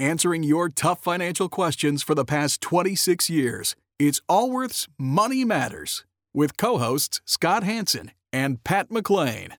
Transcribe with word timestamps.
answering 0.00 0.42
your 0.42 0.68
tough 0.70 1.02
financial 1.02 1.48
questions 1.48 2.02
for 2.02 2.14
the 2.14 2.24
past 2.24 2.60
26 2.62 3.28
years. 3.28 3.76
It's 3.98 4.20
Allworth's 4.28 4.88
Money 4.98 5.44
Matters 5.44 6.04
with 6.32 6.56
co 6.56 6.78
hosts 6.78 7.20
Scott 7.26 7.62
Hanson 7.62 8.12
and 8.32 8.64
Pat 8.64 8.88
McClain. 8.88 9.52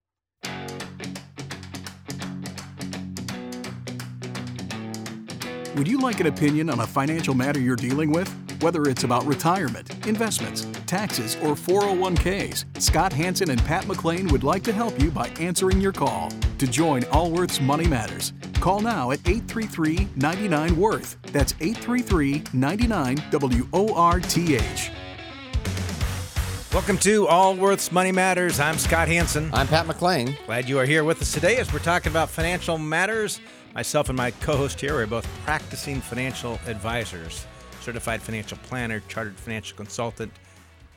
Would 5.76 5.88
you 5.88 6.02
like 6.02 6.20
an 6.20 6.28
opinion 6.28 6.70
on 6.70 6.80
a 6.80 6.88
financial 6.88 7.34
matter 7.34 7.60
you're 7.60 7.76
dealing 7.76 8.12
with? 8.12 8.41
Whether 8.62 8.84
it's 8.84 9.04
about 9.04 9.26
retirement, 9.26 10.06
investments, 10.06 10.68
taxes, 10.86 11.36
or 11.38 11.56
401ks, 11.56 12.66
Scott 12.80 13.12
Hanson 13.12 13.50
and 13.50 13.60
Pat 13.66 13.86
McClain 13.86 14.32
would 14.32 14.44
like 14.44 14.62
to 14.66 14.72
help 14.72 15.02
you 15.02 15.10
by 15.10 15.30
answering 15.40 15.82
your 15.82 15.92
call. 15.92 16.30
To 16.60 16.68
join 16.68 17.04
Allworth's 17.06 17.60
Money 17.60 17.88
Matters, 17.88 18.34
call 18.60 18.80
now 18.80 19.10
at 19.10 19.20
833 19.28 20.10
99 20.16 20.78
Worth. 20.78 21.18
That's 21.32 21.56
833 21.60 22.44
99 22.54 23.24
W 23.32 23.68
O 23.74 23.96
R 23.96 24.20
T 24.20 24.56
H. 24.56 24.92
Welcome 26.72 27.00
to 27.00 27.28
Allworth's 27.28 27.92
Money 27.92 28.12
Matters. 28.12 28.60
I'm 28.60 28.78
Scott 28.78 29.08
Hanson. 29.08 29.50
I'm 29.54 29.68
Pat 29.68 29.88
McClain. 29.88 30.38
Glad 30.46 30.70
you 30.70 30.78
are 30.78 30.86
here 30.86 31.04
with 31.04 31.20
us 31.24 31.34
today 31.34 31.58
as 31.58 31.74
we're 31.74 31.80
talking 31.80 32.12
about 32.12 32.30
financial 32.30 32.78
matters. 32.78 33.42
Myself 33.74 34.10
and 34.10 34.18
my 34.18 34.30
co 34.30 34.56
host 34.56 34.80
here 34.80 35.00
are 35.00 35.08
both 35.08 35.28
practicing 35.46 36.00
financial 36.00 36.60
advisors, 36.68 37.48
certified 37.82 38.22
financial 38.22 38.58
planner, 38.64 39.02
chartered 39.08 39.38
financial 39.38 39.76
consultant. 39.76 40.32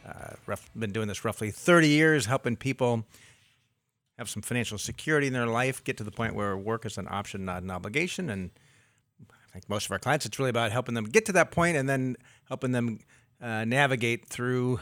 Uh, 0.07 0.35
rough, 0.47 0.69
been 0.77 0.93
doing 0.93 1.09
this 1.09 1.25
roughly 1.25 1.51
30 1.51 1.89
years, 1.89 2.27
helping 2.27 2.57
people 2.57 3.05
have 4.19 4.29
some 4.29 4.43
financial 4.43 4.79
security 4.79 5.27
in 5.27 5.33
their 5.33 5.47
life, 5.47 5.83
get 5.83 5.97
to 5.97 6.05
the 6.05 6.11
point 6.11 6.35
where 6.35 6.57
work 6.57 6.85
is 6.87 6.99
an 6.99 7.09
option, 7.11 7.45
not 7.45 7.63
an 7.63 7.71
obligation. 7.71 8.31
And 8.31 8.51
I 9.21 9.53
think 9.53 9.69
most 9.69 9.87
of 9.87 9.93
our 9.93 9.99
clients, 9.99 10.27
it's 10.27 10.39
really 10.39 10.51
about 10.51 10.73
helping 10.73 10.95
them 10.95 11.05
get 11.05 11.27
to 11.27 11.33
that 11.33 11.51
point 11.51 11.77
and 11.77 11.89
then 11.89 12.17
helping 12.49 12.73
them 12.73 13.01
uh, 13.41 13.65
navigate 13.65 14.27
through 14.27 14.81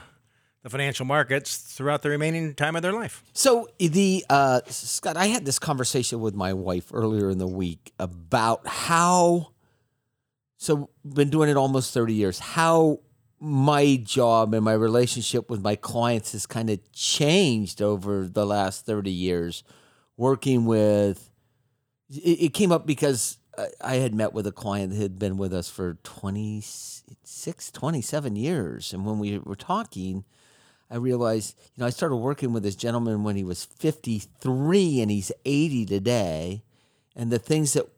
the 0.62 0.70
financial 0.70 1.06
markets 1.06 1.56
throughout 1.56 2.02
the 2.02 2.10
remaining 2.10 2.54
time 2.54 2.76
of 2.76 2.82
their 2.82 2.92
life. 2.92 3.24
So 3.32 3.68
the 3.78 4.24
uh, 4.28 4.60
Scott, 4.66 5.16
I 5.16 5.26
had 5.26 5.44
this 5.44 5.58
conversation 5.58 6.20
with 6.20 6.34
my 6.34 6.52
wife 6.52 6.90
earlier 6.92 7.30
in 7.30 7.38
the 7.38 7.48
week 7.48 7.92
about 7.98 8.66
how. 8.66 9.51
So 10.62 10.90
been 11.04 11.28
doing 11.28 11.48
it 11.48 11.56
almost 11.56 11.92
thirty 11.92 12.14
years. 12.14 12.38
How 12.38 13.00
my 13.40 13.96
job 13.96 14.54
and 14.54 14.64
my 14.64 14.74
relationship 14.74 15.50
with 15.50 15.60
my 15.60 15.74
clients 15.74 16.30
has 16.30 16.46
kind 16.46 16.70
of 16.70 16.78
changed 16.92 17.82
over 17.82 18.28
the 18.28 18.46
last 18.46 18.86
thirty 18.86 19.10
years, 19.10 19.64
working 20.16 20.64
with. 20.64 21.30
It, 22.08 22.44
it 22.44 22.54
came 22.54 22.70
up 22.70 22.86
because 22.86 23.38
I 23.82 23.96
had 23.96 24.14
met 24.14 24.32
with 24.32 24.46
a 24.46 24.52
client 24.52 24.92
that 24.92 25.02
had 25.02 25.18
been 25.18 25.36
with 25.36 25.52
us 25.52 25.68
for 25.68 25.94
26, 26.04 27.70
27 27.72 28.36
years. 28.36 28.92
And 28.92 29.04
when 29.04 29.18
we 29.18 29.38
were 29.38 29.56
talking, 29.56 30.24
I 30.88 30.96
realized, 30.96 31.58
you 31.74 31.80
know, 31.80 31.86
I 31.86 31.90
started 31.90 32.16
working 32.16 32.52
with 32.52 32.62
this 32.62 32.76
gentleman 32.76 33.24
when 33.24 33.34
he 33.34 33.42
was 33.42 33.64
53 33.64 35.00
and 35.00 35.10
he's 35.10 35.32
80 35.44 35.86
today. 35.86 36.62
And 37.16 37.32
the 37.32 37.38
things 37.40 37.72
that 37.72 37.88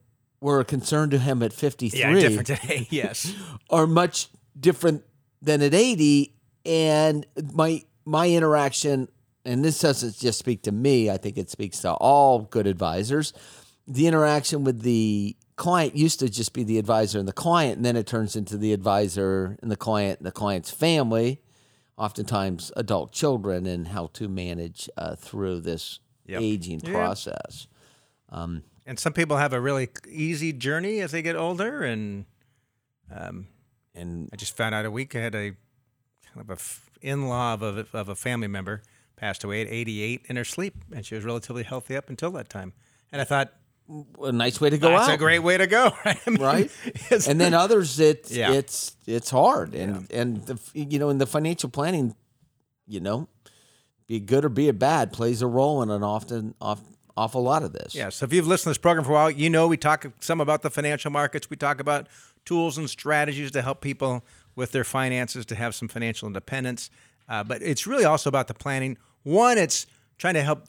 were 0.44 0.60
a 0.60 0.64
concern 0.64 1.08
to 1.08 1.18
him 1.18 1.42
at 1.42 1.54
53 1.54 1.98
Yeah, 1.98 2.12
different 2.12 2.46
today, 2.46 2.86
yes. 2.90 3.34
are 3.70 3.86
much 3.86 4.28
different 4.60 5.02
than 5.40 5.62
at 5.62 5.72
80. 5.72 6.34
And 6.66 7.26
my 7.54 7.82
my 8.04 8.28
interaction, 8.28 9.08
and 9.46 9.64
this 9.64 9.78
doesn't 9.80 10.18
just 10.18 10.38
speak 10.38 10.60
to 10.64 10.72
me, 10.72 11.08
I 11.10 11.16
think 11.16 11.38
it 11.38 11.48
speaks 11.48 11.78
to 11.80 11.92
all 11.94 12.40
good 12.40 12.66
advisors. 12.66 13.32
The 13.88 14.06
interaction 14.06 14.64
with 14.64 14.82
the 14.82 15.34
client 15.56 15.96
used 15.96 16.20
to 16.20 16.28
just 16.28 16.52
be 16.52 16.62
the 16.62 16.78
advisor 16.78 17.18
and 17.18 17.26
the 17.26 17.32
client, 17.32 17.76
and 17.76 17.84
then 17.86 17.96
it 17.96 18.06
turns 18.06 18.36
into 18.36 18.58
the 18.58 18.74
advisor 18.74 19.56
and 19.62 19.70
the 19.70 19.76
client 19.76 20.18
and 20.20 20.26
the 20.26 20.32
client's 20.32 20.70
family 20.70 21.40
oftentimes 21.96 22.70
adult 22.76 23.12
children 23.12 23.64
and 23.66 23.88
how 23.88 24.08
to 24.12 24.28
manage 24.28 24.90
uh, 24.98 25.14
through 25.16 25.60
this 25.60 26.00
Yep. 26.26 26.40
aging 26.42 26.80
process. 26.80 27.66
And 28.86 28.98
some 28.98 29.12
people 29.12 29.36
have 29.38 29.52
a 29.52 29.60
really 29.60 29.88
easy 30.08 30.52
journey 30.52 31.00
as 31.00 31.12
they 31.12 31.22
get 31.22 31.36
older. 31.36 31.82
And 31.82 32.26
um, 33.14 33.46
And 33.94 34.28
I 34.32 34.36
just 34.36 34.56
found 34.56 34.74
out 34.74 34.84
a 34.84 34.90
week 34.90 35.14
I 35.16 35.20
had 35.20 35.34
a 35.34 35.50
kind 36.26 36.40
of 36.40 36.50
a 36.50 36.54
f- 36.54 36.88
in-law 37.00 37.54
of 37.54 37.62
a, 37.62 37.86
of 37.92 38.08
a 38.08 38.14
family 38.14 38.48
member 38.48 38.82
passed 39.16 39.44
away 39.44 39.62
at 39.62 39.68
88 39.68 40.22
in 40.28 40.36
her 40.36 40.44
sleep, 40.44 40.74
and 40.94 41.06
she 41.06 41.14
was 41.14 41.24
relatively 41.24 41.62
healthy 41.62 41.96
up 41.96 42.08
until 42.10 42.30
that 42.32 42.48
time. 42.48 42.72
And 43.12 43.20
I 43.20 43.24
thought 43.24 43.52
a 44.22 44.32
nice 44.32 44.60
way 44.60 44.70
to 44.70 44.78
go 44.78 44.88
that's 44.88 45.08
out, 45.10 45.14
a 45.14 45.18
great 45.18 45.38
way 45.40 45.56
to 45.56 45.66
go, 45.66 45.92
right? 46.04 46.18
I 46.26 46.30
mean, 46.30 46.40
right? 46.42 46.70
and 47.28 47.40
then 47.40 47.54
others, 47.64 48.00
it's 48.00 48.32
Yeah. 48.32 48.52
it's 48.52 48.96
it's 49.06 49.30
hard, 49.30 49.74
and 49.74 50.10
and 50.10 50.44
the, 50.46 50.58
you 50.74 50.98
know 50.98 51.10
in 51.10 51.18
the 51.18 51.26
financial 51.26 51.68
planning, 51.70 52.16
you 52.88 52.98
know, 53.00 53.28
be 54.08 54.18
good 54.20 54.44
or 54.44 54.48
be 54.48 54.68
it 54.68 54.78
bad 54.78 55.12
plays 55.12 55.42
a 55.42 55.46
role 55.46 55.82
in 55.82 55.90
an 55.90 56.02
often 56.02 56.54
off, 56.60 56.80
awful 57.16 57.42
lot 57.42 57.62
of 57.62 57.72
this. 57.72 57.94
Yeah. 57.94 58.08
So 58.08 58.24
if 58.24 58.32
you've 58.32 58.46
listened 58.46 58.64
to 58.64 58.70
this 58.70 58.78
program 58.78 59.04
for 59.04 59.12
a 59.12 59.14
while, 59.14 59.30
you 59.30 59.50
know 59.50 59.66
we 59.68 59.76
talk 59.76 60.06
some 60.20 60.40
about 60.40 60.62
the 60.62 60.70
financial 60.70 61.10
markets. 61.10 61.48
We 61.48 61.56
talk 61.56 61.80
about 61.80 62.08
tools 62.44 62.78
and 62.78 62.88
strategies 62.88 63.50
to 63.52 63.62
help 63.62 63.80
people 63.80 64.24
with 64.56 64.72
their 64.72 64.84
finances 64.84 65.46
to 65.46 65.54
have 65.54 65.74
some 65.74 65.88
financial 65.88 66.26
independence. 66.26 66.90
Uh, 67.28 67.42
but 67.42 67.62
it's 67.62 67.86
really 67.86 68.04
also 68.04 68.28
about 68.28 68.48
the 68.48 68.54
planning. 68.54 68.98
One, 69.22 69.58
it's 69.58 69.86
trying 70.18 70.34
to 70.34 70.42
help. 70.42 70.66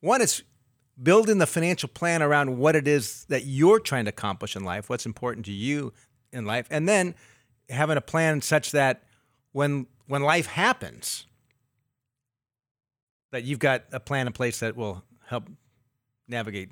One, 0.00 0.20
it's 0.20 0.42
building 1.00 1.38
the 1.38 1.46
financial 1.46 1.88
plan 1.88 2.22
around 2.22 2.58
what 2.58 2.76
it 2.76 2.86
is 2.86 3.24
that 3.28 3.44
you're 3.44 3.80
trying 3.80 4.04
to 4.04 4.10
accomplish 4.10 4.56
in 4.56 4.64
life, 4.64 4.88
what's 4.88 5.06
important 5.06 5.46
to 5.46 5.52
you 5.52 5.92
in 6.32 6.44
life, 6.44 6.66
and 6.70 6.88
then 6.88 7.14
having 7.70 7.96
a 7.96 8.00
plan 8.00 8.40
such 8.40 8.72
that 8.72 9.02
when 9.52 9.86
when 10.06 10.22
life 10.22 10.46
happens, 10.46 11.26
that 13.30 13.44
you've 13.44 13.58
got 13.58 13.84
a 13.92 14.00
plan 14.00 14.26
in 14.26 14.32
place 14.32 14.60
that 14.60 14.76
will 14.76 15.04
help 15.26 15.44
navigate 16.28 16.70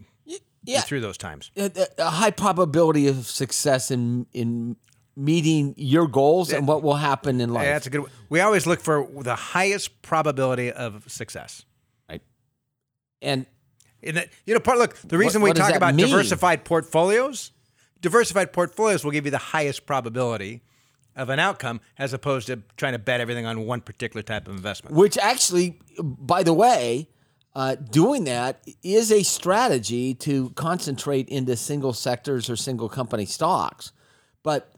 yeah. 0.64 0.80
through 0.80 1.00
those 1.00 1.16
times. 1.16 1.50
a, 1.56 1.70
a 1.98 2.10
high 2.10 2.30
probability 2.30 3.08
of 3.08 3.26
success 3.26 3.90
in 3.90 4.26
in 4.32 4.76
meeting 5.16 5.74
your 5.78 6.06
goals 6.06 6.52
and 6.52 6.68
what 6.68 6.82
will 6.82 6.96
happen 6.96 7.40
in 7.40 7.52
life. 7.52 7.64
Yeah, 7.64 7.72
that's 7.72 7.86
a 7.86 7.90
good. 7.90 8.04
We 8.28 8.40
always 8.40 8.66
look 8.66 8.80
for 8.80 9.08
the 9.22 9.34
highest 9.34 10.02
probability 10.02 10.70
of 10.70 11.10
success. 11.10 11.64
right? 12.08 12.22
And 13.22 13.46
And 14.02 14.18
that, 14.18 14.28
you 14.44 14.54
know, 14.54 14.60
part 14.60 14.78
look 14.78 14.96
the 14.98 15.18
reason 15.18 15.40
what 15.40 15.54
we 15.54 15.60
talk 15.60 15.74
about 15.74 15.94
mean? 15.94 16.06
diversified 16.06 16.64
portfolios, 16.64 17.52
diversified 18.00 18.52
portfolios 18.52 19.04
will 19.04 19.12
give 19.12 19.24
you 19.24 19.30
the 19.30 19.38
highest 19.38 19.86
probability 19.86 20.62
of 21.14 21.30
an 21.30 21.38
outcome 21.38 21.80
as 21.98 22.12
opposed 22.12 22.46
to 22.48 22.62
trying 22.76 22.92
to 22.92 22.98
bet 22.98 23.20
everything 23.22 23.46
on 23.46 23.64
one 23.64 23.80
particular 23.80 24.22
type 24.22 24.46
of 24.46 24.54
investment. 24.54 24.94
which 24.94 25.16
actually, 25.16 25.78
by 26.02 26.42
the 26.42 26.52
way, 26.52 27.08
uh, 27.56 27.74
doing 27.74 28.24
that 28.24 28.62
is 28.82 29.10
a 29.10 29.22
strategy 29.22 30.12
to 30.14 30.50
concentrate 30.50 31.28
into 31.30 31.56
single 31.56 31.94
sectors 31.94 32.50
or 32.50 32.56
single 32.56 32.88
company 32.88 33.24
stocks. 33.24 33.92
But 34.42 34.72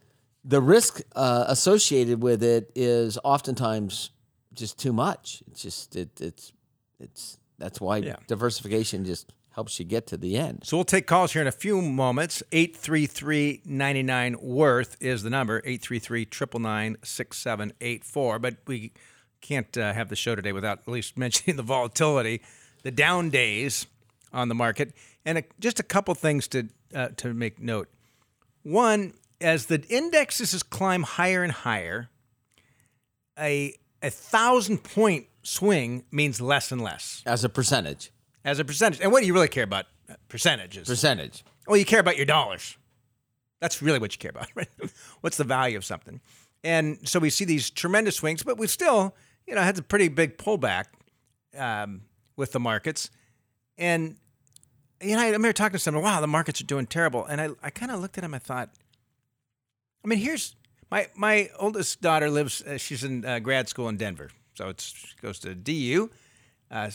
the 0.44 0.60
risk 0.60 1.00
uh, 1.16 1.44
associated 1.48 2.22
with 2.22 2.42
it 2.42 2.70
is 2.76 3.18
oftentimes 3.24 4.10
just 4.54 4.78
too 4.78 4.92
much. 4.92 5.42
It's 5.48 5.62
just 5.62 5.96
it, 5.96 6.20
it's 6.20 6.52
it's 7.00 7.38
that's 7.58 7.80
why 7.80 7.96
Yeah. 7.98 8.16
diversification 8.28 9.04
just 9.04 9.32
helps 9.50 9.78
you 9.80 9.84
get 9.84 10.06
to 10.06 10.16
the 10.16 10.36
end. 10.36 10.60
So 10.62 10.76
we'll 10.76 10.84
take 10.84 11.08
calls 11.08 11.32
here 11.32 11.42
in 11.42 11.48
a 11.48 11.52
few 11.52 11.82
moments. 11.82 12.44
833-99 12.52 14.36
worth 14.40 14.96
is 15.00 15.24
the 15.24 15.30
number 15.30 15.60
833-999-6784. 15.62 18.40
But 18.40 18.56
we 18.66 18.92
can't 19.40 19.76
uh, 19.76 19.92
have 19.92 20.08
the 20.08 20.16
show 20.16 20.34
today 20.36 20.52
without 20.52 20.78
at 20.86 20.88
least 20.88 21.18
mentioning 21.24 21.56
the 21.56 21.62
volatility, 21.62 22.40
the 22.82 22.90
down 22.90 23.30
days 23.30 23.86
on 24.32 24.48
the 24.48 24.54
market, 24.54 24.92
and 25.24 25.38
a, 25.38 25.44
just 25.58 25.80
a 25.80 25.82
couple 25.82 26.14
things 26.14 26.48
to 26.48 26.68
uh, 26.94 27.08
to 27.16 27.34
make 27.34 27.60
note. 27.60 27.88
One, 28.62 29.14
as 29.40 29.66
the 29.66 29.82
indexes 29.88 30.62
climb 30.62 31.02
higher 31.02 31.42
and 31.42 31.52
higher, 31.52 32.08
a 33.38 33.74
a 34.02 34.10
thousand 34.10 34.78
point 34.84 35.26
swing 35.42 36.04
means 36.10 36.40
less 36.40 36.70
and 36.72 36.80
less 36.82 37.22
As 37.26 37.42
a 37.44 37.48
percentage, 37.48 38.10
as 38.44 38.58
a 38.58 38.64
percentage. 38.64 39.00
And 39.00 39.10
what 39.12 39.20
do 39.20 39.26
you 39.26 39.34
really 39.34 39.48
care 39.48 39.64
about? 39.64 39.86
Uh, 40.08 40.14
Percentages. 40.28 40.88
percentage. 40.88 41.44
Well, 41.66 41.76
you 41.76 41.84
care 41.84 42.00
about 42.00 42.16
your 42.16 42.26
dollars. 42.26 42.76
That's 43.60 43.82
really 43.82 43.98
what 43.98 44.12
you 44.12 44.18
care 44.18 44.30
about, 44.30 44.48
right? 44.54 44.68
What's 45.20 45.36
the 45.36 45.44
value 45.44 45.76
of 45.76 45.84
something? 45.84 46.20
And 46.64 46.98
so 47.08 47.18
we 47.18 47.30
see 47.30 47.44
these 47.44 47.70
tremendous 47.70 48.16
swings, 48.16 48.42
but 48.42 48.58
we 48.58 48.66
still, 48.66 49.14
you 49.46 49.54
know, 49.54 49.62
had 49.62 49.78
a 49.78 49.82
pretty 49.82 50.08
big 50.08 50.38
pullback 50.38 50.84
um, 51.56 52.02
with 52.38 52.52
the 52.52 52.60
markets. 52.60 53.10
And, 53.76 54.16
you 55.02 55.16
know, 55.16 55.20
I 55.22 55.26
remember 55.26 55.52
talking 55.52 55.74
to 55.74 55.78
someone, 55.78 56.04
wow, 56.04 56.20
the 56.22 56.26
markets 56.26 56.60
are 56.62 56.64
doing 56.64 56.86
terrible. 56.86 57.26
And 57.26 57.40
I, 57.40 57.48
I 57.62 57.70
kind 57.70 57.92
of 57.92 58.00
looked 58.00 58.16
at 58.16 58.24
him, 58.24 58.32
I 58.32 58.38
thought, 58.38 58.70
I 60.02 60.08
mean, 60.08 60.20
here's 60.20 60.56
my, 60.90 61.08
my 61.14 61.50
oldest 61.58 62.00
daughter 62.00 62.30
lives, 62.30 62.62
uh, 62.62 62.78
she's 62.78 63.04
in 63.04 63.24
uh, 63.24 63.40
grad 63.40 63.68
school 63.68 63.88
in 63.88 63.98
Denver. 63.98 64.30
So 64.54 64.68
it's, 64.68 64.84
she 64.84 65.16
goes 65.20 65.38
to 65.40 65.54
DU, 65.54 66.10
uh, 66.70 66.90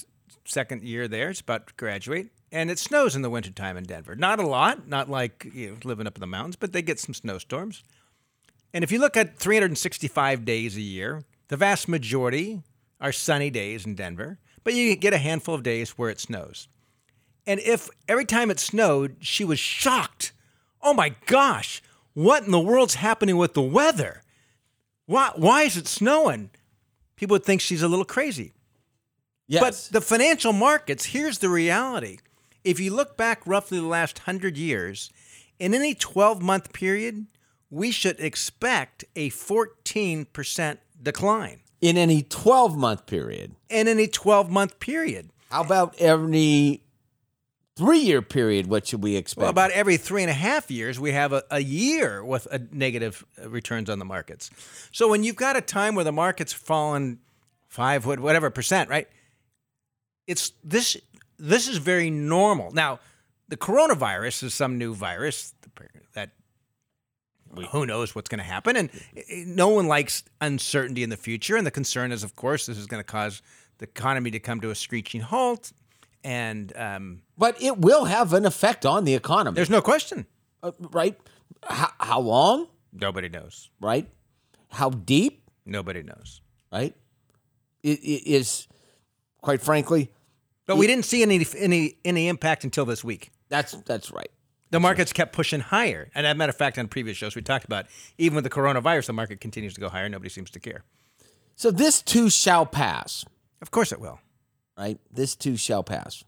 second 0.46 0.82
year 0.84 1.08
there, 1.08 1.30
it's 1.30 1.42
about 1.42 1.68
to 1.68 1.74
graduate. 1.76 2.30
and 2.52 2.72
it 2.72 2.80
snows 2.80 3.16
in 3.16 3.22
the 3.22 3.30
wintertime 3.30 3.78
in 3.78 3.84
Denver. 3.84 4.16
Not 4.16 4.40
a 4.40 4.48
lot, 4.48 4.88
not 4.88 5.10
like 5.10 5.48
you 5.54 5.72
know, 5.72 5.78
living 5.84 6.08
up 6.08 6.16
in 6.16 6.22
the 6.22 6.28
mountains, 6.28 6.56
but 6.56 6.74
they 6.74 6.82
get 6.82 7.00
some 7.00 7.14
snowstorms. 7.14 7.84
And 8.74 8.84
if 8.84 8.92
you 8.92 9.00
look 9.00 9.16
at 9.16 9.38
365 9.38 10.46
days 10.46 10.76
a 10.76 10.82
year, 10.82 11.24
the 11.50 11.58
vast 11.58 11.88
majority 11.88 12.64
are 13.00 13.12
sunny 13.12 13.50
days 13.50 13.86
in 13.86 13.96
Denver, 13.96 14.40
but 14.64 14.74
you 14.74 14.96
get 14.96 15.14
a 15.14 15.18
handful 15.18 15.56
of 15.56 15.64
days 15.64 15.92
where 15.92 16.10
it 16.10 16.20
snows. 16.20 16.68
And 17.46 17.60
if 17.60 17.90
every 18.08 18.26
time 18.26 18.50
it 18.50 18.60
snowed, 18.60 19.18
she 19.20 19.44
was 19.44 19.60
shocked. 19.60 20.32
Oh 20.82 20.94
my 20.94 21.16
gosh, 21.26 21.82
what 22.14 22.44
in 22.44 22.52
the 22.52 22.60
world's 22.60 22.96
happening 22.96 23.38
with 23.38 23.54
the 23.54 23.62
weather? 23.62 24.22
Why, 25.06 25.32
why 25.36 25.64
is 25.64 25.76
it 25.76 25.88
snowing? 25.88 26.52
People 27.16 27.36
would 27.36 27.46
think 27.46 27.62
she's 27.62 27.82
a 27.82 27.88
little 27.88 28.06
crazy. 28.06 28.54
Yes. 29.48 29.62
But 29.62 29.94
the 29.94 30.02
financial 30.02 30.54
markets, 30.54 31.06
here's 31.08 31.40
the 31.40 31.50
reality. 31.50 32.20
If 32.64 32.80
you 32.80 32.94
look 32.94 33.18
back 33.18 33.42
roughly 33.46 33.80
the 33.80 33.88
last 33.88 34.20
100 34.20 34.58
years, 34.58 35.12
in 35.60 35.74
any 35.74 35.94
12 35.94 36.42
month 36.42 36.72
period, 36.72 37.28
we 37.70 37.92
should 37.92 38.20
expect 38.20 39.04
a 39.16 39.30
14% 39.32 40.78
decline 41.02 41.60
in 41.84 41.98
any 41.98 42.24
12 42.24 42.78
month 42.78 43.06
period. 43.06 43.56
in 43.70 43.88
any 43.90 44.08
12 44.08 44.50
month 44.50 44.80
period. 44.80 45.30
How 45.52 45.62
about 45.62 46.00
every 46.00 46.82
three 47.76 48.00
year 48.00 48.22
period? 48.22 48.68
What 48.68 48.88
should 48.88 49.04
we 49.04 49.18
expect? 49.18 49.42
Well, 49.42 49.50
about 49.50 49.72
every 49.72 49.98
three 49.98 50.22
and 50.24 50.32
a 50.32 50.34
half 50.34 50.72
years, 50.72 50.98
we 50.98 51.12
have 51.12 51.34
a, 51.34 51.44
a 51.52 51.60
year 51.60 52.24
with 52.24 52.48
a 52.52 52.62
negative 52.72 53.26
uh, 53.42 53.50
returns 53.50 53.90
on 53.90 54.00
the 54.00 54.06
markets. 54.06 54.50
So 54.94 55.10
when 55.10 55.24
you've 55.24 55.36
got 55.36 55.58
a 55.58 55.62
time 55.62 55.96
where 55.96 56.06
the 56.06 56.14
market's 56.14 56.54
fallen 56.54 57.20
five, 57.68 58.06
whatever 58.06 58.50
percent, 58.50 58.90
right? 58.90 59.10
It's 60.26 60.54
this. 60.64 60.96
This 61.38 61.68
is 61.68 61.80
very 61.80 62.10
normal. 62.10 62.72
Now, 62.72 63.00
the 63.50 63.58
coronavirus 63.58 64.44
is 64.44 64.54
some 64.54 64.78
new 64.78 64.96
virus 64.96 65.54
who 67.72 67.86
knows 67.86 68.16
what's 68.16 68.30
going 68.30 68.40
to 68.40 68.44
happen, 68.46 68.76
and 68.76 68.90
eh, 69.16 69.44
no 69.46 69.70
one 69.70 69.88
likes 69.88 70.24
uncertainty 70.42 71.04
in 71.04 71.10
the 71.10 71.18
future. 71.18 71.56
And 71.56 71.66
the 71.66 71.72
concern 71.72 72.12
is, 72.12 72.24
of 72.24 72.36
course, 72.36 72.66
this 72.66 72.78
is 72.78 72.88
going 72.88 73.00
to 73.00 73.06
cause 73.06 73.42
the 73.78 73.86
economy 73.86 74.32
to 74.32 74.40
come 74.40 74.60
to 74.62 74.70
a 74.70 74.76
screeching 74.76 75.22
halt, 75.22 75.72
and 76.24 76.76
um, 76.78 77.22
but 77.38 77.62
it 77.62 77.78
will 77.80 78.06
have 78.06 78.34
an 78.34 78.46
effect 78.46 78.86
on 78.86 79.04
the 79.06 79.14
economy, 79.14 79.56
there's 79.56 79.70
no 79.70 79.82
question. 79.82 80.26
Uh, 80.62 80.72
right? 80.92 81.20
How, 81.64 81.90
how 82.00 82.20
long? 82.20 82.68
Nobody 82.92 83.30
knows. 83.30 83.70
Right? 83.82 84.08
How 84.70 84.90
deep? 84.90 85.50
Nobody 85.66 86.04
knows. 86.04 86.42
Right? 86.72 86.96
It, 87.84 88.00
it 88.00 88.28
is, 88.30 88.68
quite 89.42 89.62
frankly, 89.62 90.12
But 90.66 90.78
we 90.78 90.88
didn't 90.88 91.06
see 91.06 91.22
any 91.22 91.46
any 91.58 91.96
any 92.06 92.28
impact 92.30 92.64
until 92.64 92.86
this 92.86 93.04
week. 93.04 93.32
that's 93.50 93.74
that's 93.86 94.12
right. 94.12 94.30
The 94.74 94.80
markets 94.80 95.14
kept 95.14 95.34
pushing 95.34 95.60
higher. 95.60 96.10
And 96.16 96.26
as 96.26 96.32
a 96.32 96.36
matter 96.36 96.50
of 96.50 96.56
fact, 96.56 96.80
on 96.80 96.88
previous 96.88 97.16
shows, 97.16 97.36
we 97.36 97.44
talked 97.44 97.64
about 97.64 97.86
even 98.18 98.34
with 98.34 98.44
the 98.44 98.50
coronavirus, 98.50 99.06
the 99.06 99.14
market 99.14 99.40
continues 99.40 99.76
to 99.76 99.80
go 99.80 99.88
higher. 99.88 100.10
Nobody 100.10 100.30
seems 100.32 100.50
to 100.50 100.60
care. 100.60 100.84
So 101.56 101.70
this 101.70 102.02
too 102.02 102.32
shall 102.32 102.66
pass. 102.66 103.24
Of 103.62 103.70
course 103.70 103.92
it 103.92 104.00
will. 104.00 104.20
Right? 104.76 104.98
This 105.12 105.36
too 105.36 105.58
shall 105.58 105.84
pass. 105.84 106.24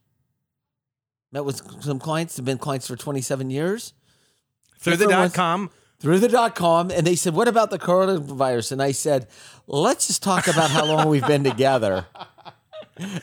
Met 1.32 1.44
with 1.44 1.60
some 1.82 1.98
clients. 1.98 2.36
Have 2.38 2.46
been 2.46 2.60
clients 2.60 2.86
for 2.86 2.96
27 2.96 3.50
years. 3.50 3.94
Through 4.78 4.98
the 4.98 5.08
dot 5.08 5.34
com. 5.34 5.72
through 6.00 6.20
the 6.20 6.30
dot 6.30 6.54
com 6.54 6.92
and 6.92 7.08
they 7.08 7.16
said, 7.16 7.34
What 7.34 7.48
about 7.48 7.72
the 7.72 7.80
coronavirus? 7.80 8.74
And 8.74 8.84
I 8.84 8.92
said, 8.92 9.26
Let's 9.66 10.06
just 10.06 10.22
talk 10.22 10.46
about 10.46 10.70
how 10.70 10.86
long 10.86 11.10
we've 11.10 11.26
been 11.26 11.44
together 11.44 12.06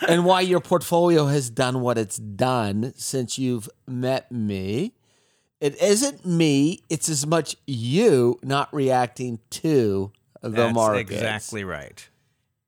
and 0.08 0.24
why 0.24 0.40
your 0.40 0.58
portfolio 0.58 1.26
has 1.26 1.48
done 1.48 1.80
what 1.80 1.96
it's 1.96 2.16
done 2.16 2.92
since 2.96 3.38
you've 3.38 3.70
met 3.86 4.32
me. 4.32 4.94
It 5.62 5.80
isn't 5.80 6.26
me, 6.26 6.82
it's 6.90 7.08
as 7.08 7.24
much 7.26 7.56
you 7.66 8.38
not 8.42 8.68
reacting 8.74 9.38
to 9.50 10.10
the 10.42 10.48
That's 10.48 10.74
market. 10.74 11.00
exactly 11.02 11.62
right. 11.62 12.04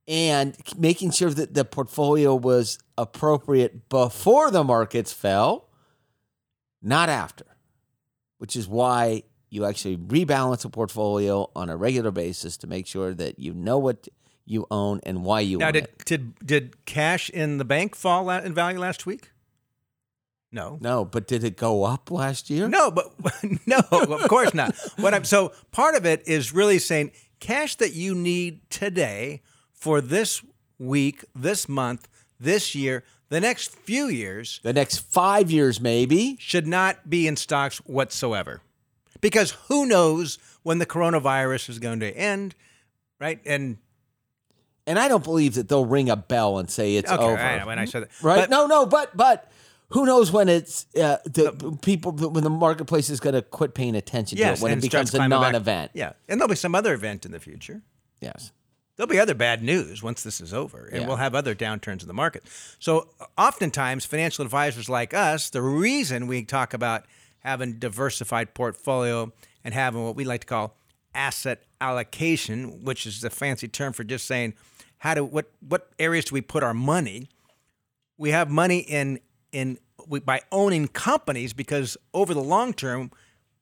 And 0.07 0.57
making 0.79 1.11
sure 1.11 1.31
that 1.31 1.55
the 1.55 1.65
portfolio 1.65 2.35
was 2.37 2.79
appropriate 2.97 3.89
before 3.89 4.51
the 4.53 4.63
markets 4.63 5.13
fell, 5.13 5.69
not 6.81 7.09
after 7.09 7.45
which 8.39 8.57
is 8.57 8.69
why 8.69 9.23
you 9.49 9.65
actually 9.65 9.97
rebalance 9.97 10.65
a 10.65 10.69
portfolio 10.69 11.49
on 11.57 11.71
a 11.71 11.77
regular 11.77 12.11
basis 12.11 12.57
to 12.59 12.67
make 12.67 12.87
sure 12.87 13.15
that 13.15 13.39
you 13.39 13.55
know 13.55 13.79
what 13.79 14.07
you 14.45 14.67
own 14.71 15.01
and 15.05 15.25
why 15.25 15.41
you 15.41 15.57
Now, 15.59 15.69
own 15.69 15.73
did, 15.73 15.85
it. 15.85 16.05
did 16.05 16.35
did 16.45 16.85
cash 16.85 17.31
in 17.31 17.57
the 17.59 17.65
bank 17.65 17.95
fall 17.97 18.29
in 18.31 18.53
value 18.53 18.79
last 18.79 19.07
week? 19.07 19.31
No. 20.55 20.79
No, 20.81 21.05
but 21.05 21.27
did 21.27 21.43
it 21.43 21.57
go 21.57 21.83
up 21.85 22.11
last 22.11 22.49
year? 22.49 22.69
No, 22.69 22.91
but 22.91 23.13
no, 23.67 23.81
of 23.91 24.29
course 24.29 24.55
not. 24.55 24.75
What 24.99 25.13
I'm 25.13 25.25
so 25.25 25.53
part 25.73 25.97
of 25.97 26.07
it 26.07 26.23
is 26.29 26.53
really 26.55 26.79
saying 26.79 27.11
cash 27.41 27.75
that 27.77 27.93
you 27.93 28.15
need 28.15 28.61
today 28.71 29.43
for 29.73 30.01
this 30.01 30.43
week, 30.79 31.25
this 31.35 31.69
month, 31.69 32.09
this 32.39 32.75
year, 32.75 33.03
the 33.31 33.41
next 33.41 33.75
few 33.75 34.07
years 34.07 34.61
The 34.63 34.73
next 34.73 34.99
five 34.99 35.51
years, 35.51 35.81
maybe. 35.81 36.37
should 36.39 36.67
not 36.69 37.11
be 37.11 37.27
in 37.27 37.37
stocks 37.37 37.79
whatsoever. 37.79 38.61
Because 39.21 39.53
who 39.69 39.87
knows 39.87 40.39
when 40.63 40.79
the 40.79 40.87
coronavirus 40.87 41.69
is 41.69 41.79
going 41.81 41.99
to 42.01 42.11
end, 42.17 42.55
right? 43.19 43.41
And 43.45 43.79
And 44.87 44.99
I 44.99 45.09
don't 45.09 45.25
believe 45.25 45.55
that 45.55 45.69
they'll 45.69 45.85
ring 45.87 46.11
a 46.11 46.17
bell 46.17 46.59
and 46.59 46.71
say 46.71 46.95
it's 46.97 47.11
okay, 47.11 47.23
over. 47.25 47.37
I 47.39 47.59
know, 47.59 47.67
when 47.67 47.79
I 47.79 47.87
said 47.87 48.03
that, 48.05 48.11
right? 48.23 48.41
But- 48.43 48.51
no, 48.51 48.67
no, 48.67 48.87
but 48.87 49.17
but 49.17 49.51
who 49.95 50.05
knows 50.05 50.33
when 50.33 50.49
it's 50.49 50.87
uh, 50.97 51.19
the 51.25 51.79
people 51.81 52.11
when 52.13 52.43
the 52.43 52.51
marketplace 52.51 53.09
is 53.09 53.21
going 53.21 53.35
to 53.35 53.43
quit 53.43 53.75
paying 53.75 53.95
attention 53.95 54.37
yes, 54.37 54.59
to 54.59 54.67
it 54.67 54.69
when 54.69 54.79
it 54.79 54.83
becomes 54.83 55.15
a 55.15 55.29
non-event. 55.29 55.93
Yeah, 55.95 56.15
and 56.29 56.41
there'll 56.41 56.49
be 56.49 56.57
some 56.57 56.75
other 56.75 56.93
event 56.95 57.25
in 57.25 57.31
the 57.31 57.39
future. 57.39 57.81
Yes. 58.21 58.51
There'll 58.97 59.09
be 59.09 59.21
other 59.21 59.35
bad 59.35 59.63
news 59.63 60.03
once 60.03 60.23
this 60.23 60.41
is 60.41 60.53
over, 60.53 60.87
and 60.87 61.03
Yeah. 61.03 61.07
we'll 61.09 61.17
have 61.17 61.35
other 61.35 61.55
downturns 61.55 62.03
in 62.03 62.09
the 62.09 62.15
market. 62.15 62.45
So, 62.79 63.09
oftentimes, 63.39 64.05
financial 64.05 64.45
advisors 64.45 64.89
like 64.89 65.15
us, 65.15 65.51
the 65.51 65.63
reason 65.63 66.27
we 66.27 66.45
talk 66.45 66.75
about 66.75 67.07
having 67.41 67.79
diversified 67.79 68.53
portfolio 68.55 69.33
and 69.63 69.75
having 69.75 70.05
what 70.05 70.17
we 70.17 70.25
like 70.25 70.41
to 70.43 70.47
call 70.49 70.77
asset 71.15 71.63
allocation, 71.81 72.85
which 72.85 73.07
is 73.07 73.21
the 73.21 73.31
fancy 73.31 73.69
term 73.69 73.93
for 73.93 74.03
just 74.03 74.27
saying 74.27 74.55
how 74.99 75.15
do 75.15 75.25
what 75.25 75.53
what 75.61 75.91
areas 76.01 76.25
do 76.25 76.35
we 76.35 76.41
put 76.41 76.65
our 76.65 76.75
money? 76.75 77.29
We 78.17 78.31
have 78.31 78.51
money 78.51 78.79
in 78.79 79.21
in 79.53 79.79
by 80.25 80.41
owning 80.53 80.89
companies 80.89 81.53
because 81.53 81.97
over 82.13 82.35
the 82.35 82.43
long 82.43 82.73
term, 82.73 83.11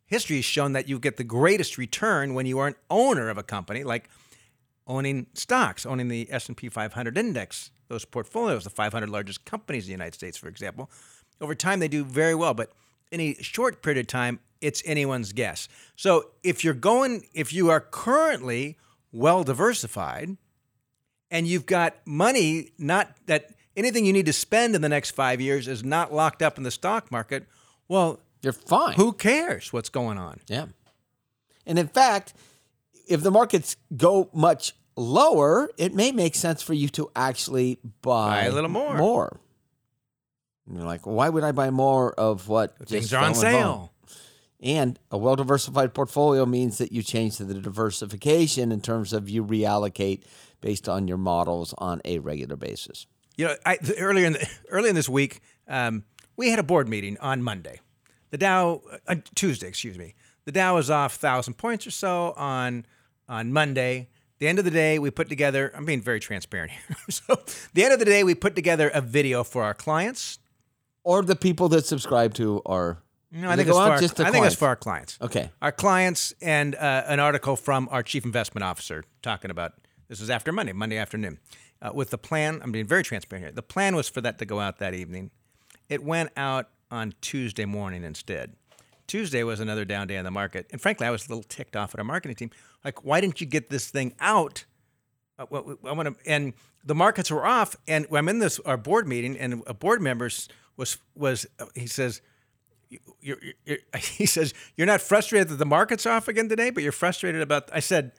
history 0.07 0.37
has 0.37 0.45
shown 0.45 0.73
that 0.73 0.89
you 0.89 0.99
get 0.99 1.17
the 1.17 1.25
greatest 1.25 1.79
return 1.79 2.35
when 2.35 2.47
you 2.47 2.59
are 2.59 2.69
an 2.69 2.75
owner 2.91 3.29
of 3.29 3.39
a 3.39 3.43
company, 3.43 3.85
like 3.85 4.09
owning 4.87 5.27
stocks, 5.35 5.87
owning 5.87 6.09
the 6.09 6.29
S&P 6.31 6.69
500 6.69 7.17
index, 7.17 7.71
those 7.89 8.05
portfolios, 8.05 8.65
the 8.65 8.71
500 8.71 9.09
largest 9.09 9.45
companies 9.45 9.85
in 9.85 9.89
the 9.89 9.93
United 9.93 10.15
States, 10.15 10.37
for 10.37 10.49
example. 10.49 10.91
Over 11.41 11.55
time, 11.55 11.81
they 11.81 11.89
do 11.89 12.05
very 12.05 12.35
well, 12.35 12.55
but 12.55 12.73
in 13.11 13.21
a 13.21 13.35
short 13.35 13.83
period 13.83 14.01
of 14.01 14.07
time, 14.07 14.41
it's 14.61 14.83
anyone's 14.87 15.33
guess. 15.33 15.69
So 15.97 16.31
if 16.43 16.65
you're 16.65 16.75
going, 16.75 17.27
if 17.35 17.53
you 17.53 17.71
are 17.71 17.81
currently 17.81 18.79
well 19.13 19.45
diversified, 19.45 20.37
and 21.31 21.47
you've 21.47 21.67
got 21.67 21.97
money 22.05 22.73
not 22.79 23.17
that 23.27 23.51
anything 23.77 24.05
you 24.05 24.13
need 24.13 24.27
to 24.27 24.33
spend 24.33 24.75
in 24.75 24.83
the 24.83 24.89
next 24.89 25.11
five 25.13 25.41
years 25.41 25.69
is 25.69 25.83
not 25.85 26.13
locked 26.13 26.43
up 26.43 26.59
in 26.59 26.65
the 26.65 26.71
stock 26.71 27.11
market, 27.11 27.47
well, 27.89 28.21
You're 28.43 28.53
fine. 28.53 28.95
who 28.95 29.13
cares 29.13 29.73
what's 29.73 29.89
going 29.89 30.19
on? 30.19 30.41
Yeah. 30.49 30.67
And 31.67 31.79
in 31.79 31.89
fact, 31.89 32.35
if 33.09 33.23
the 33.23 33.31
markets 33.31 33.77
go 33.97 34.31
much 34.33 34.75
lower, 34.97 35.71
it 35.79 35.95
may 35.95 36.13
make 36.13 36.35
sense 36.35 36.63
for 36.63 36.75
you 36.75 36.89
to 36.91 37.11
actually 37.15 37.79
buy, 38.03 38.43
Buy 38.43 38.45
a 38.45 38.53
little 38.53 38.71
more. 38.71 38.97
More. 38.97 39.41
And 40.67 40.77
you're 40.77 40.87
like, 40.87 41.07
well, 41.07 41.15
why 41.15 41.29
would 41.29 41.45
I 41.45 41.53
buy 41.53 41.71
more 41.71 42.13
of 42.15 42.49
what 42.49 42.77
Things 42.87 43.13
are 43.13 43.19
on 43.19 43.35
fell 43.35 43.35
and 43.35 43.37
sale. 43.37 43.93
And 44.61 44.99
a 45.11 45.19
well 45.19 45.35
diversified 45.35 45.93
portfolio 45.93 46.47
means 46.47 46.79
that 46.79 46.93
you 46.93 47.03
change 47.03 47.39
the 47.39 47.53
diversification 47.55 48.71
in 48.71 48.81
terms 48.81 49.13
of 49.13 49.29
you 49.29 49.45
reallocate 49.45 50.23
based 50.61 50.89
on 50.89 51.09
your 51.09 51.17
models 51.17 51.75
on 51.79 52.01
a 52.05 52.21
regular 52.21 52.55
basis. 52.55 53.07
You 53.37 53.47
know, 53.47 53.55
I, 53.65 53.79
earlier 53.99 54.27
in 54.27 54.35
the, 54.35 54.49
earlier 54.71 54.91
in 54.91 54.95
this 54.95 55.09
week, 55.09 55.41
um, 55.69 56.05
we 56.37 56.51
had 56.51 56.59
a 56.59 56.63
board 56.63 56.89
meeting 56.89 57.17
on 57.19 57.43
Monday. 57.43 57.81
The 58.31 58.39
Dow, 58.39 58.83
uh, 59.07 59.17
Tuesday, 59.35 59.69
excuse 59.69 59.99
me. 59.99 60.15
The 60.45 60.53
Dow 60.53 60.75
was 60.75 60.91
off 60.91 61.15
thousand 61.15 61.55
points 61.55 61.87
or 61.87 61.91
so 61.91 62.33
on 62.37 62.87
on 63.29 63.53
Monday. 63.53 64.09
The 64.39 64.49
end 64.49 64.59
of 64.59 64.65
the 64.65 64.71
day, 64.71 64.99
we 64.99 65.11
put 65.11 65.29
together. 65.29 65.71
I'm 65.75 65.85
being 65.85 66.01
very 66.01 66.19
transparent 66.19 66.73
here. 66.73 66.97
so, 67.11 67.41
the 67.75 67.85
end 67.85 67.93
of 67.93 68.01
the 68.01 68.05
day, 68.05 68.25
we 68.25 68.35
put 68.35 68.57
together 68.57 68.89
a 68.89 69.01
video 69.01 69.45
for 69.45 69.63
our 69.63 69.75
clients. 69.75 70.39
Or 71.05 71.23
the 71.23 71.37
people 71.37 71.69
that 71.71 71.87
subscribe 71.87 72.35
to 72.35 72.63
our. 72.67 72.99
No, 73.31 73.49
I 73.49 73.57
think 73.57 73.69
it's 73.69 73.77
for 73.77 73.83
our, 73.83 73.93
I 73.93 73.99
think 73.99 74.11
it's 74.11 74.21
clients? 74.21 74.55
for 74.57 74.69
our 74.69 74.77
clients. 74.77 75.19
Okay. 75.21 75.51
Our 75.63 75.73
clients 75.73 76.35
and 76.43 76.75
uh, 76.75 77.05
an 77.07 77.19
article 77.19 77.57
from 77.57 77.89
our 77.91 78.03
chief 78.03 78.25
investment 78.25 78.63
officer 78.63 79.05
talking 79.23 79.51
about 79.51 79.73
this 80.09 80.21
was 80.21 80.29
after 80.29 80.53
Monday, 80.53 80.73
Monday 80.73 80.99
afternoon, 80.99 81.39
uh, 81.83 81.91
with 81.93 82.11
the 82.11 82.19
plan. 82.19 82.61
I'm 82.63 82.73
being 82.73 82.87
very 82.87 83.03
transparent 83.03 83.45
here. 83.45 83.53
The 83.53 83.63
plan 83.63 83.97
was 83.97 84.09
for 84.09 84.21
that 84.21 84.39
to 84.39 84.47
go 84.47 84.61
out 84.61 84.79
that 84.79 84.95
evening. 84.95 85.31
It 85.89 86.03
went 86.03 86.31
out 86.37 86.69
on 86.91 87.15
Tuesday 87.21 87.65
morning 87.65 88.05
instead. 88.05 88.55
Tuesday 89.07 89.43
was 89.43 89.61
another 89.61 89.85
down 89.85 90.07
day 90.07 90.17
in 90.17 90.25
the 90.25 90.31
market. 90.31 90.67
And 90.71 90.81
frankly, 90.81 91.07
I 91.07 91.11
was 91.11 91.27
a 91.27 91.29
little 91.29 91.43
ticked 91.43 91.77
off 91.77 91.95
at 91.95 91.99
our 91.99 92.05
marketing 92.05 92.37
team. 92.37 92.51
Like, 92.85 93.05
why 93.05 93.21
didn't 93.21 93.41
you 93.41 93.47
get 93.47 93.69
this 93.69 93.91
thing 93.91 94.15
out? 94.21 94.65
Uh, 95.39 95.47
well, 95.51 95.77
I 95.85 95.93
want 95.93 96.09
to, 96.09 96.31
and 96.31 96.55
the 96.85 96.95
markets 96.95 97.31
were 97.31 97.45
off. 97.45 97.77
And 97.89 98.07
I'm 98.13 98.29
in 98.29 98.39
this 98.39 98.59
our 98.61 98.77
board 98.77 99.09
meeting, 99.09 99.37
and 99.39 99.63
a 99.67 99.75
board 99.75 100.01
member 100.01 100.31
was 100.77 100.99
was 101.15 101.47
uh, 101.59 101.67
he 101.75 101.87
says, 101.87 102.23
you're, 103.21 103.39
you're, 103.65 103.79
he 103.99 104.27
says 104.27 104.55
you're 104.77 104.87
not 104.87 105.01
frustrated 105.01 105.49
that 105.49 105.57
the 105.57 105.67
market's 105.67 106.07
off 106.07 106.29
again 106.29 106.49
today, 106.49 106.71
but 106.71 106.83
you're 106.83 106.93
frustrated 106.93 107.43
about. 107.43 107.69
I 107.73 107.81
said, 107.81 108.13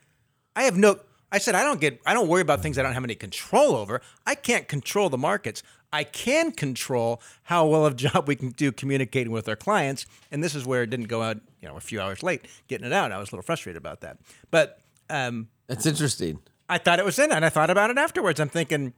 I 0.54 0.64
have 0.64 0.76
no. 0.76 0.98
I 1.34 1.38
said 1.38 1.54
I 1.56 1.64
don't 1.64 1.80
get. 1.80 2.00
I 2.06 2.14
don't 2.14 2.28
worry 2.28 2.42
about 2.42 2.62
things 2.62 2.78
I 2.78 2.82
don't 2.82 2.92
have 2.94 3.02
any 3.04 3.16
control 3.16 3.74
over. 3.74 4.00
I 4.24 4.34
can't 4.36 4.68
control 4.68 5.08
the 5.10 5.18
markets. 5.18 5.62
I 5.92 6.04
can 6.04 6.52
control 6.52 7.20
how 7.44 7.66
well 7.66 7.84
of 7.86 7.94
a 7.94 7.96
job 8.08 8.28
we 8.28 8.36
can 8.36 8.50
do 8.50 8.70
communicating 8.72 9.32
with 9.32 9.48
our 9.48 9.56
clients. 9.56 10.06
And 10.30 10.42
this 10.44 10.54
is 10.54 10.64
where 10.64 10.82
it 10.84 10.90
didn't 10.90 11.08
go 11.08 11.22
out, 11.22 11.38
you 11.60 11.68
know, 11.68 11.76
a 11.76 11.80
few 11.80 12.00
hours 12.00 12.22
late 12.22 12.46
getting 12.68 12.86
it 12.86 12.92
out. 12.92 13.10
I 13.12 13.18
was 13.18 13.30
a 13.30 13.32
little 13.32 13.42
frustrated 13.42 13.76
about 13.76 14.00
that. 14.02 14.18
But 14.50 14.78
um, 15.10 15.48
That's 15.66 15.86
interesting. 15.86 16.38
I 16.68 16.78
thought 16.78 16.98
it 17.00 17.04
was 17.04 17.18
in, 17.18 17.30
and 17.32 17.44
I 17.44 17.48
thought 17.48 17.68
about 17.70 17.90
it 17.90 17.98
afterwards. 17.98 18.38
I'm 18.40 18.48
thinking, 18.48 18.92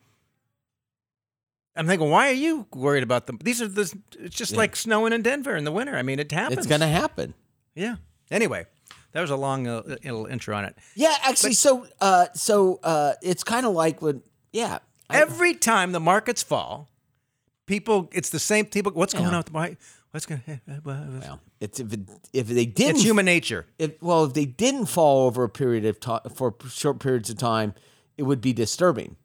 I'm 1.75 1.87
thinking, 1.87 2.11
why 2.11 2.29
are 2.29 2.33
you 2.33 2.67
worried 2.75 3.03
about 3.03 3.27
them? 3.27 3.39
These 3.43 3.61
are 3.63 3.69
the. 3.69 3.93
It's 4.19 4.37
just 4.37 4.53
Yeah. 4.53 4.59
like 4.59 4.77
snowing 4.77 5.13
in 5.13 5.23
Denver 5.23 5.57
in 5.57 5.65
the 5.65 5.73
winter. 5.73 5.97
I 5.97 6.03
mean, 6.03 6.19
it 6.19 6.31
happens. 6.33 6.59
It's 6.59 6.67
going 6.67 6.81
to 6.83 6.87
happen. 6.87 7.35
Yeah. 7.75 7.97
Anyway, 8.31 8.67
that 9.17 9.23
was 9.23 9.31
a 9.31 9.37
long 9.37 9.67
uh, 9.67 9.81
little 10.05 10.27
intro 10.27 10.55
on 10.55 10.67
it. 10.67 10.77
Yeah, 10.95 11.15
actually, 11.23 11.55
so 11.55 11.87
uh, 12.03 12.27
so 12.35 12.81
uh, 12.83 13.15
it's 13.23 13.43
kind 13.43 13.65
of 13.65 13.73
like 13.73 14.03
when, 14.03 14.21
yeah, 14.53 14.81
I- 15.09 15.23
Every 15.23 15.55
time 15.55 15.93
the 15.93 16.01
markets 16.01 16.43
fall, 16.43 16.91
people. 17.65 18.11
It's 18.13 18.29
the 18.29 18.39
same 18.39 18.67
people. 18.67 18.93
What's 18.93 19.15
going 19.15 19.25
Yeah. 19.25 19.31
on 19.31 19.37
with 19.39 19.47
the 19.47 19.53
market? 19.53 19.79
What's 20.11 20.27
going? 20.27 20.43
to 20.47 20.61
well, 20.85 21.41
it's 21.61 21.81
if 21.81 21.93
it, 21.95 22.01
if 22.35 22.47
they 22.49 22.67
didn't 22.67 22.97
It's 22.97 23.05
human 23.05 23.25
nature. 23.25 23.65
if 23.79 24.01
well 24.03 24.25
if 24.25 24.35
they 24.35 24.45
didn't 24.45 24.87
fall 24.87 25.27
over 25.27 25.45
a 25.45 25.49
period 25.49 25.87
of 25.87 25.99
time 25.99 26.21
for 26.35 26.55
short 26.69 26.99
periods 27.01 27.31
of 27.31 27.39
time, 27.39 27.73
it 28.19 28.25
would 28.25 28.43
be 28.43 28.53
disturbing 28.53 29.17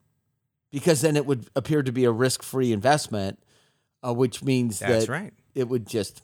because 0.72 1.02
then 1.02 1.18
it 1.18 1.26
would 1.26 1.50
appear 1.56 1.84
to 1.84 1.92
be 1.92 2.06
a 2.06 2.12
risk-free 2.12 2.72
investment, 2.72 3.40
uh, 4.06 4.14
which 4.14 4.42
means 4.42 4.80
That's 4.80 5.06
that 5.08 5.12
right. 5.12 5.34
it 5.54 5.68
would 5.68 5.86
just 5.86 6.22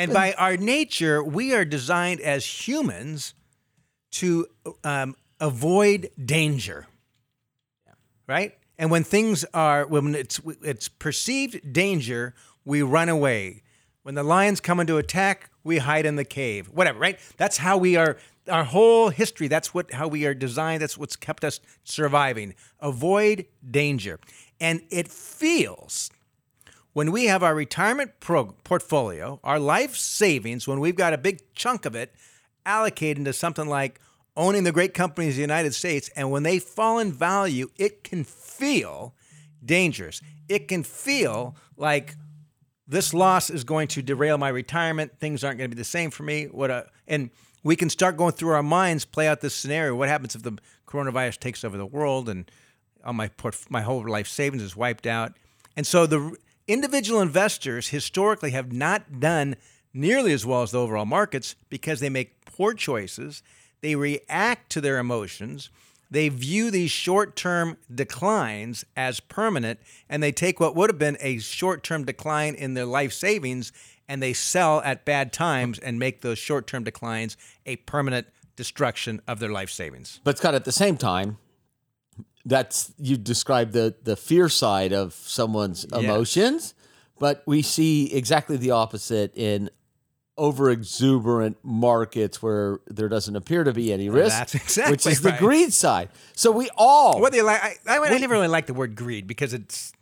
And 0.00 0.14
by 0.14 0.32
our 0.32 0.56
nature, 0.56 1.22
we 1.22 1.52
are 1.52 1.66
designed 1.66 2.20
as 2.20 2.44
humans 2.46 3.34
to 4.12 4.46
um, 4.82 5.14
avoid 5.38 6.10
danger. 6.22 6.86
Right? 8.26 8.56
And 8.78 8.90
when 8.90 9.04
things 9.04 9.44
are 9.52 9.86
when 9.86 10.14
it's 10.14 10.40
it's 10.62 10.88
perceived 10.88 11.72
danger, 11.72 12.34
we 12.64 12.80
run 12.80 13.10
away. 13.10 13.62
When 14.02 14.14
the 14.14 14.22
lions 14.22 14.60
come 14.60 14.80
into 14.80 14.96
attack, 14.96 15.50
we 15.64 15.78
hide 15.78 16.06
in 16.06 16.16
the 16.16 16.24
cave. 16.24 16.70
Whatever, 16.70 16.98
right? 16.98 17.18
That's 17.36 17.58
how 17.58 17.76
we 17.76 17.96
are 17.96 18.16
our 18.48 18.64
whole 18.64 19.10
history, 19.10 19.48
that's 19.48 19.74
what 19.74 19.92
how 19.92 20.08
we 20.08 20.24
are 20.24 20.32
designed, 20.32 20.80
that's 20.80 20.96
what's 20.96 21.14
kept 21.14 21.44
us 21.44 21.60
surviving. 21.84 22.54
Avoid 22.80 23.44
danger. 23.70 24.18
And 24.60 24.80
it 24.90 25.08
feels 25.08 26.10
when 26.92 27.12
we 27.12 27.26
have 27.26 27.42
our 27.42 27.54
retirement 27.54 28.12
pro- 28.20 28.54
portfolio, 28.64 29.40
our 29.44 29.58
life 29.58 29.96
savings, 29.96 30.66
when 30.66 30.80
we've 30.80 30.96
got 30.96 31.12
a 31.12 31.18
big 31.18 31.40
chunk 31.54 31.86
of 31.86 31.94
it 31.94 32.14
allocated 32.66 33.18
into 33.18 33.32
something 33.32 33.68
like 33.68 34.00
owning 34.36 34.64
the 34.64 34.72
great 34.72 34.94
companies 34.94 35.34
of 35.34 35.36
the 35.36 35.42
United 35.42 35.74
States, 35.74 36.10
and 36.16 36.30
when 36.30 36.42
they 36.42 36.58
fall 36.58 36.98
in 36.98 37.12
value, 37.12 37.68
it 37.76 38.04
can 38.04 38.24
feel 38.24 39.14
dangerous. 39.64 40.20
It 40.48 40.68
can 40.68 40.82
feel 40.82 41.56
like 41.76 42.16
this 42.86 43.14
loss 43.14 43.50
is 43.50 43.62
going 43.62 43.88
to 43.88 44.02
derail 44.02 44.38
my 44.38 44.48
retirement. 44.48 45.18
Things 45.20 45.44
aren't 45.44 45.58
going 45.58 45.70
to 45.70 45.76
be 45.76 45.80
the 45.80 45.84
same 45.84 46.10
for 46.10 46.24
me. 46.24 46.46
What 46.46 46.70
a, 46.70 46.86
and 47.06 47.30
we 47.62 47.76
can 47.76 47.88
start 47.88 48.16
going 48.16 48.32
through 48.32 48.54
our 48.54 48.62
minds, 48.62 49.04
play 49.04 49.28
out 49.28 49.40
this 49.40 49.54
scenario. 49.54 49.94
What 49.94 50.08
happens 50.08 50.34
if 50.34 50.42
the 50.42 50.58
coronavirus 50.86 51.38
takes 51.38 51.62
over 51.62 51.76
the 51.76 51.86
world 51.86 52.28
and 52.28 52.50
all 53.04 53.12
my 53.12 53.28
port, 53.28 53.56
my 53.68 53.82
whole 53.82 54.08
life 54.08 54.26
savings 54.26 54.62
is 54.62 54.74
wiped 54.74 55.06
out? 55.06 55.34
And 55.76 55.86
so 55.86 56.06
the 56.06 56.36
individual 56.72 57.20
investors 57.20 57.88
historically 57.88 58.50
have 58.50 58.72
not 58.72 59.20
done 59.20 59.56
nearly 59.92 60.32
as 60.32 60.46
well 60.46 60.62
as 60.62 60.70
the 60.70 60.80
overall 60.80 61.06
markets 61.06 61.56
because 61.68 62.00
they 62.00 62.10
make 62.10 62.44
poor 62.44 62.74
choices. 62.74 63.42
They 63.80 63.96
react 63.96 64.70
to 64.72 64.80
their 64.80 64.98
emotions. 64.98 65.70
They 66.10 66.28
view 66.28 66.70
these 66.70 66.90
short 66.90 67.36
term 67.36 67.76
declines 67.92 68.84
as 68.96 69.20
permanent, 69.20 69.78
and 70.08 70.22
they 70.22 70.32
take 70.32 70.58
what 70.58 70.74
would 70.74 70.90
have 70.90 70.98
been 70.98 71.16
a 71.20 71.38
short 71.38 71.82
term 71.82 72.04
decline 72.04 72.54
in 72.54 72.74
their 72.74 72.84
life 72.84 73.12
savings 73.12 73.72
and 74.10 74.20
they 74.20 74.32
sell 74.32 74.80
at 74.80 75.04
bad 75.04 75.32
times 75.32 75.78
and 75.78 75.96
make 75.96 76.20
those 76.20 76.36
short 76.36 76.66
term 76.66 76.82
declines 76.82 77.36
a 77.64 77.76
permanent 77.76 78.26
destruction 78.56 79.22
of 79.28 79.38
their 79.38 79.50
life 79.52 79.70
savings. 79.70 80.20
But 80.24 80.36
Scott, 80.36 80.56
at 80.56 80.64
the 80.64 80.72
same 80.72 80.96
time, 80.96 81.38
that's 82.50 82.92
you 82.98 83.16
describe 83.16 83.70
the 83.72 83.94
the 84.02 84.16
fear 84.16 84.48
side 84.48 84.92
of 84.92 85.14
someone's 85.14 85.84
emotions, 85.84 86.74
but 87.18 87.42
we 87.46 87.62
see 87.62 88.12
exactly 88.12 88.56
the 88.56 88.72
opposite 88.72 89.32
in 89.36 89.70
over 90.36 90.70
exuberant 90.70 91.58
markets 91.62 92.42
where 92.42 92.80
there 92.86 93.08
doesn't 93.08 93.36
appear 93.36 93.62
to 93.62 93.72
be 93.72 93.92
any 93.92 94.08
risk. 94.08 94.36
That's 94.36 94.54
exactly 94.54 94.92
which 94.92 95.06
is 95.06 95.20
the 95.20 95.32
greed 95.32 95.72
side. 95.72 96.08
So 96.34 96.50
we 96.50 96.68
all 96.76 97.20
Whether 97.20 97.36
you 97.36 97.44
like, 97.44 97.62
I, 97.62 97.76
I, 97.86 97.98
I 97.98 98.18
never 98.18 98.34
really 98.34 98.48
like 98.48 98.66
the 98.66 98.74
word 98.74 98.96
greed 98.96 99.26
because 99.26 99.54
it's 99.54 99.92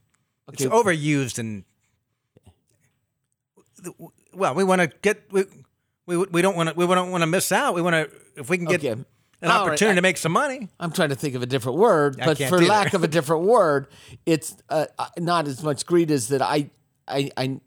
it's 0.53 0.65
overused 0.65 1.39
and 1.39 1.65
well, 4.33 4.55
we 4.55 4.65
want 4.65 4.81
to 4.81 4.89
get 5.03 5.31
we 5.31 5.45
we, 6.07 6.17
we 6.17 6.41
don't 6.43 6.57
want 6.57 6.71
to 6.71 6.75
we 6.75 6.87
don't 6.87 7.11
want 7.11 7.23
to 7.23 7.27
miss 7.27 7.53
out. 7.53 7.75
We 7.75 7.83
want 7.83 7.95
to 7.95 8.41
if 8.41 8.49
we 8.49 8.57
can 8.57 8.67
get 8.67 8.83
Okay. 8.85 9.03
An 9.41 9.51
All 9.51 9.59
right, 9.61 9.67
opportunity 9.69 9.93
I- 9.93 9.97
to 9.97 10.03
make 10.03 10.17
some 10.17 10.33
money. 10.33 10.69
I'm 10.81 10.91
trying 10.93 11.11
to 11.11 11.15
think 11.15 11.35
of 11.35 11.43
a 11.43 11.47
different 11.47 11.79
word, 11.79 12.21
I 12.21 12.27
but 12.27 12.39
for 12.39 12.61
lack 12.61 12.95
of 12.95 13.05
a 13.05 13.09
different 13.09 13.45
word, 13.45 13.87
it's 14.27 14.57
uh, 14.69 14.87
uh, 14.99 15.09
not 15.19 15.47
as 15.47 15.63
much 15.63 15.87
greed 15.87 16.11
as 16.11 16.29
that. 16.29 16.43
I, 16.43 16.71
I, 17.07 17.31
I, 17.37 17.61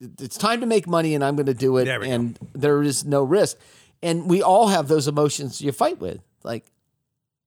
it's 0.00 0.38
time 0.38 0.60
to 0.60 0.66
make 0.66 0.86
money, 0.86 1.14
and 1.14 1.22
I'm 1.24 1.36
going 1.36 1.46
to 1.46 1.54
do 1.54 1.76
it, 1.78 1.84
There 1.84 2.00
we 2.00 2.06
go. 2.06 2.12
and 2.12 2.38
there 2.54 2.82
is 2.82 3.04
no 3.04 3.22
risk. 3.22 3.56
And 4.02 4.28
we 4.30 4.42
all 4.42 4.68
have 4.68 4.88
those 4.88 5.08
emotions 5.08 5.60
you 5.60 5.72
fight 5.72 5.98
with, 6.00 6.20
like, 6.44 6.64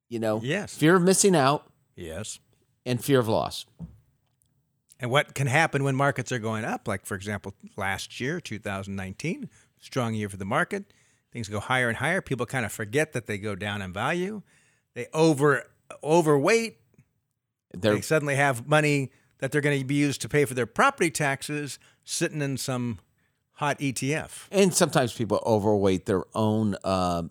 you 0.10 0.20
know, 0.20 0.42
Yes. 0.44 0.76
fear 0.76 0.96
of 0.96 1.02
missing 1.02 1.36
out 1.36 1.66
Yes. 1.96 2.40
and 2.86 3.04
fear 3.04 3.20
of 3.20 3.28
loss. 3.30 3.66
And 5.00 5.10
what 5.10 5.34
can 5.34 5.48
happen 5.48 5.84
when 5.84 5.96
markets 5.96 6.32
are 6.32 6.40
going 6.40 6.64
up? 6.66 6.88
Like, 6.88 7.06
for 7.06 7.16
example, 7.16 7.54
last 7.76 8.20
year, 8.20 8.40
2019, 8.40 9.50
strong 9.80 10.14
year 10.14 10.30
for 10.30 10.38
the 10.38 10.46
market. 10.46 10.94
Things 11.32 11.48
go 11.48 11.60
higher 11.60 11.88
and 11.88 11.98
higher. 11.98 12.22
People 12.22 12.46
kind 12.46 12.66
of 12.66 12.72
forget 12.72 13.14
that 13.14 13.26
they 13.28 13.38
go 13.38 13.56
down 13.56 13.82
in 13.82 13.94
value. 13.94 14.42
They 14.94 15.08
over 15.14 15.64
overweight. 16.04 16.78
They're 17.74 17.96
They 17.96 18.02
suddenly 18.02 18.36
have 18.36 18.68
money 18.68 19.12
that 19.40 19.52
they're 19.52 19.62
going 19.62 19.80
to 19.80 19.86
be 19.86 19.96
used 19.96 20.22
to 20.22 20.30
pay 20.30 20.44
for 20.46 20.54
their 20.54 20.66
property 20.66 21.10
taxes 21.10 21.80
sitting 22.04 22.42
in 22.42 22.58
some 22.58 23.00
hot 23.54 23.80
ETF. 23.80 24.48
and 24.52 24.74
sometimes 24.74 25.14
people 25.14 25.42
overweight 25.46 26.06
their 26.06 26.24
own 26.36 26.76
uh, 26.84 27.24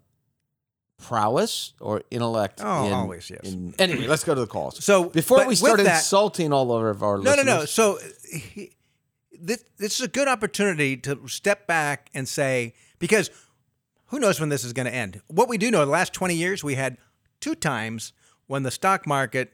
prowess 0.99 1.73
or 1.81 2.03
intellect. 2.11 2.61
Oh, 2.63 2.87
in- 2.87 2.93
always, 2.93 3.31
yes. 3.31 3.41
in- 3.53 3.75
anyway, 3.79 4.07
let's 4.07 4.25
go 4.25 4.35
to 4.35 4.41
the 4.41 4.47
calls. 4.47 4.83
So, 4.85 5.05
before 5.11 5.47
we 5.47 5.55
start 5.57 5.79
that- 5.79 5.97
insulting 5.99 6.53
all 6.53 6.73
of 6.73 7.03
our 7.03 7.19
No, 7.19 7.23
no, 7.23 7.31
listeners, 7.31 7.47
no. 7.47 7.65
So 7.65 7.99
he, 8.33 8.71
this, 9.41 9.65
this 9.79 9.95
is 9.99 10.07
a 10.07 10.09
good 10.09 10.29
opportunity 10.29 10.97
to 10.99 11.27
step 11.29 11.67
back 11.67 12.11
and 12.15 12.29
say, 12.29 12.75
because 12.99 13.31
who 14.11 14.19
knows 14.19 14.41
when 14.41 14.49
this 14.49 14.65
is 14.65 14.73
going 14.73 14.87
to 14.87 14.95
end? 14.95 15.21
What 15.29 15.49
we 15.49 15.59
do 15.59 15.71
know, 15.71 15.85
the 15.85 15.91
last 15.91 16.13
20 16.13 16.35
years, 16.35 16.63
we 16.63 16.75
had 16.75 16.99
two 17.41 17.55
times 17.55 18.13
when 18.47 18.65
the 18.65 18.71
stock 18.71 19.07
market 19.07 19.53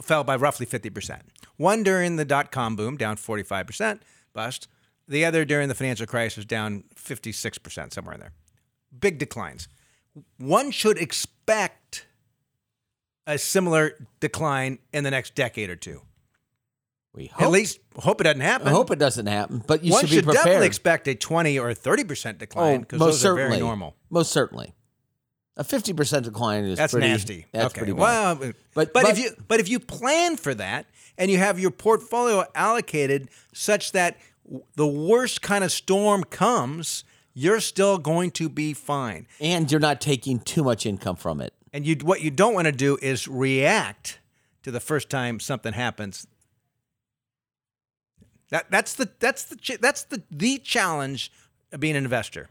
fell 0.00 0.24
by 0.24 0.36
roughly 0.36 0.66
50%. 0.66 1.20
One 1.56 1.82
during 1.82 2.16
the 2.16 2.24
dot 2.24 2.52
com 2.52 2.76
boom, 2.76 2.96
down 2.96 3.16
45%, 3.16 4.00
bust. 4.32 4.68
The 5.08 5.24
other 5.24 5.44
during 5.44 5.68
the 5.68 5.74
financial 5.74 6.06
crisis, 6.06 6.44
down 6.44 6.84
56%, 6.94 7.92
somewhere 7.92 8.14
in 8.14 8.20
there. 8.20 8.32
Big 8.98 9.18
declines. 9.18 9.68
One 10.38 10.70
should 10.70 10.98
expect 10.98 12.06
a 13.26 13.38
similar 13.38 14.06
decline 14.20 14.78
in 14.92 15.04
the 15.04 15.10
next 15.10 15.34
decade 15.34 15.70
or 15.70 15.76
two. 15.76 16.02
We 17.16 17.32
At 17.38 17.50
least 17.50 17.80
hope 17.96 18.20
it 18.20 18.24
doesn't 18.24 18.40
happen. 18.40 18.68
I 18.68 18.70
hope 18.70 18.90
it 18.90 18.98
doesn't 18.98 19.26
happen, 19.26 19.62
but 19.66 19.82
you 19.82 19.92
One 19.92 20.02
should 20.02 20.10
should, 20.10 20.16
be 20.16 20.22
prepared. 20.26 20.44
definitely 20.44 20.66
expect 20.66 21.08
a 21.08 21.14
20 21.14 21.58
or 21.58 21.72
30% 21.72 22.38
decline 22.38 22.74
oh, 22.76 22.78
because 22.80 22.98
most 22.98 23.06
those 23.14 23.20
certainly, 23.20 23.42
are 23.44 23.48
very 23.48 23.60
normal. 23.60 23.96
Most 24.10 24.30
certainly, 24.32 24.74
a 25.56 25.64
fifty 25.64 25.92
percent 25.94 26.24
decline 26.26 26.64
is 26.64 26.76
That's 26.78 26.92
pretty, 26.92 27.08
nasty. 27.08 27.46
That's 27.52 27.66
okay. 27.66 27.78
pretty 27.78 27.92
bad. 27.94 27.98
well, 28.00 28.34
but, 28.34 28.56
But- 28.74 28.92
but 28.92 29.02
but- 29.04 29.10
if 29.12 29.18
you 29.18 29.30
but 29.48 29.58
if 29.60 29.68
you 29.68 29.80
plan 29.80 30.36
for 30.36 30.54
that 30.54 30.86
and 31.16 31.30
you 31.30 31.38
have 31.38 31.58
your 31.58 31.70
portfolio 31.70 32.44
allocated 32.54 33.30
such 33.54 33.92
that 33.92 34.18
the 34.76 34.86
worst 34.86 35.40
kind 35.42 35.64
of 35.64 35.72
storm 35.72 36.22
comes, 36.24 37.04
you're 37.32 37.60
still 37.60 37.96
going 37.98 38.30
to 38.32 38.48
be 38.50 38.74
fine. 38.74 39.26
and 39.40 39.70
you're 39.72 39.80
not 39.80 40.00
taking 40.00 40.38
too 40.40 40.62
much 40.62 40.84
income 40.86 41.16
from 41.16 41.40
it. 41.40 41.54
And 41.72 41.86
you 41.86 41.96
what 42.02 42.20
you 42.20 42.30
don't 42.30 42.52
want 42.54 42.66
to 42.66 42.72
do 42.72 42.98
is 43.00 43.26
react 43.26 44.18
to 44.62 44.70
the 44.70 44.80
first 44.80 45.08
time 45.08 45.40
something 45.40 45.72
happens. 45.72 46.26
That 48.50 48.70
that's 48.70 48.94
the 48.94 49.10
that's 49.18 49.44
the 49.44 49.78
that's 49.80 50.04
the 50.04 50.22
the 50.30 50.58
challenge 50.58 51.32
of 51.72 51.80
being 51.80 51.96
an 51.96 52.04
investor. 52.04 52.48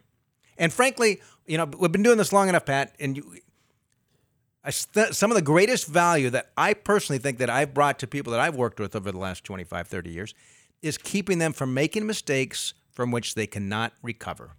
And 0.58 0.72
frankly, 0.72 1.22
you 1.46 1.58
know, 1.58 1.66
we've 1.66 1.92
been 1.92 2.04
doing 2.04 2.18
this 2.18 2.34
long 2.34 2.50
enough, 2.50 2.66
Pat, 2.66 2.96
and 3.00 3.18
you, 3.18 3.40
st- 4.70 5.14
some 5.14 5.32
of 5.32 5.36
the 5.36 5.42
greatest 5.42 5.88
value 5.88 6.30
that 6.30 6.52
I 6.58 6.74
personally 6.74 7.20
think 7.20 7.38
that 7.40 7.50
I've 7.50 7.74
brought 7.74 8.00
to 8.00 8.08
people 8.08 8.32
that 8.32 8.40
I've 8.40 8.56
worked 8.56 8.80
with 8.80 8.96
over 8.96 9.12
the 9.12 9.18
last 9.18 9.44
25, 9.44 9.88
30 9.88 10.10
years 10.10 10.34
is 10.82 10.98
keeping 10.98 11.40
them 11.40 11.54
from 11.54 11.74
making 11.74 12.06
mistakes 12.06 12.74
from 12.92 13.12
which 13.12 13.36
they 13.36 13.48
cannot 13.48 13.94
recover. 14.02 14.52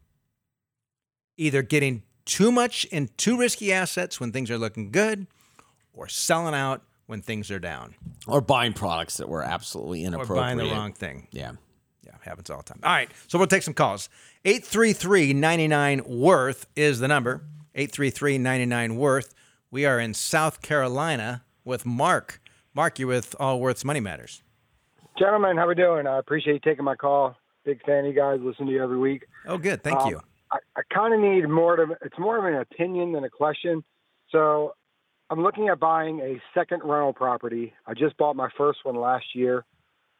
Either 1.36 1.62
getting 1.62 2.02
too 2.24 2.50
much 2.50 2.84
in 2.86 3.08
too 3.16 3.38
risky 3.38 3.72
assets 3.72 4.20
when 4.20 4.32
things 4.32 4.50
are 4.50 4.58
looking 4.58 4.90
good 4.90 5.26
or 5.92 6.08
selling 6.08 6.54
out 6.54 6.82
when 7.06 7.22
things 7.22 7.50
are 7.50 7.58
down 7.58 7.94
Or 8.26 8.40
buying 8.40 8.72
products 8.72 9.16
that 9.18 9.28
were 9.28 9.42
absolutely 9.42 10.02
inappropriate, 10.04 10.30
or 10.30 10.34
inappropriate. 10.50 10.58
buying 10.58 10.68
the 10.70 10.74
wrong 10.74 10.92
thing. 10.92 11.28
Yeah. 11.30 11.52
Yeah, 12.04 12.12
happens 12.22 12.50
all 12.50 12.58
the 12.58 12.62
time. 12.64 12.80
All 12.84 12.92
right, 12.92 13.10
so 13.28 13.36
we'll 13.38 13.46
take 13.48 13.62
some 13.62 13.74
calls. 13.74 14.08
833 14.44 15.32
99 15.32 16.02
Worth 16.06 16.66
is 16.76 17.00
the 17.00 17.08
number. 17.08 17.42
833 17.74 18.38
99 18.38 18.96
Worth. 18.96 19.34
We 19.70 19.84
are 19.86 19.98
in 19.98 20.14
South 20.14 20.62
Carolina 20.62 21.42
with 21.64 21.84
Mark. 21.84 22.40
Mark, 22.74 22.98
you're 22.98 23.08
with 23.08 23.34
Allworth's 23.40 23.84
Money 23.84 24.00
Matters. 24.00 24.42
Gentlemen, 25.18 25.56
how 25.56 25.66
we 25.66 25.74
doing? 25.74 26.06
I 26.06 26.18
appreciate 26.18 26.54
you 26.54 26.60
taking 26.60 26.84
my 26.84 26.94
call. 26.94 27.36
Big 27.64 27.82
fan 27.84 28.00
of 28.00 28.06
you 28.06 28.12
guys. 28.12 28.38
Listen 28.40 28.66
to 28.66 28.72
you 28.72 28.82
every 28.82 28.98
week. 28.98 29.24
Oh, 29.46 29.58
good. 29.58 29.82
Thank 29.82 29.98
Um, 30.00 30.10
you. 30.10 30.20
I, 30.52 30.58
I 30.76 30.82
kind 30.94 31.12
of 31.12 31.18
need 31.20 31.48
more 31.48 31.74
to. 31.76 31.96
It's 32.02 32.18
more 32.18 32.38
of 32.38 32.44
an 32.44 32.60
opinion 32.60 33.12
than 33.12 33.24
a 33.24 33.30
question. 33.30 33.82
So, 34.30 34.74
I'm 35.28 35.42
looking 35.42 35.68
at 35.68 35.80
buying 35.80 36.20
a 36.20 36.40
second 36.54 36.82
rental 36.84 37.12
property. 37.12 37.72
I 37.86 37.94
just 37.94 38.16
bought 38.16 38.36
my 38.36 38.48
first 38.56 38.80
one 38.84 38.96
last 38.96 39.34
year. 39.34 39.64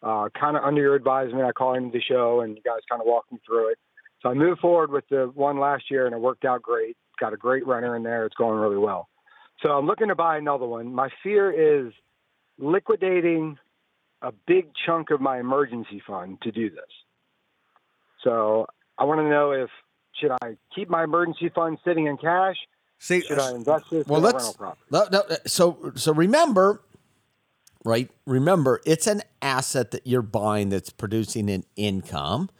Uh, 0.03 0.29
kind 0.39 0.57
of 0.57 0.65
under 0.65 0.81
your 0.81 0.95
advisement, 0.95 1.45
I 1.45 1.53
called 1.53 1.77
into 1.77 1.93
the 1.97 2.03
show, 2.03 2.41
and 2.41 2.57
you 2.57 2.63
guys 2.63 2.81
kind 2.89 3.01
of 3.01 3.07
walked 3.07 3.33
me 3.33 3.39
through 3.47 3.71
it. 3.71 3.79
So 4.21 4.29
I 4.29 4.35
moved 4.35 4.61
forward 4.61 4.91
with 4.91 5.05
the 5.09 5.31
one 5.35 5.59
last 5.59 5.91
year, 5.91 6.07
and 6.07 6.15
it 6.15 6.21
worked 6.21 6.45
out 6.45 6.63
great. 6.63 6.97
Got 7.21 7.33
a 7.33 7.37
great 7.37 7.67
renter 7.67 7.97
in 7.97 8.03
there. 8.03 8.27
It's 8.27 8.35
going 8.35 8.59
really 8.59 8.77
well. 8.77 9.09
So 9.63 9.71
I'm 9.71 9.87
looking 9.87 10.09
to 10.09 10.15
buy 10.15 10.37
another 10.37 10.67
one. 10.67 10.93
My 10.93 11.09
fear 11.23 11.87
is 11.87 11.93
liquidating 12.59 13.59
a 14.23 14.33
big 14.47 14.69
chunk 14.85 15.11
of 15.11 15.21
my 15.21 15.39
emergency 15.39 16.03
fund 16.07 16.39
to 16.43 16.51
do 16.51 16.69
this. 16.69 16.85
So 18.25 18.67
I 18.99 19.05
want 19.05 19.21
to 19.21 19.29
know 19.29 19.53
if 19.53 19.71
should 20.21 20.33
I 20.43 20.57
keep 20.75 20.89
my 20.89 21.05
emergency 21.05 21.51
fund 21.55 21.79
sitting 21.85 22.07
in 22.07 22.17
cash? 22.17 22.57
See, 22.99 23.21
Should 23.23 23.39
I 23.39 23.51
invest 23.53 23.85
this 23.91 24.07
Well, 24.07 24.19
in 24.19 24.25
a 24.25 24.27
let's 24.27 24.45
rental 24.45 24.55
property? 24.55 24.83
no, 24.91 25.07
no, 25.13 25.19
uh, 25.21 25.37
so 25.47 25.93
so 25.97 26.13
remember, 26.13 26.83
right? 27.85 28.11
Remember, 28.27 28.81
it's 28.87 29.07
an 29.07 29.23
asset 29.43 29.91
that 29.93 30.07
you're 30.07 30.23
buying 30.23 30.71
that's 30.71 30.91
producing 30.91 31.51
an 31.51 31.65
income. 31.77 32.51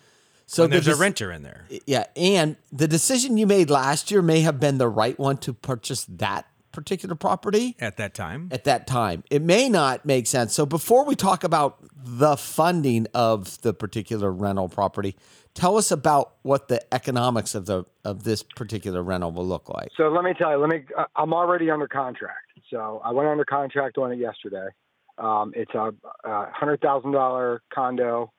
So 0.47 0.63
when 0.63 0.71
there's 0.71 0.85
the 0.87 0.93
a 0.93 0.97
renter 0.97 1.33
in 1.33 1.43
there. 1.43 1.67
Yeah, 1.87 2.05
and 2.15 2.57
the 2.71 2.87
decision 2.87 3.37
you 3.37 3.47
made 3.47 3.69
last 3.71 4.11
year 4.13 4.23
may 4.23 4.41
have 4.43 4.61
been 4.61 4.79
the 4.79 4.89
right 4.89 5.19
one 5.19 5.39
to 5.39 5.53
purchase 5.53 6.05
that 6.05 6.47
particular 6.77 7.15
property 7.15 7.75
At 7.81 7.97
that 7.97 8.13
time, 8.13 8.51
at 8.53 8.65
that 8.65 8.87
time. 8.87 9.25
It 9.31 9.41
may 9.41 9.71
not 9.71 10.05
make 10.05 10.27
sense. 10.27 10.53
So 10.53 10.67
before 10.67 11.07
we 11.07 11.17
talk 11.17 11.43
about 11.43 11.79
the 11.97 12.37
funding 12.37 13.07
of 13.15 13.61
the 13.63 13.73
particular 13.73 14.31
rental 14.31 14.69
property, 14.69 15.17
tell 15.55 15.79
us 15.79 15.91
about 15.91 16.35
what 16.43 16.69
the 16.69 16.81
economics 16.95 17.55
of 17.55 17.65
the 17.65 17.85
of 18.05 18.25
this 18.25 18.43
particular 18.43 19.03
rental 19.03 19.33
will 19.33 19.47
look 19.47 19.71
like. 19.71 19.89
So 19.97 20.09
let 20.09 20.23
me 20.23 20.35
tell 20.39 20.51
you. 20.51 20.59
Let 20.59 20.69
me. 20.69 20.85
I- 20.97 21.07
I'm 21.17 21.33
already 21.33 21.71
under 21.71 21.89
contract. 21.89 22.53
So 22.71 23.01
I 23.03 23.11
went 23.11 23.29
under 23.29 23.47
contract 23.47 23.97
on 23.97 24.13
it 24.13 24.19
yesterday. 24.19 24.69
Um, 25.17 25.53
it's 25.57 25.75
a, 25.75 25.95
a 26.25 26.51
hundred 26.53 26.83
thousand 26.83 27.13
dollar 27.13 27.63
condo. 27.73 28.31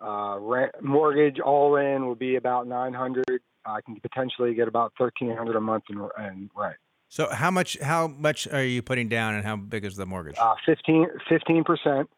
Uh, 0.00 0.38
rent, 0.38 0.70
mortgage 0.80 1.40
all 1.40 1.74
in 1.74 2.06
will 2.06 2.14
be 2.14 2.36
about 2.36 2.68
nine 2.68 2.94
hundred. 2.94 3.40
I 3.66 3.80
can 3.80 3.98
potentially 4.00 4.54
get 4.54 4.68
about 4.68 4.92
thirteen 4.96 5.36
hundred 5.36 5.56
a 5.56 5.60
month 5.60 5.84
in, 5.90 5.98
in 5.98 6.50
rent. 6.56 6.76
So 7.10 7.28
how 7.28 7.50
much 7.50 7.76
how 7.80 8.06
much 8.06 8.46
are 8.48 8.64
you 8.64 8.80
putting 8.82 9.08
down, 9.08 9.34
and 9.34 9.44
how 9.44 9.56
big 9.56 9.84
is 9.84 9.96
the 9.96 10.06
mortgage? 10.06 10.36
Uh, 10.38 10.54
15 10.64 11.64
percent. 11.64 12.08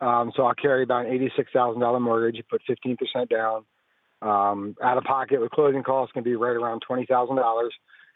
Um, 0.00 0.32
so 0.34 0.44
I'll 0.44 0.54
carry 0.54 0.82
about 0.82 1.06
an 1.06 1.12
eighty-six 1.12 1.50
thousand 1.52 1.80
dollar 1.80 2.00
mortgage. 2.00 2.36
You 2.36 2.42
put 2.48 2.62
fifteen 2.66 2.96
percent 2.96 3.28
down. 3.28 3.64
Um, 4.22 4.76
out 4.82 4.96
of 4.96 5.04
pocket 5.04 5.40
with 5.40 5.50
closing 5.50 5.82
costs 5.82 6.12
can 6.12 6.22
be 6.22 6.36
right 6.36 6.56
around 6.56 6.80
twenty 6.86 7.04
thousand 7.06 7.36
dollars. 7.36 7.74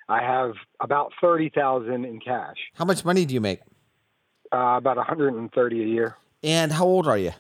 I 0.08 0.22
have 0.22 0.52
about 0.80 1.12
thirty 1.20 1.50
thousand 1.54 2.04
in 2.04 2.20
cash. 2.20 2.56
How 2.74 2.84
much 2.84 3.04
money 3.04 3.24
do 3.24 3.34
you 3.34 3.40
make? 3.40 3.60
Uh, 4.52 4.76
about 4.78 4.96
one 4.96 5.06
hundred 5.06 5.34
and 5.34 5.52
thirty 5.52 5.82
a 5.82 5.86
year. 5.86 6.16
And 6.42 6.72
how 6.72 6.84
old 6.84 7.06
are 7.06 7.18
you? 7.18 7.32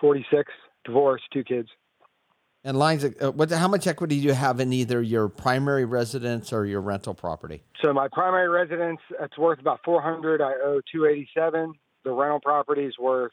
Forty-six. 0.00 0.50
Divorced. 0.84 1.24
Two 1.32 1.44
kids. 1.44 1.68
And 2.62 2.78
lines 2.78 3.04
of, 3.04 3.14
uh, 3.22 3.32
what 3.32 3.50
how 3.50 3.68
much 3.68 3.86
equity 3.86 4.20
do 4.20 4.26
you 4.26 4.34
have 4.34 4.60
in 4.60 4.72
either 4.72 5.00
your 5.00 5.28
primary 5.28 5.86
residence 5.86 6.52
or 6.52 6.66
your 6.66 6.82
rental 6.82 7.14
property? 7.14 7.62
So 7.82 7.92
my 7.94 8.08
primary 8.12 8.48
residence, 8.48 9.00
it's 9.18 9.38
worth 9.38 9.60
about 9.60 9.80
four 9.84 10.02
hundred. 10.02 10.42
I 10.42 10.52
owe 10.62 10.80
two 10.92 11.06
eighty-seven. 11.06 11.72
The 12.04 12.12
rental 12.12 12.40
property 12.40 12.84
is 12.84 12.98
worth 12.98 13.32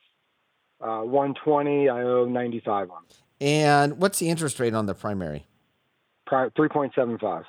uh, 0.80 1.00
one 1.00 1.34
twenty. 1.44 1.90
I 1.90 2.04
owe 2.04 2.26
ninety-five 2.26 2.90
on. 2.90 3.04
And 3.42 4.00
what's 4.00 4.20
the 4.20 4.30
interest 4.30 4.60
rate 4.62 4.74
on 4.74 4.86
the 4.86 4.96
primary? 4.96 5.46
Three 6.56 6.70
point 6.70 6.94
seven 6.96 7.18
five. 7.18 7.44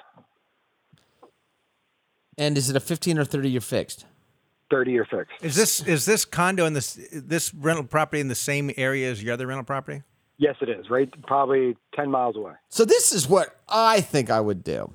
And 2.37 2.57
is 2.57 2.71
it 2.71 2.77
a 2.77 2.81
15 2.81 3.19
or 3.19 3.25
30 3.25 3.51
year 3.51 3.61
fixed? 3.61 4.07
30 4.71 4.93
year 4.93 5.05
fixed. 5.11 5.33
is 5.43 5.57
this 5.57 5.81
is 5.89 6.05
this 6.05 6.25
condo 6.25 6.67
in 6.67 6.75
this 6.75 6.99
this 7.13 7.53
rental 7.55 7.85
property 7.85 8.21
in 8.21 8.29
the 8.29 8.35
same 8.35 8.71
area 8.77 9.11
as 9.11 9.23
your 9.23 9.33
other 9.33 9.47
rental 9.47 9.65
property? 9.65 10.03
Yes, 10.39 10.55
it 10.61 10.69
is. 10.69 10.89
Right, 10.89 11.09
probably 11.27 11.77
10 11.97 12.11
miles 12.11 12.37
away. 12.37 12.53
So 12.69 12.85
this 12.85 13.13
is 13.13 13.29
what 13.29 13.57
I 13.69 14.01
think 14.01 14.31
I 14.31 14.41
would 14.41 14.63
do. 14.63 14.93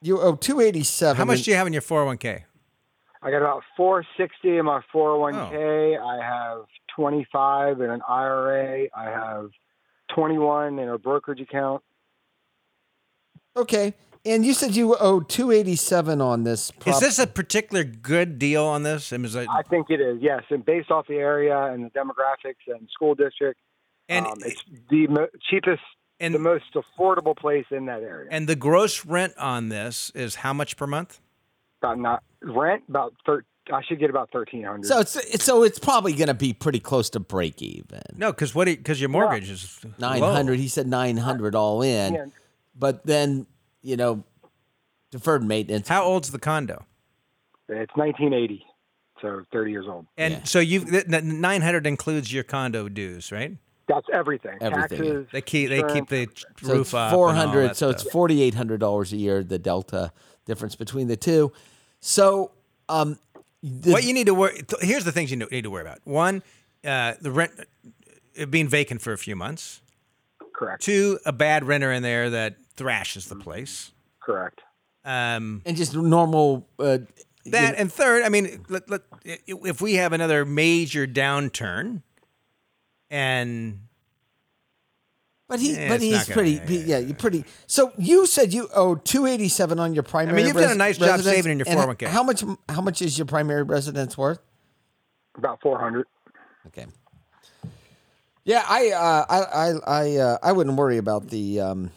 You 0.00 0.20
owe 0.20 0.36
287. 0.36 1.16
How 1.16 1.24
much 1.24 1.42
do 1.42 1.50
you 1.50 1.56
have 1.56 1.66
in 1.66 1.72
your 1.72 1.82
401k? 1.82 2.44
I 3.20 3.30
got 3.32 3.38
about 3.38 3.64
460 3.76 4.58
in 4.58 4.64
my 4.66 4.80
401k. 4.94 5.98
I 6.00 6.24
have 6.24 6.66
25 6.94 7.80
in 7.80 7.90
an 7.90 8.00
IRA. 8.08 8.86
I 8.96 9.04
have 9.06 9.50
21 10.14 10.78
in 10.78 10.88
a 10.88 10.98
brokerage 10.98 11.40
account. 11.40 11.82
Okay. 13.56 13.94
And 14.24 14.44
you 14.46 14.52
said 14.54 14.76
you 14.76 14.94
owe 15.00 15.20
287 15.20 16.20
on 16.20 16.44
this 16.44 16.70
prop- 16.70 16.94
Is 16.94 17.00
this 17.00 17.18
a 17.18 17.26
particular 17.26 17.82
good 17.82 18.38
deal 18.38 18.64
on 18.64 18.82
this? 18.84 19.12
I 19.12 19.16
mean, 19.16 19.34
it- 19.36 19.48
I 19.48 19.62
think 19.62 19.90
it 19.90 20.00
is, 20.00 20.18
yes. 20.20 20.44
And 20.50 20.64
based 20.64 20.90
off 20.92 21.06
the 21.08 21.16
area 21.16 21.56
and 21.72 21.84
the 21.86 21.90
demographics 21.90 22.66
and 22.72 22.88
school 22.90 23.14
district, 23.16 23.58
and 24.08 24.26
um, 24.26 24.38
it's 24.44 24.62
the 24.90 25.06
mo- 25.06 25.28
cheapest, 25.50 25.82
and 26.20 26.34
the 26.34 26.38
most 26.38 26.64
affordable 26.74 27.36
place 27.36 27.66
in 27.70 27.86
that 27.86 28.02
area. 28.02 28.28
and 28.30 28.48
the 28.48 28.56
gross 28.56 29.04
rent 29.04 29.34
on 29.38 29.68
this 29.68 30.10
is 30.14 30.36
how 30.36 30.52
much 30.52 30.76
per 30.76 30.86
month? 30.86 31.20
about 31.80 31.98
not 31.98 32.22
rent 32.42 32.82
about 32.88 33.14
thir- 33.24 33.44
I 33.72 33.82
should 33.86 34.00
get 34.00 34.10
about 34.10 34.32
1300. 34.34 34.84
So 34.86 34.98
it's 34.98 35.14
it's- 35.16 35.44
so 35.44 35.62
it's 35.62 35.78
probably 35.78 36.12
going 36.14 36.26
to 36.28 36.34
be 36.34 36.52
pretty 36.52 36.80
close 36.80 37.08
to 37.10 37.20
break 37.20 37.60
even. 37.62 38.00
No, 38.16 38.32
because 38.32 38.54
what? 38.54 38.64
Because 38.66 39.00
your 39.00 39.10
mortgage 39.10 39.48
is 39.50 39.78
900, 39.98 40.58
he 40.58 40.66
said 40.68 40.86
900 40.88 41.54
all 41.54 41.82
in. 41.82 42.14
Yeah. 42.14 42.24
But 42.74 43.04
then, 43.06 43.46
you 43.82 43.96
know, 43.96 44.24
deferred 45.10 45.44
maintenance. 45.44 45.86
How 45.88 46.02
old's 46.04 46.30
the 46.30 46.38
condo? 46.38 46.84
it's 47.68 47.94
1980, 47.94 48.64
so 49.20 49.42
30 49.52 49.70
years 49.70 49.86
old. 49.86 50.06
And 50.16 50.32
Yeah. 50.34 50.42
so 50.44 50.58
you 50.58 50.80
the 50.80 51.20
nine 51.22 51.60
hundred 51.60 51.86
includes 51.86 52.32
your 52.32 52.42
condo 52.44 52.88
dues, 52.88 53.30
right? 53.30 53.56
That's 53.88 54.06
everything. 54.12 54.58
Everything. 54.60 54.98
Taxes. 54.98 55.26
They 55.32 55.40
keep 55.40 55.70
they 55.70 55.82
keep 55.82 56.08
the 56.08 56.28
So 56.62 56.68
roof 56.74 56.80
it's 56.88 56.94
up. 56.94 57.12
and 57.12 57.16
all 57.20 57.28
400 57.32 57.68
that 57.70 57.76
so 57.76 57.88
it's 57.88 58.04
$4800 58.04 59.12
a 59.12 59.16
year 59.16 59.42
the 59.42 59.58
delta 59.58 60.12
difference 60.46 60.76
between 60.76 61.08
the 61.08 61.16
two. 61.16 61.52
So 62.00 62.52
um 62.88 63.18
the, 63.62 63.90
what 63.90 64.04
you 64.04 64.12
need 64.14 64.26
to 64.26 64.34
worry. 64.34 64.62
Here's 64.80 65.04
the 65.04 65.10
things 65.12 65.30
you 65.32 65.36
need 65.36 65.62
to 65.64 65.70
worry 65.70 65.82
about. 65.82 65.98
One, 66.04 66.42
uh, 66.84 67.14
the 67.20 67.30
rent 67.32 67.52
it 68.34 68.50
being 68.52 68.68
vacant 68.68 69.02
for 69.02 69.12
a 69.12 69.18
few 69.18 69.34
months. 69.34 69.80
correct. 70.54 70.82
Two, 70.82 71.18
a 71.26 71.32
bad 71.32 71.64
renter 71.64 71.90
in 71.90 72.02
there 72.04 72.30
that 72.30 72.56
thrashes 72.76 73.26
the 73.26 73.34
place. 73.36 73.90
Correct. 74.20 74.60
Um, 75.04 75.62
and 75.66 75.76
just 75.76 75.96
normal 75.96 76.68
uh, 76.78 76.98
that 77.46 77.74
and 77.78 77.90
third, 77.92 78.22
I 78.24 78.28
mean, 78.28 78.64
let, 78.68 78.88
let, 78.90 79.00
if 79.24 79.80
we 79.80 79.94
have 79.94 80.12
another 80.12 80.44
major 80.44 81.06
downturn, 81.06 82.02
and 83.10 83.80
But 85.48 85.60
he, 85.60 85.72
Yeah, 85.74 85.88
but 85.88 86.00
he's 86.02 86.12
not 86.12 86.26
gonna- 86.26 86.34
pretty, 86.34 86.50
yeah, 86.52 86.62
yeah, 86.68 86.84
yeah, 86.86 86.98
you're 86.98 87.16
pretty. 87.16 87.44
So 87.66 87.92
you 87.96 88.26
said 88.26 88.52
you 88.52 88.68
owe 88.74 88.96
two 88.96 89.24
eighty 89.26 89.48
seven 89.48 89.78
on 89.78 89.94
your 89.94 90.02
primary. 90.02 90.34
I 90.34 90.36
mean, 90.36 90.46
you've 90.46 90.62
done 90.62 90.72
a 90.72 90.74
nice 90.74 90.98
job 90.98 91.20
saving 91.20 91.52
in 91.52 91.58
your 91.58 91.68
and 91.68 91.78
401k. 91.78 92.06
How 92.08 92.22
much? 92.22 92.44
How 92.68 92.82
much 92.82 93.00
is 93.00 93.16
your 93.16 93.24
primary 93.26 93.62
residence 93.62 94.18
worth? 94.18 94.40
About 95.36 95.60
400. 95.62 96.06
Okay. 96.66 96.86
Yeah, 98.44 98.64
I, 98.66 98.90
uh, 98.90 99.26
I, 99.28 99.38
I, 99.38 99.72
I, 99.86 100.16
uh, 100.16 100.38
I 100.42 100.52
wouldn't 100.52 100.76
worry 100.76 100.96
about 100.96 101.28
the, 101.28 101.60
um, 101.60 101.90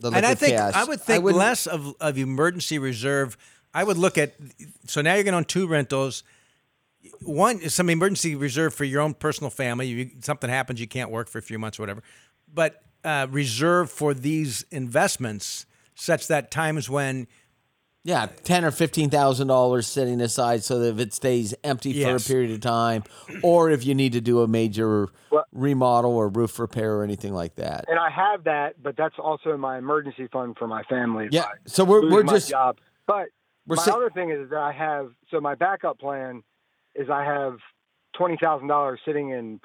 the 0.00 0.10
and 0.10 0.24
I 0.26 0.34
think 0.34 0.56
cash. 0.56 0.74
I 0.74 0.84
would 0.84 1.00
think 1.00 1.22
wouldn't- 1.24 1.38
less 1.38 1.66
of 1.66 1.94
of 2.00 2.18
emergency 2.18 2.78
reserve. 2.78 3.36
I 3.74 3.84
would 3.84 3.96
look 3.98 4.16
at 4.18 4.34
so 4.86 5.00
now 5.02 5.14
you're 5.14 5.24
going 5.24 5.32
to 5.32 5.38
own 5.38 5.44
two 5.44 5.66
rentals. 5.68 6.22
One 7.22 7.60
is 7.60 7.74
some 7.74 7.88
emergency 7.90 8.34
reserve 8.34 8.74
for 8.74 8.84
your 8.84 9.00
own 9.00 9.14
personal 9.14 9.50
family. 9.50 9.86
You, 9.86 10.10
something 10.20 10.50
happens, 10.50 10.80
you 10.80 10.88
can't 10.88 11.10
work 11.10 11.28
for 11.28 11.38
a 11.38 11.42
few 11.42 11.58
months 11.58 11.78
or 11.78 11.82
whatever. 11.82 12.02
But 12.52 12.82
uh, 13.04 13.26
reserve 13.30 13.90
for 13.90 14.14
these 14.14 14.64
investments, 14.70 15.66
such 15.94 16.26
that 16.28 16.50
times 16.50 16.88
when 16.90 17.26
Yeah, 18.04 18.26
ten 18.44 18.64
or 18.64 18.70
fifteen 18.70 19.10
thousand 19.10 19.48
dollars 19.48 19.86
sitting 19.86 20.20
aside 20.20 20.62
so 20.64 20.78
that 20.80 20.88
if 20.94 20.98
it 20.98 21.12
stays 21.12 21.54
empty 21.64 22.02
for 22.02 22.16
a 22.16 22.20
period 22.20 22.50
of 22.52 22.60
time, 22.60 23.04
or 23.42 23.70
if 23.70 23.84
you 23.84 23.94
need 23.94 24.12
to 24.14 24.20
do 24.20 24.40
a 24.42 24.48
major 24.48 25.08
Well- 25.30 25.44
remodel 25.52 26.12
or 26.16 26.28
roof 26.28 26.58
repair 26.58 26.96
or 26.96 27.04
anything 27.04 27.34
like 27.34 27.56
that. 27.56 27.84
And 27.88 27.98
I 27.98 28.10
have 28.10 28.44
that, 28.44 28.82
but 28.82 28.96
that's 28.96 29.16
also 29.18 29.56
my 29.56 29.78
emergency 29.78 30.28
fund 30.32 30.56
for 30.58 30.66
my 30.66 30.82
family. 30.84 31.28
Yeah, 31.30 31.46
so 31.66 31.84
we're- 31.84 32.08
we're 32.10 32.22
my 32.22 32.34
just- 32.34 32.48
job. 32.50 32.78
But 33.06 33.26
we're 33.66 33.76
my 33.76 33.82
sa- 33.84 33.96
other 33.96 34.10
thing 34.10 34.30
is 34.30 34.48
that 34.50 34.58
I 34.58 34.72
have 34.72 35.10
so 35.30 35.40
my 35.40 35.54
backup 35.54 35.98
plan 35.98 36.42
is 36.98 37.08
I 37.08 37.24
have 37.24 37.58
twenty 38.16 38.36
thousand 38.36 38.68
dollars 38.68 39.00
sitting 39.06 39.30
in 39.30 39.60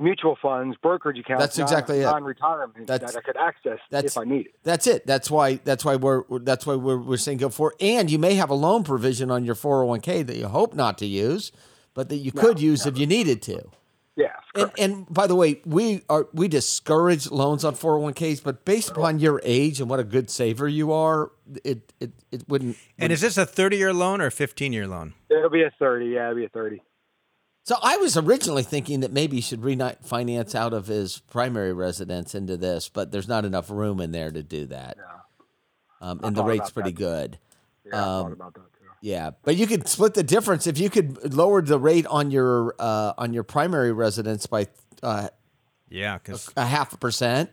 mutual 0.00 0.36
funds, 0.40 0.76
brokerage 0.82 1.18
accounts. 1.18 1.42
That's 1.42 1.58
exactly 1.58 2.00
it. 2.00 2.04
Non-retirement 2.04 2.86
That's- 2.86 3.12
that 3.12 3.18
I 3.18 3.22
could 3.22 3.36
access 3.36 3.78
if 3.90 4.18
I 4.18 4.24
need 4.24 4.46
it. 4.46 4.54
That's 4.64 4.86
it. 4.86 5.06
That's 5.06 5.30
why. 5.30 5.56
That's 5.56 5.84
why 5.84 5.96
we're. 5.96 6.24
That's 6.40 6.66
why 6.66 6.74
we're, 6.74 6.98
we're 6.98 7.16
saying 7.16 7.38
go 7.38 7.50
for. 7.50 7.74
And 7.80 8.10
you 8.10 8.18
may 8.18 8.34
have 8.34 8.50
a 8.50 8.54
loan 8.54 8.82
provision 8.84 9.30
on 9.30 9.44
your 9.44 9.54
four 9.54 9.78
hundred 9.78 9.88
one 9.88 10.00
k 10.00 10.22
that 10.22 10.36
you 10.36 10.48
hope 10.48 10.74
not 10.74 10.98
to 10.98 11.06
use, 11.06 11.52
but 11.94 12.08
that 12.08 12.16
you 12.16 12.32
could 12.32 12.60
use 12.60 12.86
if 12.86 12.98
you 12.98 13.06
needed 13.06 13.42
to. 13.42 13.62
Yeah, 14.56 14.62
And, 14.64 14.72
and 14.78 15.06
by 15.14 15.26
the 15.26 15.34
way, 15.34 15.60
we 15.64 16.02
are 16.08 16.28
we 16.32 16.46
discourage 16.48 17.30
loans 17.30 17.64
on 17.64 17.74
401ks, 17.74 18.42
but 18.42 18.64
based 18.64 18.90
upon 18.90 19.18
your 19.18 19.40
age 19.44 19.80
and 19.80 19.88
what 19.88 19.98
a 20.00 20.04
good 20.04 20.28
saver 20.30 20.68
you 20.68 20.92
are, 20.92 21.30
it 21.64 21.92
it, 22.00 22.10
it 22.30 22.48
wouldn't. 22.48 22.76
and 22.98 23.12
is 23.12 23.20
this 23.22 23.38
a 23.38 23.46
30 23.46 23.76
year 23.76 23.92
loan 23.94 24.20
or 24.20 24.26
a 24.26 24.30
15 24.30 24.72
year 24.72 24.86
loan? 24.86 25.14
it'll 25.30 25.48
be 25.50 25.62
a 25.62 25.72
thirty. 25.78 26.06
Yeah, 26.06 26.24
it'll 26.30 26.36
be 26.36 26.44
a 26.44 26.48
thirty. 26.50 26.82
So 27.64 27.76
I 27.80 27.96
was 27.98 28.16
originally 28.16 28.64
thinking 28.64 29.00
that 29.00 29.12
maybe 29.12 29.36
he 29.36 29.40
should 29.42 29.60
refinance 29.60 30.54
out 30.54 30.72
of 30.72 30.88
his 30.88 31.20
primary 31.30 31.72
residence 31.72 32.34
into 32.34 32.56
this, 32.56 32.88
but 32.88 33.12
there's 33.12 33.28
not 33.28 33.44
enough 33.44 33.70
room 33.70 34.00
in 34.00 34.10
there 34.10 34.32
to 34.32 34.42
do 34.42 34.66
that. 34.66 34.98
Um, 36.00 36.18
and 36.24 36.34
the 36.36 36.42
rate's 36.42 36.70
about 36.70 36.74
pretty 36.74 36.90
that. 36.90 36.98
good. 36.98 37.38
Yeah, 37.86 37.94
I 37.94 37.98
Um, 38.18 38.22
thought 38.24 38.32
about 38.32 38.54
that 38.54 38.71
too. 38.71 38.71
Yeah, 39.02 39.32
but 39.42 39.56
you 39.56 39.66
could 39.66 39.88
split 39.88 40.14
the 40.14 40.22
difference 40.22 40.68
if 40.68 40.78
you 40.78 40.88
could 40.88 41.34
lower 41.34 41.60
the 41.60 41.78
rate 41.78 42.06
on 42.06 42.30
your 42.30 42.76
uh, 42.78 43.12
on 43.18 43.32
your 43.32 43.42
primary 43.42 43.90
residence 43.92 44.46
by 44.46 44.68
uh, 45.02 45.28
Yeah, 45.90 46.18
because 46.18 46.48
a 46.56 46.64
half 46.64 46.92
a 46.92 46.96
percent, 46.96 47.50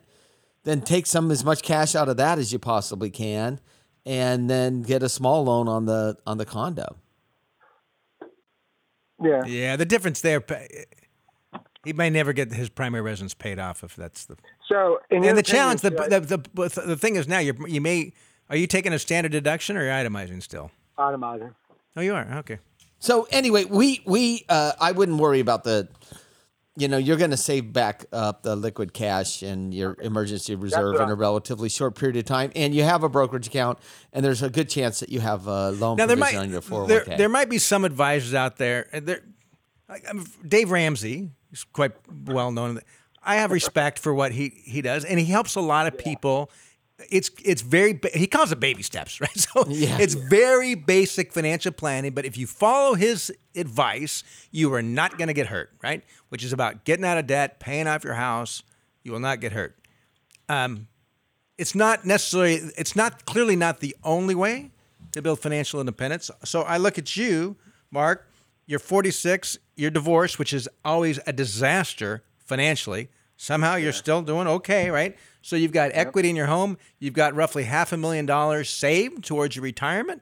then 0.63 0.81
take 0.81 1.07
some 1.07 1.31
as 1.31 1.43
much 1.43 1.63
cash 1.63 1.95
out 1.95 2.07
of 2.07 2.17
that 2.17 2.37
as 2.37 2.53
you 2.53 2.59
possibly 2.59 3.09
can, 3.09 3.59
and 4.05 4.47
then 4.47 4.83
get 4.83 5.01
a 5.01 5.09
small 5.09 5.43
loan 5.43 5.67
on 5.67 5.85
the 5.85 6.17
on 6.27 6.37
the 6.37 6.45
condo. 6.45 6.97
Yeah. 9.21 9.43
yeah, 9.45 9.75
the 9.75 9.85
difference 9.85 10.21
there, 10.21 10.41
he 11.83 11.93
may 11.93 12.11
never 12.11 12.31
get 12.31 12.53
his 12.53 12.69
primary 12.69 13.01
residence 13.01 13.33
paid 13.33 13.57
off 13.57 13.83
if 13.83 13.95
that's 13.95 14.25
the. 14.25 14.37
So, 14.69 14.99
in 15.09 15.17
And 15.17 15.25
your 15.25 15.33
the 15.33 15.43
challenge, 15.43 15.81
the, 15.81 15.87
opinion, 15.87 16.21
the, 16.27 16.37
the, 16.53 16.81
the 16.85 16.95
thing 16.95 17.15
is 17.15 17.27
now 17.27 17.39
you 17.39 17.55
you 17.67 17.81
may 17.81 18.13
are 18.51 18.55
you 18.55 18.67
taking 18.67 18.93
a 18.93 18.99
standard 18.99 19.31
deduction 19.31 19.75
or 19.75 19.81
are 19.81 19.85
you 19.85 20.07
itemizing 20.07 20.43
still? 20.43 20.69
Itemizing. 20.99 21.53
Oh, 21.95 22.01
you 22.01 22.13
are 22.13 22.27
okay. 22.39 22.59
So 22.99 23.27
anyway, 23.31 23.63
we 23.65 24.01
we 24.05 24.45
uh, 24.49 24.73
I 24.79 24.91
wouldn't 24.91 25.17
worry 25.19 25.39
about 25.39 25.63
the, 25.63 25.87
you 26.75 26.87
know, 26.87 26.97
you're 26.97 27.17
going 27.17 27.31
to 27.31 27.37
save 27.37 27.71
back 27.73 28.05
up 28.11 28.43
the 28.43 28.55
liquid 28.55 28.93
cash 28.93 29.41
and 29.41 29.73
your 29.73 29.95
emergency 30.01 30.55
reserve 30.55 30.93
what 30.95 31.01
in 31.03 31.07
a 31.07 31.11
I'm- 31.13 31.19
relatively 31.19 31.69
short 31.69 31.95
period 31.95 32.17
of 32.17 32.25
time, 32.25 32.51
and 32.55 32.75
you 32.75 32.83
have 32.83 33.03
a 33.03 33.09
brokerage 33.09 33.47
account, 33.47 33.79
and 34.13 34.23
there's 34.23 34.43
a 34.43 34.49
good 34.49 34.69
chance 34.69 34.99
that 34.99 35.09
you 35.09 35.21
have 35.21 35.47
a 35.47 35.71
loan 35.71 35.97
Now 35.97 36.05
there 36.05 36.17
provision 36.17 36.39
might 36.39 36.43
on 36.43 36.51
your 36.51 36.61
401k. 36.61 36.87
there, 37.05 37.17
there 37.17 37.29
might 37.29 37.49
be 37.49 37.57
some 37.57 37.85
advisors 37.85 38.33
out 38.33 38.57
there. 38.57 38.87
and 38.91 39.05
There, 39.07 39.21
like, 39.87 40.05
Dave 40.47 40.69
Ramsey 40.71 41.31
is 41.51 41.63
quite 41.63 41.93
well 42.25 42.51
known. 42.51 42.79
I 43.23 43.35
have 43.37 43.51
respect 43.51 43.97
for 43.99 44.13
what 44.13 44.31
he 44.33 44.49
he 44.65 44.81
does, 44.81 45.03
and 45.05 45.19
he 45.19 45.25
helps 45.25 45.55
a 45.55 45.61
lot 45.61 45.87
of 45.87 45.97
people. 45.97 46.51
It's 47.09 47.31
it's 47.43 47.61
very 47.61 47.93
ba- 47.93 48.09
he 48.13 48.27
calls 48.27 48.51
it 48.51 48.59
baby 48.59 48.83
steps, 48.83 49.21
right? 49.21 49.37
So 49.37 49.65
Yeah. 49.67 49.97
it's 49.99 50.13
very 50.15 50.75
basic 50.75 51.31
financial 51.31 51.71
planning. 51.71 52.11
But 52.13 52.25
if 52.25 52.37
you 52.37 52.45
follow 52.47 52.95
his 52.95 53.31
advice, 53.55 54.23
you 54.51 54.73
are 54.73 54.81
not 54.81 55.17
going 55.17 55.27
to 55.27 55.33
get 55.33 55.47
hurt, 55.47 55.71
right? 55.81 56.03
Which 56.29 56.43
is 56.43 56.53
about 56.53 56.83
getting 56.85 57.05
out 57.05 57.17
of 57.17 57.27
debt, 57.27 57.59
paying 57.59 57.87
off 57.87 58.03
your 58.03 58.15
house. 58.15 58.63
You 59.03 59.11
will 59.13 59.19
not 59.19 59.39
get 59.39 59.51
hurt. 59.53 59.75
Um, 60.49 60.87
it's 61.57 61.75
not 61.75 62.05
necessarily 62.05 62.55
it's 62.77 62.95
not 62.95 63.25
clearly 63.25 63.55
not 63.55 63.79
the 63.79 63.95
only 64.03 64.35
way 64.35 64.71
to 65.11 65.21
build 65.21 65.39
financial 65.39 65.79
independence 65.79 66.29
so 66.45 66.61
i 66.61 66.77
look 66.77 66.97
at 66.97 67.17
you 67.17 67.55
mark 67.91 68.29
you're 68.67 68.79
46 68.79 69.57
you're 69.75 69.89
divorced 69.91 70.37
which 70.39 70.53
is 70.53 70.69
always 70.85 71.19
a 71.27 71.33
disaster 71.33 72.23
financially 72.37 73.09
somehow 73.35 73.75
you're 73.75 73.91
still 73.91 74.21
doing 74.21 74.47
okay 74.47 74.89
right 74.89 75.17
so 75.41 75.55
you've 75.55 75.71
got 75.71 75.91
equity 75.93 76.29
in 76.29 76.35
your 76.35 76.47
home. 76.47 76.77
You've 76.99 77.13
got 77.13 77.33
roughly 77.35 77.63
half 77.63 77.91
a 77.93 77.97
million 77.97 78.25
dollars 78.25 78.69
saved 78.69 79.23
towards 79.23 79.55
your 79.55 79.63
retirement. 79.63 80.21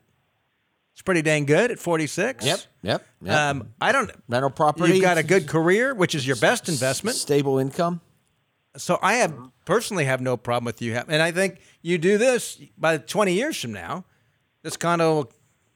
It's 0.93 1.01
pretty 1.03 1.21
dang 1.21 1.45
good 1.45 1.69
at 1.69 1.77
46 1.77 2.43
Yep, 2.43 2.60
yep, 2.82 3.06
yep. 3.21 3.36
um, 3.36 3.69
i 3.80 3.91
don't 3.91 4.10
rental 4.27 4.49
property. 4.49 4.93
you've 4.93 5.03
got 5.03 5.19
a 5.19 5.23
good 5.23 5.47
career 5.47 5.93
which 5.93 6.15
is 6.15 6.25
your 6.25 6.38
best 6.38 6.69
investment. 6.69 7.15
Stable 7.15 7.60
income. 7.60 8.01
so 8.77 8.97
I 9.03 9.13
have 9.17 9.36
personally 9.65 10.06
have 10.06 10.21
no 10.21 10.38
problem 10.38 10.65
with 10.65 10.82
you, 10.82 10.93
have, 10.93 11.08
and 11.10 11.21
I 11.21 11.32
think 11.32 11.60
you 11.84 11.99
do 11.99 12.17
this 12.17 12.60
by 12.80 12.97
20 12.97 13.34
years 13.34 13.62
from 13.62 13.73
now, 13.73 14.06
this 14.63 14.75
condo 14.75 15.13
will 15.13 15.32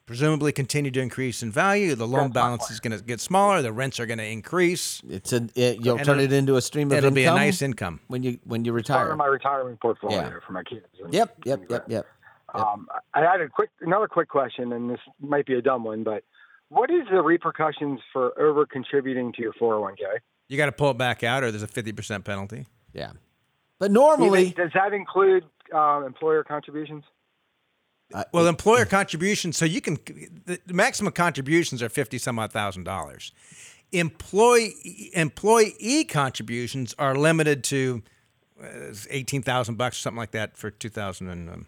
presumably 0.06 0.52
continue 0.52 0.92
to 0.92 1.00
increase 1.00 1.42
in 1.44 1.52
value. 1.52 1.96
The 1.96 2.08
loan 2.08 2.32
balance 2.32 2.70
is 2.70 2.80
going 2.80 2.98
to 2.98 3.04
get 3.04 3.20
smaller. 3.22 3.62
The 3.62 3.72
rents 3.72 4.00
are 4.00 4.06
going 4.06 4.18
to 4.20 4.26
increase. 4.26 5.02
It's 5.10 5.32
a 5.34 5.48
it, 5.56 5.84
you'll 5.84 5.98
And 5.98 6.06
turn 6.06 6.20
it'll- 6.20 6.34
it 6.34 6.38
into 6.38 6.56
a 6.58 6.62
stream 6.62 6.88
of 6.92 6.98
It'll 6.98 7.08
income. 7.08 7.14
be 7.16 7.26
a 7.26 7.34
nice 7.34 7.62
income. 7.62 8.00
when 8.08 8.24
you 8.24 8.40
when 8.44 8.66
you 8.66 8.74
retire. 8.74 8.98
Part 8.98 9.06
retire. 9.06 9.12
of 9.14 9.18
my 9.18 9.26
retirement 9.28 9.80
portfolio 9.82 10.18
Yeah. 10.22 10.40
for 10.46 10.54
my 10.54 10.64
kids. 10.64 10.86
and 11.04 11.14
Yep, 11.14 11.38
yep, 11.46 11.60
like 11.60 11.70
yep, 11.70 11.86
that. 11.88 11.92
yep. 11.92 12.06
Um, 12.54 12.88
I 13.14 13.22
had 13.22 13.40
a 13.40 13.48
quick, 13.48 13.70
another 13.80 14.08
quick 14.10 14.28
question, 14.28 14.74
and 14.74 14.90
this 14.90 15.00
might 15.22 15.46
be 15.46 15.54
a 15.54 15.62
dumb 15.62 15.86
one, 15.86 16.04
but 16.04 16.26
what 16.68 16.90
is 16.92 17.04
the 17.10 17.22
repercussions 17.22 18.02
for 18.12 18.38
over 18.38 18.66
contributing 18.66 19.32
to 19.34 19.42
your 19.42 19.54
401k? 19.54 20.20
You 20.50 20.58
got 20.58 20.66
to 20.66 20.74
pull 20.74 20.92
it 20.92 20.98
back 20.98 21.24
out, 21.24 21.44
or 21.44 21.52
there's 21.52 21.64
a 21.64 21.68
50% 21.68 22.26
penalty. 22.26 22.66
Yeah, 22.94 23.12
but 23.80 23.90
normally, 23.90 24.48
Even- 24.48 24.64
does 24.66 24.72
that 24.74 24.92
include 24.92 25.46
um, 25.74 26.04
employer 26.04 26.44
contributions? 26.44 27.06
Well, 28.34 28.48
employer 28.48 28.86
contributions, 28.86 29.58
so 29.58 29.66
you 29.66 29.82
can, 29.82 29.98
the 30.46 30.60
the 30.66 30.74
maximum 30.74 31.14
contributions 31.14 31.82
are 31.82 31.90
50 31.90 32.18
some 32.18 32.40
odd 32.40 32.52
thousand 32.52 32.84
dollars. 32.84 33.32
Employee 33.92 35.12
employee 35.14 36.06
contributions 36.06 36.96
are 36.98 37.16
limited 37.16 37.64
to 37.66 38.02
uh, 38.64 38.94
18,000 39.10 39.76
bucks 39.76 39.98
or 39.98 40.00
something 40.02 40.18
like 40.18 40.32
that 40.32 40.56
for 40.58 40.72
2000 40.72 41.28
and 41.28 41.50
um, 41.50 41.66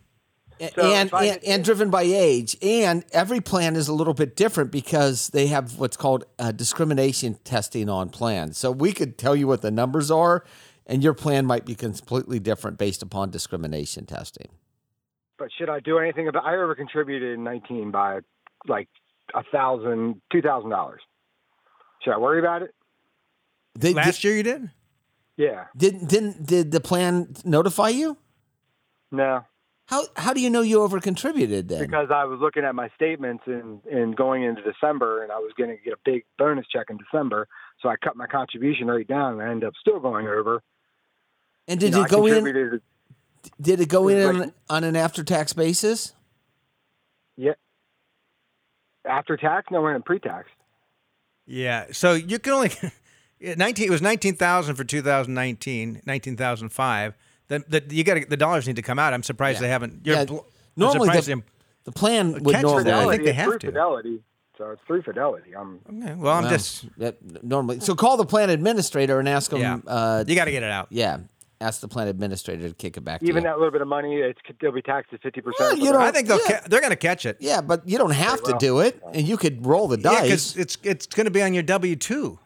and 0.60 0.72
So 0.76 0.94
and, 0.94 1.08
if 1.08 1.14
I- 1.14 1.40
and 1.46 1.64
driven 1.66 1.90
by 1.90 2.04
age, 2.04 2.56
and 2.62 3.04
every 3.12 3.42
plan 3.42 3.76
is 3.76 3.88
a 3.88 3.94
little 3.94 4.14
bit 4.14 4.36
different 4.36 4.72
because 4.72 5.30
they 5.30 5.48
have 5.48 5.78
what's 5.80 5.98
called 5.98 6.24
uh, 6.40 6.52
discrimination 6.52 7.38
testing 7.44 7.90
on 7.90 8.10
plans. 8.10 8.58
So 8.58 8.72
we 8.72 8.94
could 8.94 9.18
tell 9.18 9.36
you 9.36 9.48
what 9.48 9.62
the 9.62 9.72
numbers 9.72 10.10
are, 10.12 10.44
and 10.86 11.04
your 11.04 11.14
plan 11.14 11.46
might 11.46 11.66
be 11.66 11.76
completely 11.76 12.40
different 12.40 12.78
based 12.78 13.02
upon 13.02 13.32
discrimination 13.32 14.06
testing. 14.06 14.50
But 15.38 15.50
should 15.58 15.70
I 15.70 15.80
do 15.80 15.98
anything 16.00 16.28
about? 16.28 16.46
I 16.46 16.56
over 16.56 16.76
contributed 16.76 17.34
in 17.34 17.44
19 17.44 17.92
by 17.92 18.20
like 18.68 18.88
a 19.34 19.44
thousand, 19.52 20.22
two 20.32 20.42
thousand 20.42 20.70
dollars. 20.70 21.02
Should 22.04 22.14
I 22.14 22.18
worry 22.18 22.40
about 22.40 22.62
it? 22.62 22.74
They, 23.76 23.94
last 23.94 24.24
year 24.24 24.36
you 24.36 24.44
did? 24.44 24.70
Yeah. 25.38 25.66
Didn't 25.76 26.08
didn't 26.08 26.46
did 26.46 26.72
the 26.72 26.80
plan 26.80 27.34
notify 27.44 27.90
you? 27.90 28.18
No, 29.12 29.44
How 29.86 30.06
how 30.16 30.34
do 30.34 30.42
you 30.42 30.50
know 30.50 30.62
you 30.62 30.82
over 30.82 31.00
contributed 31.00 31.70
then? 31.70 31.82
because 31.82 32.10
I 32.12 32.24
was 32.26 32.40
looking 32.40 32.64
at 32.64 32.74
my 32.76 32.90
statements 32.96 33.44
and 33.48 33.80
and 33.86 34.16
going 34.16 34.44
into 34.44 34.62
December, 34.64 35.24
and 35.24 35.32
I 35.32 35.38
was 35.38 35.52
going 35.58 35.70
to 35.70 35.78
get 35.84 35.94
a 35.94 35.98
big 36.06 36.26
bonus 36.38 36.66
check 36.68 36.88
in 36.90 36.98
December, 36.98 37.48
so 37.80 37.90
I 37.90 37.96
cut 38.04 38.16
my 38.16 38.26
contribution 38.28 38.88
rate 38.88 39.08
down, 39.08 39.34
and 39.34 39.42
I 39.42 39.52
ended 39.52 39.68
up 39.68 39.74
still 39.80 40.00
going 40.00 40.28
over. 40.28 40.62
and 41.68 41.82
You 41.82 41.90
did 41.90 41.96
know, 41.96 42.02
it 42.02 42.06
I 42.06 42.08
go 42.10 42.26
in? 42.28 42.82
Contributed- 43.44 43.66
Did 43.66 43.80
it 43.82 43.90
go 43.90 44.08
It 44.10 44.18
in 44.18 44.40
like- 44.40 44.48
on, 44.48 44.54
on 44.78 44.84
an 44.84 44.96
after 44.96 45.24
tax 45.24 45.54
basis? 45.54 46.14
Yeah. 47.38 47.54
After 49.06 49.36
tax, 49.38 49.68
no, 49.72 49.86
and 49.88 50.04
pre-tax. 50.04 50.48
Yeah. 51.46 51.88
So 51.92 52.14
you 52.14 52.40
can 52.40 52.54
only 52.54 52.72
19 53.42 53.86
it 53.88 53.92
was 53.92 54.02
19,000 54.02 54.76
for 54.76 54.84
2019, 54.84 56.02
19,005. 56.06 57.14
Then 57.50 57.64
the, 57.68 57.84
you 57.90 58.04
got 58.06 58.30
the 58.30 58.38
dollars 58.38 58.66
need 58.68 58.78
to 58.78 58.82
come 58.82 58.98
out. 59.00 59.14
I'm 59.14 59.24
surprised 59.24 59.60
they 59.60 59.68
haven't. 59.68 60.06
You're 60.06 60.16
Yeah, 60.16 60.26
pl- 60.26 60.48
normally 60.78 61.10
the- 61.10 61.22
them- 61.22 61.44
The 61.84 61.92
plan 61.92 62.32
would 62.44 62.62
normally. 62.62 62.84
that, 62.86 62.94
I 63.08 63.12
think 63.12 63.24
they 63.26 63.34
have 63.34 63.60
to. 63.60 63.68
Fidelity, 63.68 64.24
so 64.58 64.70
it's 64.72 64.82
through 64.88 65.02
Fidelity. 65.02 65.54
I'm 65.54 65.82
okay, 65.86 66.14
well, 66.14 66.34
I'm 66.34 66.44
Well, 66.44 66.52
just 66.52 66.86
that- 67.00 67.44
normally. 67.44 67.82
So 67.82 67.96
call 67.96 68.16
the 68.16 68.26
plan 68.26 68.50
administrator 68.50 69.20
and 69.20 69.28
ask 69.28 69.52
them. 69.52 69.60
yeah. 69.60 69.80
Uh, 69.86 70.24
you 70.26 70.36
got 70.36 70.46
to 70.46 70.52
get 70.52 70.64
it 70.64 70.72
out. 70.72 70.88
yeah, 70.92 71.18
ask 71.64 71.82
the 71.82 71.88
plan 71.88 72.08
administrator 72.08 72.68
to 72.70 72.76
kick 72.76 72.98
it 72.98 73.02
back 73.02 73.22
to 73.22 73.26
Even 73.26 73.44
you. 73.44 73.50
that 73.50 73.58
little 73.58 73.72
bit 73.72 73.82
of 73.82 73.88
money, 73.88 74.18
it's 74.18 74.40
they'll 74.62 74.72
be 74.72 74.82
taxed 74.82 75.14
at 75.14 75.22
fifty 75.22 75.42
Well, 75.42 75.54
percent. 75.58 75.80
you 75.82 75.92
don't- 75.92 76.02
I 76.02 76.12
think 76.12 76.28
they'll 76.28 76.40
Yeah. 76.48 76.60
ca- 76.62 76.68
they're 76.68 76.82
going 76.82 76.92
to 76.92 76.96
catch 76.96 77.26
it. 77.26 77.38
yeah, 77.40 77.62
but 77.62 77.88
you 77.88 77.98
don't 77.98 78.12
have 78.12 78.42
to 78.44 78.56
do 78.60 78.80
it, 78.82 79.02
and 79.14 79.28
you 79.28 79.38
could 79.38 79.66
roll 79.66 79.88
the 79.88 79.98
Yeah, 79.98 80.12
dice. 80.12 80.22
because 80.24 80.58
it's 80.58 80.78
it's 80.84 81.06
going 81.08 81.26
to 81.26 81.32
be 81.32 81.42
on 81.42 81.54
your 81.54 81.64
W 81.64 81.96
two. 81.96 82.40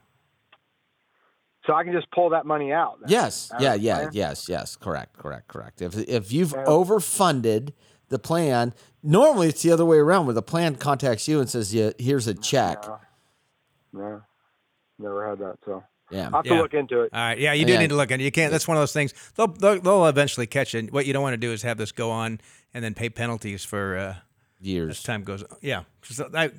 So 1.65 1.73
I 1.73 1.83
can 1.83 1.91
just 1.91 2.09
pull 2.11 2.29
that 2.29 2.45
money 2.45 2.71
out. 2.71 2.99
then. 3.01 3.09
Yes. 3.09 3.51
Out 3.53 3.59
Yeah. 3.61 3.73
Yeah. 3.73 3.95
plan? 3.97 4.09
Yes. 4.13 4.47
Yes. 4.47 4.75
Correct. 4.77 5.17
Correct. 5.17 5.47
Correct. 5.49 5.81
If 5.81 5.97
if 6.07 6.31
you've 6.31 6.53
overfunded 6.53 7.73
the 8.09 8.19
plan, 8.19 8.73
normally 9.03 9.49
it's 9.49 9.63
the 9.63 9.71
other 9.71 9.83
way 9.83 9.97
around, 9.97 10.27
where 10.27 10.33
the 10.33 10.41
plan 10.41 10.75
contacts 10.75 11.27
you 11.27 11.41
and 11.41 11.49
says, 11.49 11.73
"Yeah, 11.73 11.89
here's 11.99 12.25
a 12.27 12.33
check." 12.33 12.85
No, 13.91 14.21
never 14.97 15.27
had 15.29 15.39
that. 15.39 15.57
So 15.65 15.83
Yeah. 16.09 16.25
I'll 16.27 16.31
have 16.37 16.45
Yeah. 16.45 16.55
to 16.55 16.61
look 16.61 16.73
into 16.73 17.01
it. 17.01 17.09
All 17.13 17.19
right, 17.19 17.37
yeah, 17.37 17.53
you 17.53 17.65
do 17.65 17.73
Yeah. 17.73 17.79
need 17.79 17.89
to 17.89 17.95
look 17.95 18.11
into 18.11 18.23
it. 18.23 18.25
You 18.25 18.31
can't. 18.31 18.51
That's 18.51 18.67
one 18.67 18.77
of 18.77 18.81
those 18.81 18.93
things. 18.93 19.13
They'll 19.35 19.47
they'll, 19.47 19.79
they'll 19.81 20.05
eventually 20.07 20.47
catch 20.47 20.73
it. 20.75 20.91
What 20.93 21.05
you 21.05 21.13
don't 21.13 21.21
want 21.23 21.33
to 21.33 21.37
do 21.37 21.51
is 21.51 21.61
have 21.63 21.77
this 21.77 21.91
go 21.91 22.11
on 22.11 22.39
and 22.73 22.83
then 22.83 22.93
pay 22.93 23.09
penalties 23.09 23.63
for 23.65 23.97
uh, 23.97 24.15
as 24.89 25.03
time 25.03 25.23
goes. 25.23 25.43
Yeah, 25.61 25.83
'Cause 26.01 26.21
I, 26.33 26.51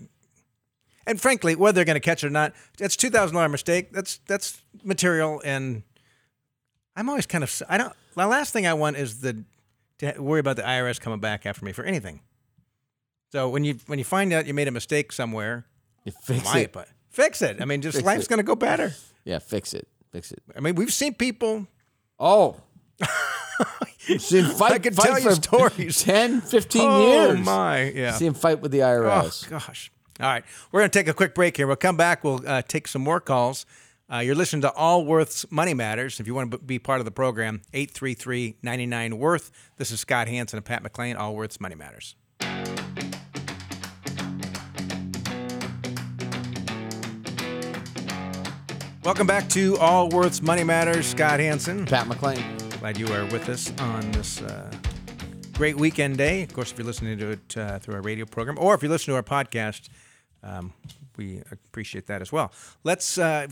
and 1.07 1.21
frankly, 1.21 1.57
whether 1.57 1.77
they're 1.77 1.85
going 1.87 1.95
to 1.97 2.01
catch 2.01 2.23
it 2.23 2.27
or 2.27 2.31
not, 2.31 2.53
that's 2.77 2.97
two 2.97 3.09
thousand 3.11 3.35
dollar 3.37 3.49
mistake. 3.49 3.93
That's 3.93 4.19
that's 4.27 4.61
material, 4.85 5.41
and 5.45 5.83
I'm 6.97 7.09
always 7.09 7.27
kind 7.27 7.43
of. 7.45 7.63
I 7.69 7.79
don't. 7.79 7.93
The 8.17 8.27
last 8.27 8.53
thing 8.53 8.67
I 8.67 8.75
want 8.75 8.97
is 8.97 9.21
the 9.21 9.45
to 9.99 10.15
worry 10.23 10.41
about 10.41 10.57
the 10.57 10.63
IRS 10.63 11.01
coming 11.01 11.21
back 11.21 11.47
after 11.47 11.65
me 11.65 11.73
for 11.73 11.85
anything. 11.85 12.21
So 13.33 13.49
when 13.49 13.65
you 13.65 13.79
when 13.87 13.99
you 13.99 14.05
find 14.05 14.33
out 14.33 14.47
you 14.47 14.55
made 14.55 14.69
a 14.69 14.73
mistake 14.73 15.13
somewhere, 15.13 15.65
You 16.05 16.13
fix 16.23 16.45
my, 16.45 16.61
it. 16.61 16.73
but 16.73 16.89
fix 17.11 17.43
it. 17.43 17.61
I 17.61 17.65
mean, 17.65 17.81
just 17.83 17.97
Fix 17.99 18.07
life's 18.07 18.27
going 18.29 18.39
to 18.39 18.43
go 18.45 18.55
better. 18.55 18.93
Yeah. 19.29 19.39
Fix 19.41 19.75
it. 19.75 19.87
Fix 20.11 20.33
it. 20.33 20.43
I 20.57 20.61
mean, 20.61 20.75
we've 20.75 20.93
seen 20.93 21.15
people 21.15 21.67
Oh. 22.19 22.57
Seen 24.19 24.47
fight, 24.47 24.73
I 24.73 24.79
could 24.79 24.95
fight 24.95 25.07
tell 25.09 25.21
you 25.21 25.33
stories. 25.33 26.03
10, 26.03 26.41
15 26.41 26.83
oh 26.83 27.07
years. 27.29 27.39
my, 27.45 27.91
yeah. 27.91 28.13
See 28.13 28.27
him 28.27 28.35
fight 28.35 28.61
with 28.61 28.73
the 28.73 28.83
Oh 28.83 28.87
IRS. 28.87 29.49
gosh. 29.51 29.93
All 30.21 30.27
right, 30.27 30.45
we're 30.73 30.81
gonna 30.81 30.89
take 30.89 31.09
a 31.09 31.13
quick 31.15 31.35
break 31.35 31.57
here. 31.57 31.67
We'll 31.67 31.77
come 31.77 31.97
back. 31.97 32.25
We'll 32.25 32.41
uh, 32.47 32.63
take 32.63 32.89
some 32.89 33.03
more 33.03 33.21
calls. 33.21 33.67
Uh, 34.13 34.19
you're 34.19 34.35
listening 34.35 34.63
to 34.63 34.71
Allworth's 34.73 35.45
Money 35.53 35.75
Matters. 35.75 36.19
If 36.19 36.27
you 36.27 36.35
want 36.35 36.51
to 36.53 36.59
be 36.59 36.79
part 36.79 37.01
of 37.01 37.05
the 37.05 37.11
program, 37.11 37.61
833-99 37.75 39.13
Worth. 39.15 39.51
This 39.77 39.91
is 39.91 40.01
Scott 40.01 40.27
Hanson 40.29 40.57
and 40.57 40.65
Pat 40.65 40.83
McClain. 40.83 41.17
All 41.19 41.37
Worth's 41.37 41.61
Money 41.61 41.75
Matters. 41.75 42.17
Welcome 49.09 49.27
back 49.27 49.49
to 49.49 49.75
Allworth's 49.79 50.43
Money 50.43 50.65
Matters. 50.65 51.07
Scott 51.07 51.41
Hanson. 51.41 51.87
Pat 51.87 52.07
McClain. 52.07 52.79
Glad 52.79 52.99
you 52.99 53.07
are 53.07 53.25
with 53.33 53.49
us 53.49 53.73
on 53.81 54.13
this 54.13 54.43
uh, 54.43 54.71
great 55.55 55.77
weekend 55.77 56.19
day. 56.19 56.43
Of 56.43 56.53
course, 56.53 56.73
if 56.73 56.77
you're 56.77 56.87
listening 56.87 57.17
to 57.17 57.31
it 57.31 57.57
uh, 57.57 57.79
through 57.79 57.95
our 57.95 58.03
radio 58.03 58.27
program 58.27 58.59
or 58.61 58.75
if 58.75 58.83
you 58.83 58.91
listen 58.91 59.13
to 59.13 59.17
our 59.17 59.23
podcast, 59.23 59.89
um, 60.43 60.75
we 61.17 61.41
appreciate 61.51 62.07
that 62.09 62.21
as 62.21 62.31
well. 62.33 62.53
Let's 62.85 63.17
uh, 63.17 63.47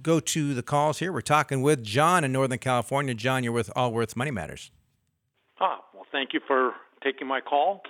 go 0.00 0.18
to 0.18 0.54
the 0.54 0.62
calls 0.62 0.98
here. 0.98 1.12
We're 1.12 1.20
talking 1.20 1.60
with 1.60 1.84
John 1.84 2.24
in 2.24 2.32
Northern 2.32 2.58
California. 2.58 3.12
John, 3.12 3.44
you're 3.44 3.52
with 3.52 3.70
Allworth's 3.76 4.16
Money 4.16 4.30
Matters. 4.30 4.70
Ah, 5.60 5.84
well, 5.92 6.06
thank 6.10 6.32
you 6.32 6.40
for 6.46 6.72
taking 7.04 7.26
my 7.26 7.42
call. 7.42 7.82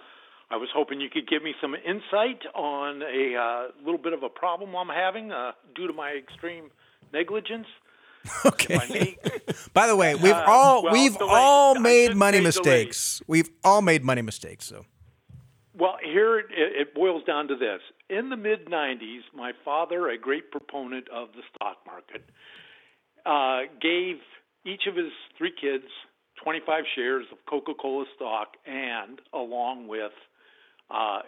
I 0.51 0.57
was 0.57 0.71
hoping 0.75 1.01
you 1.01 1.09
could 1.09 1.29
give 1.29 1.45
me 1.45 1.55
some 1.61 1.77
insight 1.77 2.42
on 2.53 3.03
a 3.03 3.37
uh, 3.37 3.85
little 3.85 4.01
bit 4.01 4.12
of 4.12 4.25
a 4.25 4.29
problem 4.29 4.75
I'm 4.75 4.88
having 4.88 5.31
uh, 5.31 5.53
due 5.77 5.87
to 5.87 5.92
my 5.92 6.11
extreme 6.11 6.71
negligence. 7.12 7.66
Okay. 8.45 9.16
By 9.73 9.87
the 9.87 9.95
way, 9.95 10.16
we've 10.16 10.33
Uh, 10.33 10.45
all 10.49 10.83
well, 10.83 10.92
we've 10.92 11.16
all 11.21 11.77
made 11.79 12.16
money 12.16 12.40
mistakes. 12.40 13.23
We've 13.29 13.49
all 13.62 13.83
made 13.83 14.03
money 14.03 14.23
mistakes. 14.23 14.64
So 14.66 14.85
Well, 15.79 15.97
here 16.03 16.38
it, 16.40 16.47
it 16.51 16.95
boils 16.95 17.23
down 17.25 17.47
to 17.49 17.55
this. 17.57 17.81
In 18.11 18.31
the 18.31 18.37
mid 18.37 18.66
90s, 18.66 19.21
my 19.33 19.53
father, 19.64 20.09
a 20.09 20.19
great 20.19 20.51
proponent 20.51 21.09
of 21.09 21.29
the 21.37 21.42
stock 21.55 21.77
market, 21.87 22.29
uh, 23.25 23.73
gave 23.81 24.16
each 24.64 24.87
of 24.88 24.97
his 24.97 25.12
three 25.38 25.53
kids 25.53 25.85
25 26.42 26.85
shares 26.95 27.27
of 27.31 27.38
Coca 27.49 27.75
Cola 27.81 28.07
stock 28.14 28.57
and, 28.66 29.21
along 29.33 29.88
with 29.88 30.12
uh, 30.90 31.21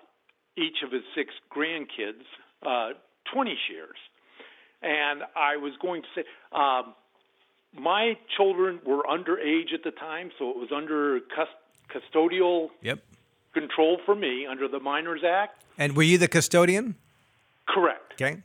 each 0.56 0.82
of 0.84 0.92
his 0.92 1.02
six 1.14 1.32
grandkids, 1.54 2.26
uh, 2.66 2.94
20 3.32 3.56
shares. 3.68 3.96
And 4.82 5.22
I 5.36 5.56
was 5.56 5.72
going 5.82 6.02
to 6.02 6.08
say, 6.14 6.24
um, 6.52 6.94
my 7.76 8.16
children 8.36 8.80
were 8.86 9.02
underage 9.02 9.74
at 9.74 9.82
the 9.84 9.90
time, 9.90 10.30
so 10.38 10.50
it 10.50 10.56
was 10.56 10.70
under 10.74 11.20
cus- 11.34 11.48
custodial 11.92 12.68
yep. 12.82 13.00
control 13.54 13.98
for 14.06 14.14
me 14.14 14.46
under 14.46 14.68
the 14.68 14.80
Minors 14.80 15.22
Act. 15.26 15.64
And 15.76 15.96
were 15.96 16.02
you 16.02 16.18
the 16.18 16.28
custodian? 16.28 16.94
Correct. 17.66 18.12
Okay. 18.14 18.38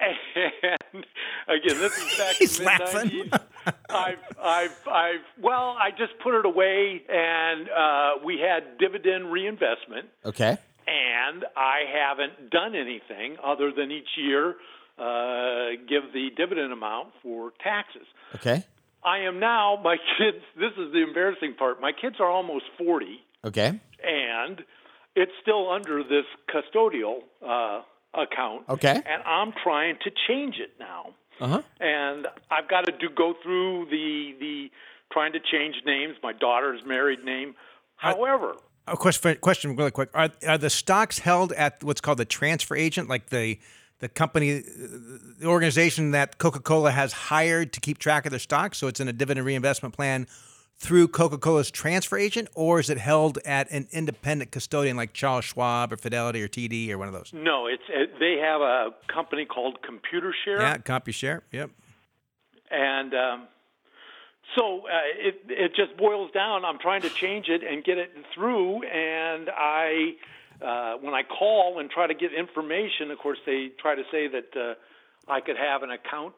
And 0.00 1.04
again, 1.48 1.78
this 1.78 1.96
is 1.96 2.18
back 2.18 2.34
He's 2.38 2.58
in 2.58 2.64
the 2.64 2.70
laughing. 2.70 3.10
90s. 3.10 3.40
I've, 3.90 4.18
I've, 4.42 4.88
I've, 4.88 5.20
well, 5.40 5.76
I 5.78 5.90
just 5.90 6.12
put 6.22 6.38
it 6.38 6.44
away, 6.44 7.02
and 7.08 7.68
uh, 7.68 8.10
we 8.24 8.38
had 8.38 8.78
dividend 8.78 9.30
reinvestment, 9.32 10.08
Okay. 10.24 10.58
and 10.86 11.44
I 11.56 11.80
haven't 11.90 12.50
done 12.50 12.74
anything 12.74 13.36
other 13.42 13.72
than 13.72 13.90
each 13.90 14.08
year 14.16 14.56
uh, 14.98 15.76
give 15.88 16.12
the 16.12 16.28
dividend 16.36 16.72
amount 16.72 17.08
for 17.22 17.52
taxes. 17.62 18.06
Okay. 18.36 18.64
I 19.04 19.18
am 19.20 19.38
now, 19.40 19.78
my 19.82 19.96
kids, 20.18 20.42
this 20.56 20.72
is 20.78 20.92
the 20.92 21.02
embarrassing 21.02 21.54
part. 21.58 21.80
My 21.80 21.92
kids 21.92 22.16
are 22.20 22.30
almost 22.30 22.64
40. 22.78 23.20
Okay. 23.44 23.78
and 24.02 24.62
it's 25.16 25.32
still 25.42 25.70
under 25.70 26.02
this 26.02 26.24
custodial 26.48 27.18
uh, 27.46 27.82
account. 28.14 28.62
Okay. 28.68 28.94
And 28.94 29.22
I'm 29.26 29.52
trying 29.62 29.96
to 30.04 30.10
change 30.26 30.56
it 30.58 30.72
now. 30.80 31.14
Uh 31.40 31.48
huh. 31.48 31.62
And 31.80 32.26
I've 32.50 32.68
got 32.68 32.86
to 32.86 32.92
do 32.92 33.08
go 33.14 33.34
through 33.42 33.86
the 33.90 34.34
the 34.40 34.70
trying 35.12 35.32
to 35.34 35.40
change 35.40 35.74
names. 35.84 36.16
My 36.22 36.32
daughter's 36.32 36.80
married 36.86 37.22
name. 37.24 37.54
However, 37.96 38.54
A 38.88 38.96
question, 38.96 39.36
question 39.40 39.76
really 39.76 39.90
quick. 39.90 40.10
Are, 40.14 40.30
are 40.46 40.58
the 40.58 40.70
stocks 40.70 41.18
held 41.18 41.52
at 41.52 41.82
what's 41.84 42.00
called 42.00 42.18
the 42.18 42.24
transfer 42.24 42.74
agent, 42.76 43.08
like 43.08 43.30
the 43.30 43.58
the 44.04 44.08
company, 44.10 44.62
the 45.38 45.46
organization 45.46 46.10
that 46.10 46.36
Coca 46.36 46.60
Cola 46.60 46.90
has 46.90 47.14
hired 47.14 47.72
to 47.72 47.80
keep 47.80 47.96
track 47.96 48.26
of 48.26 48.30
their 48.30 48.38
stock. 48.38 48.74
So 48.74 48.86
it's 48.86 49.00
in 49.00 49.08
a 49.08 49.14
dividend 49.14 49.46
reinvestment 49.46 49.94
plan 49.94 50.26
through 50.76 51.08
Coca 51.08 51.38
Cola's 51.38 51.70
transfer 51.70 52.18
agent, 52.18 52.48
or 52.54 52.80
is 52.80 52.90
it 52.90 52.98
held 52.98 53.38
at 53.46 53.70
an 53.70 53.88
independent 53.92 54.50
custodian 54.50 54.98
like 54.98 55.14
Charles 55.14 55.46
Schwab 55.46 55.90
or 55.90 55.96
Fidelity 55.96 56.42
or 56.42 56.48
TD 56.48 56.90
or 56.90 56.98
one 56.98 57.08
of 57.08 57.14
those? 57.14 57.32
no, 57.32 57.66
it's 57.66 57.82
uh, 57.88 58.14
they 58.20 58.36
have 58.42 58.60
a 58.60 58.90
company 59.08 59.46
called 59.46 59.78
Computershare. 59.80 60.60
Yeah, 60.60 60.76
CompuShare. 60.76 61.40
Yep. 61.50 61.70
and 62.70 63.14
um, 63.14 63.48
so 64.54 64.80
uh, 64.80 65.00
it 65.16 65.40
it 65.48 65.74
just 65.74 65.96
boils 65.96 66.30
down. 66.32 66.66
I'm 66.66 66.78
trying 66.78 67.00
to 67.02 67.08
change 67.08 67.48
it 67.48 67.62
and 67.64 67.82
get 67.82 67.96
it 67.96 68.12
through, 68.34 68.82
and 68.82 69.48
I 69.48 70.16
uh, 70.60 70.94
when 71.00 71.14
I 71.14 71.22
call 71.22 71.78
and 71.80 71.90
try 71.90 72.06
to 72.06 72.14
get 72.14 72.32
information, 72.32 73.10
of 73.10 73.18
course 73.18 73.38
they 73.46 73.68
try 73.80 73.94
to 73.94 74.02
say 74.10 74.28
that 74.28 74.50
uh, 74.58 74.74
I 75.32 75.40
could 75.40 75.56
have 75.56 75.82
an 75.82 75.90
account 75.90 76.34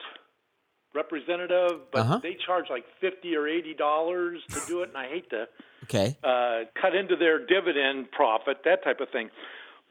representative, 0.95 1.81
but 1.93 2.01
Uh-huh. 2.01 2.21
they 2.23 2.37
charge 2.47 2.67
like 2.71 2.85
fifty 3.01 3.35
or 3.37 3.47
eighty 3.49 3.75
dollars 3.75 4.41
to 4.55 4.61
do 4.61 4.83
it, 4.83 4.89
and 4.89 4.97
I 4.97 5.09
hate 5.09 5.29
to 5.31 5.47
Okay. 5.85 6.17
uh, 6.25 6.65
cut 6.81 6.95
into 6.95 7.17
their 7.17 7.45
dividend 7.45 8.11
profit, 8.13 8.59
that 8.65 8.83
type 8.83 9.01
of 9.01 9.09
thing. 9.11 9.31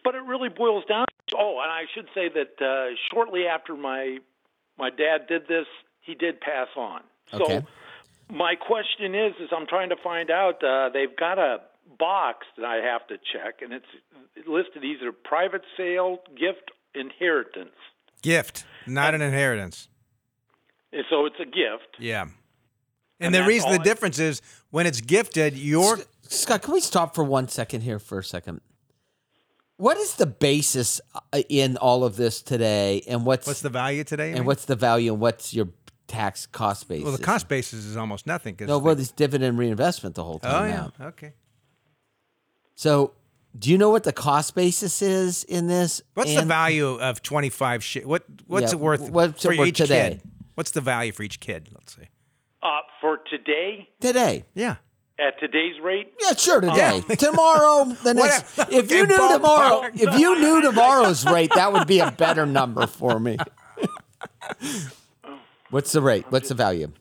But 0.04 0.16
it 0.16 0.24
really 0.24 0.50
boils 0.50 0.84
down. 0.86 1.06
Oh, 1.38 1.60
and 1.64 1.72
I 1.72 1.84
should 1.94 2.08
say 2.14 2.30
that 2.30 2.66
uh, 2.66 2.96
shortly 3.12 3.46
after 3.48 3.76
my 3.76 4.18
my 4.78 4.90
dad 4.90 5.28
did 5.28 5.44
this, 5.48 5.66
he 6.02 6.16
did 6.16 6.42
pass 6.42 6.68
on. 6.76 7.02
So 7.38 7.46
Okay. 7.46 7.66
my 8.32 8.56
question 8.56 9.16
is, 9.16 9.34
is 9.40 9.50
I'm 9.56 9.68
trying 9.68 9.90
to 9.90 9.96
find 10.04 10.30
out. 10.32 10.64
Uh, 10.64 10.90
they've 10.94 11.16
got 11.18 11.38
a 11.38 11.58
box 11.98 12.46
that 12.58 12.66
I 12.66 12.76
have 12.78 13.06
to 13.08 13.16
check, 13.18 13.62
and 13.62 13.74
it's 13.74 14.48
listed 14.48 14.84
either 14.84 15.12
private 15.12 15.62
sale, 15.78 16.20
gift, 16.38 16.72
inheritance. 16.94 17.76
Gift, 18.22 18.66
not 18.88 19.14
an 19.16 19.22
inheritance. 19.22 19.88
And 20.92 21.04
so 21.10 21.26
it's 21.26 21.36
a 21.40 21.46
gift. 21.46 21.98
Yeah. 22.00 22.22
And, 22.22 22.34
And 23.20 23.36
the 23.36 23.44
reason 23.46 23.72
the 23.72 23.80
I- 23.80 23.84
difference 23.84 24.20
is 24.20 24.42
when 24.72 24.86
it's 24.88 25.02
gifted, 25.02 25.58
your 25.58 26.00
Scott, 26.24 26.62
can 26.64 26.74
we 26.74 26.80
stop 26.80 27.14
for 27.16 27.24
one 27.24 27.48
second 27.48 27.82
here 27.82 28.00
for 28.00 28.20
a 28.20 28.24
second? 28.24 28.62
What 29.78 29.98
is 29.98 30.16
the 30.16 30.26
basis 30.26 31.02
uh, 31.14 31.42
in 31.50 31.76
all 31.78 32.04
of 32.06 32.16
this 32.16 32.42
today, 32.42 33.04
and 33.08 33.26
what's, 33.26 33.46
what's 33.46 33.62
the 33.62 33.70
value 33.70 34.04
today? 34.06 34.30
and 34.30 34.40
mean? 34.40 34.46
what's 34.46 34.66
the 34.66 34.76
value, 34.76 35.12
and 35.12 35.22
what's 35.22 35.54
your 35.54 35.68
tax 36.08 36.46
cost 36.46 36.88
basis? 36.88 37.04
well, 37.04 37.16
the 37.18 37.22
cost 37.24 37.48
basis 37.50 37.84
is 37.86 37.98
almost 37.98 38.26
nothing. 38.26 38.56
'cause 38.56 38.68
No, 38.70 38.80
the- 38.80 38.86
well, 38.86 38.98
it's 39.00 39.12
dividend 39.12 39.60
reinvestment 39.60 40.16
the 40.16 40.24
whole 40.24 40.40
time. 40.40 40.52
oh 40.54 40.58
time 40.60 40.70
yeah, 40.70 40.84
out. 41.06 41.08
okay. 41.14 41.34
So, 42.76 43.14
do 43.58 43.72
you 43.72 43.78
know 43.78 43.90
what 43.90 44.04
the 44.04 44.12
cost 44.14 44.54
basis 44.56 45.02
is 45.02 45.44
in 45.46 45.68
this? 45.68 46.02
What's 46.14 46.36
the 46.36 46.44
value 46.44 47.00
of 47.00 47.22
twenty 47.24 47.50
five? 47.50 47.84
Sh- 47.84 48.04
what 48.04 48.24
what's 48.48 48.74
Yeah, 48.74 48.78
it 48.78 48.82
worth 48.82 49.10
what's 49.10 49.44
it 49.46 49.52
for 49.54 49.58
worth 49.58 49.68
each 49.70 49.78
today? 49.78 50.20
kid? 50.22 50.32
What's 50.56 50.72
the 50.72 50.82
value 50.82 51.12
for 51.12 51.24
each 51.24 51.40
kid? 51.40 51.70
Let's 51.74 51.96
say. 51.96 52.10
Uh, 52.62 52.80
for 53.00 53.20
today, 53.30 53.88
today. 54.00 54.46
Yeah. 54.56 54.78
at 55.20 55.40
today's 55.40 55.80
rate, 55.82 56.12
Yeah, 56.22 56.34
sure. 56.34 56.60
Today, 56.62 57.02
tomorrow, 57.18 57.86
the 58.04 58.14
next. 58.16 58.58
Whatever. 58.58 58.76
If 58.78 58.92
you 58.92 59.06
knew 59.08 59.18
ballpark. 59.18 59.36
tomorrow, 59.36 59.90
if 59.94 60.20
you 60.20 60.40
knew 60.40 60.62
tomorrow's 60.72 61.26
rate, 61.26 61.52
that 61.56 61.72
would 61.72 61.88
be 61.88 62.00
a 62.00 62.12
better 62.12 62.46
number 62.46 62.88
for 62.88 63.20
me. 63.20 63.38
What's 65.70 65.92
the 65.92 66.02
rate? 66.02 66.26
What's 66.30 66.50
the 66.50 66.56
value? 66.56 66.92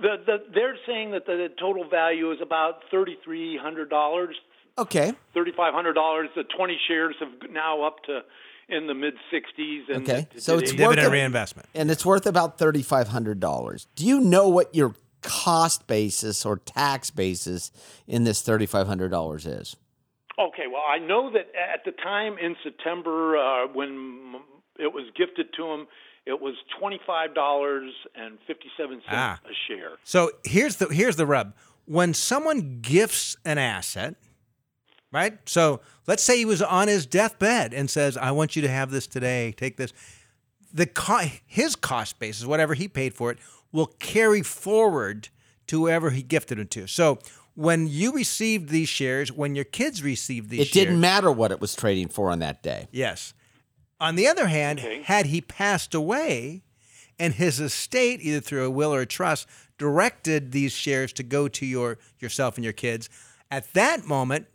the, 0.00 0.16
the 0.26 0.36
they're 0.54 0.76
saying 0.86 1.12
that 1.12 1.26
the 1.26 1.48
total 1.58 1.88
value 1.88 2.30
is 2.32 2.38
about 2.42 2.80
thirty 2.90 3.16
three 3.24 3.56
hundred 3.56 3.88
dollars, 3.90 4.36
Okay. 4.76 5.12
thirty 5.34 5.52
five 5.56 5.72
hundred 5.74 5.92
dollars. 5.94 6.28
The 6.34 6.44
twenty 6.56 6.78
shares 6.88 7.14
have 7.20 7.50
now 7.50 7.82
up 7.84 8.02
to 8.04 8.20
in 8.68 8.86
the 8.86 8.94
mid 8.94 9.14
sixties. 9.30 9.84
And 9.88 10.02
Okay, 10.08 10.26
so 10.36 10.58
it's 10.58 10.70
today- 10.70 10.84
worth 10.86 10.94
Dividend 10.96 11.12
reinvestment. 11.12 11.68
and 11.74 11.90
it's 11.90 12.04
worth 12.04 12.26
about 12.26 12.58
$3,500. 12.58 13.86
Do 13.94 14.06
you 14.06 14.20
know 14.20 14.48
what 14.48 14.74
your 14.74 14.94
cost 15.22 15.86
basis 15.86 16.44
or 16.44 16.56
tax 16.58 17.10
basis 17.10 17.70
in 18.06 18.24
this 18.24 18.42
$3,500 18.42 19.46
is? 19.46 19.76
Okay, 20.38 20.64
well, 20.70 20.82
I 20.88 20.98
know 20.98 21.30
that 21.32 21.46
at 21.54 21.84
the 21.84 21.92
time 21.92 22.36
in 22.38 22.56
September 22.64 23.36
uh, 23.36 23.66
when 23.72 24.34
it 24.78 24.92
was 24.92 25.04
gifted 25.16 25.52
to 25.56 25.64
him, 25.66 25.86
it 26.26 26.40
was 26.40 26.54
twenty 26.80 26.98
five 27.06 27.34
dollars 27.34 27.92
and 28.16 28.38
fifty 28.46 28.68
seven 28.78 28.96
cents 29.02 29.10
Ah. 29.12 29.38
a 29.44 29.52
share. 29.68 29.92
So 30.04 30.30
here's 30.44 30.76
the 30.76 30.86
here's 30.88 31.16
the 31.16 31.26
rub. 31.26 31.54
When 31.84 32.14
someone 32.14 32.78
gifts 32.80 33.36
an 33.44 33.58
asset, 33.58 34.14
right? 35.14 35.38
So 35.48 35.80
let's 36.06 36.22
say 36.22 36.36
he 36.36 36.44
was 36.44 36.60
on 36.60 36.88
his 36.88 37.06
deathbed 37.06 37.72
and 37.72 37.88
says, 37.88 38.16
"I 38.18 38.32
want 38.32 38.56
you 38.56 38.62
to 38.62 38.68
have 38.68 38.90
this 38.90 39.06
today. 39.06 39.52
Take 39.56 39.76
this." 39.78 39.92
The 40.72 40.86
co- 40.86 41.30
his 41.46 41.76
cost 41.76 42.18
basis, 42.18 42.44
whatever 42.44 42.74
he 42.74 42.88
paid 42.88 43.14
for 43.14 43.30
it, 43.30 43.38
will 43.72 43.86
carry 43.86 44.42
forward 44.42 45.28
to 45.68 45.78
whoever 45.80 46.10
he 46.10 46.22
gifted 46.22 46.58
it 46.58 46.70
to. 46.72 46.86
So 46.88 47.18
when 47.54 47.86
you 47.86 48.12
received 48.12 48.68
these 48.70 48.88
shares, 48.88 49.30
when 49.30 49.54
your 49.54 49.64
kids 49.64 50.02
received 50.02 50.50
these 50.50 50.62
It 50.62 50.68
shares, 50.68 50.86
didn't 50.86 51.00
matter 51.00 51.30
what 51.30 51.52
it 51.52 51.60
was 51.60 51.74
trading 51.76 52.08
for 52.08 52.30
on 52.30 52.40
that 52.40 52.62
day. 52.62 52.88
Yes. 52.90 53.32
On 54.00 54.16
the 54.16 54.26
other 54.26 54.48
hand, 54.48 54.80
Okay. 54.80 55.02
had 55.02 55.26
he 55.26 55.40
passed 55.40 55.94
away 55.94 56.64
and 57.18 57.34
his 57.34 57.60
estate, 57.60 58.18
either 58.22 58.40
through 58.40 58.64
a 58.66 58.70
will 58.70 58.92
or 58.92 59.00
a 59.02 59.06
trust, 59.06 59.46
directed 59.78 60.50
these 60.50 60.72
shares 60.72 61.12
to 61.12 61.22
go 61.22 61.46
to 61.46 61.64
your 61.64 61.98
yourself 62.18 62.56
and 62.56 62.64
your 62.64 62.72
kids, 62.72 63.08
at 63.50 63.72
that 63.74 64.04
moment, 64.04 64.48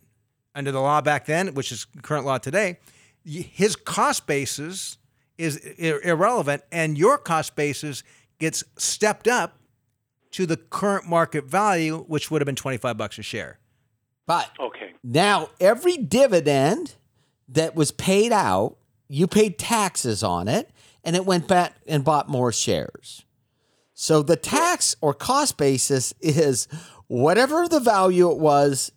under 0.59 0.71
the 0.71 0.79
law 0.79 1.01
back 1.01 1.25
then, 1.25 1.55
which 1.55 1.71
is 1.71 1.87
current 2.03 2.25
law 2.25 2.37
today, 2.37 2.77
his 3.25 3.75
cost 3.75 4.27
basis 4.27 4.97
is 5.37 5.57
ir- 5.57 6.01
irrelevant, 6.03 6.61
and 6.71 6.97
your 6.97 7.17
cost 7.17 7.55
basis 7.55 8.03
gets 8.37 8.63
stepped 8.77 9.27
up 9.27 9.57
to 10.31 10.45
the 10.45 10.57
current 10.57 11.07
market 11.07 11.45
value, 11.45 12.03
which 12.07 12.29
would 12.29 12.41
have 12.41 12.45
been 12.45 12.55
twenty 12.55 12.77
five 12.77 12.97
bucks 12.97 13.17
a 13.17 13.23
share. 13.23 13.57
But 14.27 14.51
Okay, 14.59 14.93
now 15.03 15.49
every 15.59 15.97
dividend 15.97 16.93
that 17.47 17.73
was 17.73 17.91
paid 17.91 18.31
out, 18.31 18.77
you 19.07 19.25
paid 19.25 19.57
taxes 19.57 20.21
on 20.21 20.47
it, 20.47 20.69
and 21.03 21.15
it 21.15 21.25
went 21.25 21.47
back 21.47 21.73
and 21.87 22.03
bought 22.03 22.29
more 22.29 22.51
shares. 22.51 23.25
So 23.93 24.21
the 24.21 24.35
tax 24.35 24.95
or 25.01 25.13
cost 25.13 25.57
basis 25.57 26.13
is 26.21 26.67
whatever 27.07 27.67
the 27.67 27.79
value 27.79 28.29
it 28.29 28.37
was 28.37 28.91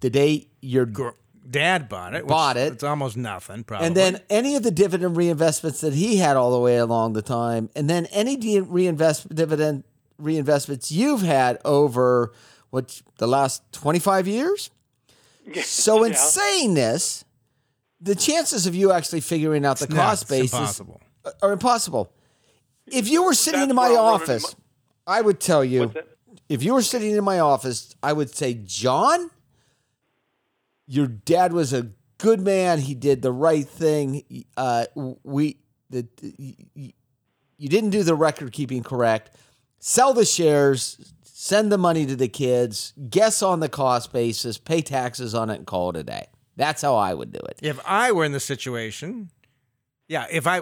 the 0.00 0.10
day 0.10 0.49
your 0.60 0.86
Gr- 0.86 1.10
Dad 1.48 1.88
bought 1.88 2.14
it. 2.14 2.24
which 2.24 2.28
Bought 2.28 2.56
it. 2.56 2.72
It's 2.74 2.84
almost 2.84 3.16
nothing, 3.16 3.64
probably. 3.64 3.86
and 3.88 3.96
then 3.96 4.20
any 4.30 4.54
of 4.56 4.62
the 4.62 4.70
dividend 4.70 5.16
reinvestments 5.16 5.80
that 5.80 5.94
he 5.94 6.16
had 6.18 6.36
all 6.36 6.52
the 6.52 6.58
way 6.60 6.76
along 6.76 7.14
the 7.14 7.22
time, 7.22 7.70
and 7.74 7.88
then 7.90 8.06
any 8.06 8.36
de- 8.36 8.60
reinvest 8.60 9.34
dividend 9.34 9.84
reinvestments 10.20 10.90
you've 10.90 11.22
had 11.22 11.58
over 11.64 12.32
what 12.70 13.00
the 13.18 13.26
last 13.26 13.62
twenty 13.72 13.98
five 13.98 14.28
years. 14.28 14.70
So 15.64 16.04
in 16.04 16.12
Yeah. 16.12 16.18
saying 16.18 16.74
this, 16.74 17.24
the 18.00 18.14
chances 18.14 18.66
of 18.66 18.74
you 18.74 18.92
actually 18.92 19.20
figuring 19.22 19.64
out 19.64 19.78
the 19.78 19.88
No, 19.88 19.96
cost 19.96 20.22
it's 20.22 20.30
basis 20.30 20.52
impossible. 20.52 21.00
are 21.42 21.52
impossible. 21.52 22.12
If 22.86 23.08
you 23.08 23.22
were 23.24 23.34
sitting 23.34 23.60
That's 23.60 23.70
in 23.70 23.76
my 23.76 23.88
where 23.88 23.98
I'm 23.98 24.04
office, 24.04 24.54
I 25.06 25.20
would 25.22 25.40
tell 25.40 25.64
you. 25.64 25.92
If 26.48 26.62
you 26.62 26.74
were 26.74 26.82
sitting 26.82 27.12
in 27.12 27.24
my 27.24 27.38
office, 27.38 27.94
I 28.02 28.12
would 28.12 28.34
say, 28.34 28.54
John, 28.64 29.30
your 30.90 31.06
dad 31.06 31.52
was 31.52 31.72
a 31.72 31.90
good 32.18 32.40
man. 32.40 32.80
He 32.80 32.94
did 32.94 33.22
the 33.22 33.30
right 33.30 33.66
thing. 33.66 34.44
Uh, 34.56 34.86
we 35.22 35.58
the, 35.88 36.06
you, 36.74 36.92
you 37.56 37.68
didn't 37.68 37.90
do 37.90 38.02
the 38.02 38.14
record 38.14 38.52
keeping 38.52 38.82
correct. 38.82 39.36
Sell 39.78 40.12
the 40.12 40.24
shares. 40.24 41.14
Send 41.22 41.70
the 41.70 41.78
money 41.78 42.06
to 42.06 42.16
the 42.16 42.28
kids. 42.28 42.92
Guess 43.08 43.40
on 43.42 43.60
the 43.60 43.68
cost 43.68 44.12
basis. 44.12 44.58
Pay 44.58 44.82
taxes 44.82 45.34
on 45.34 45.48
it, 45.48 45.56
and 45.56 45.66
call 45.66 45.90
it 45.90 45.96
a 45.96 46.02
day. 46.02 46.26
That's 46.56 46.82
how 46.82 46.96
I 46.96 47.14
would 47.14 47.32
do 47.32 47.38
it. 47.38 47.60
If 47.62 47.80
I 47.86 48.12
were 48.12 48.24
in 48.24 48.32
the 48.32 48.40
situation, 48.40 49.30
yeah, 50.08 50.26
if 50.30 50.46
I, 50.46 50.60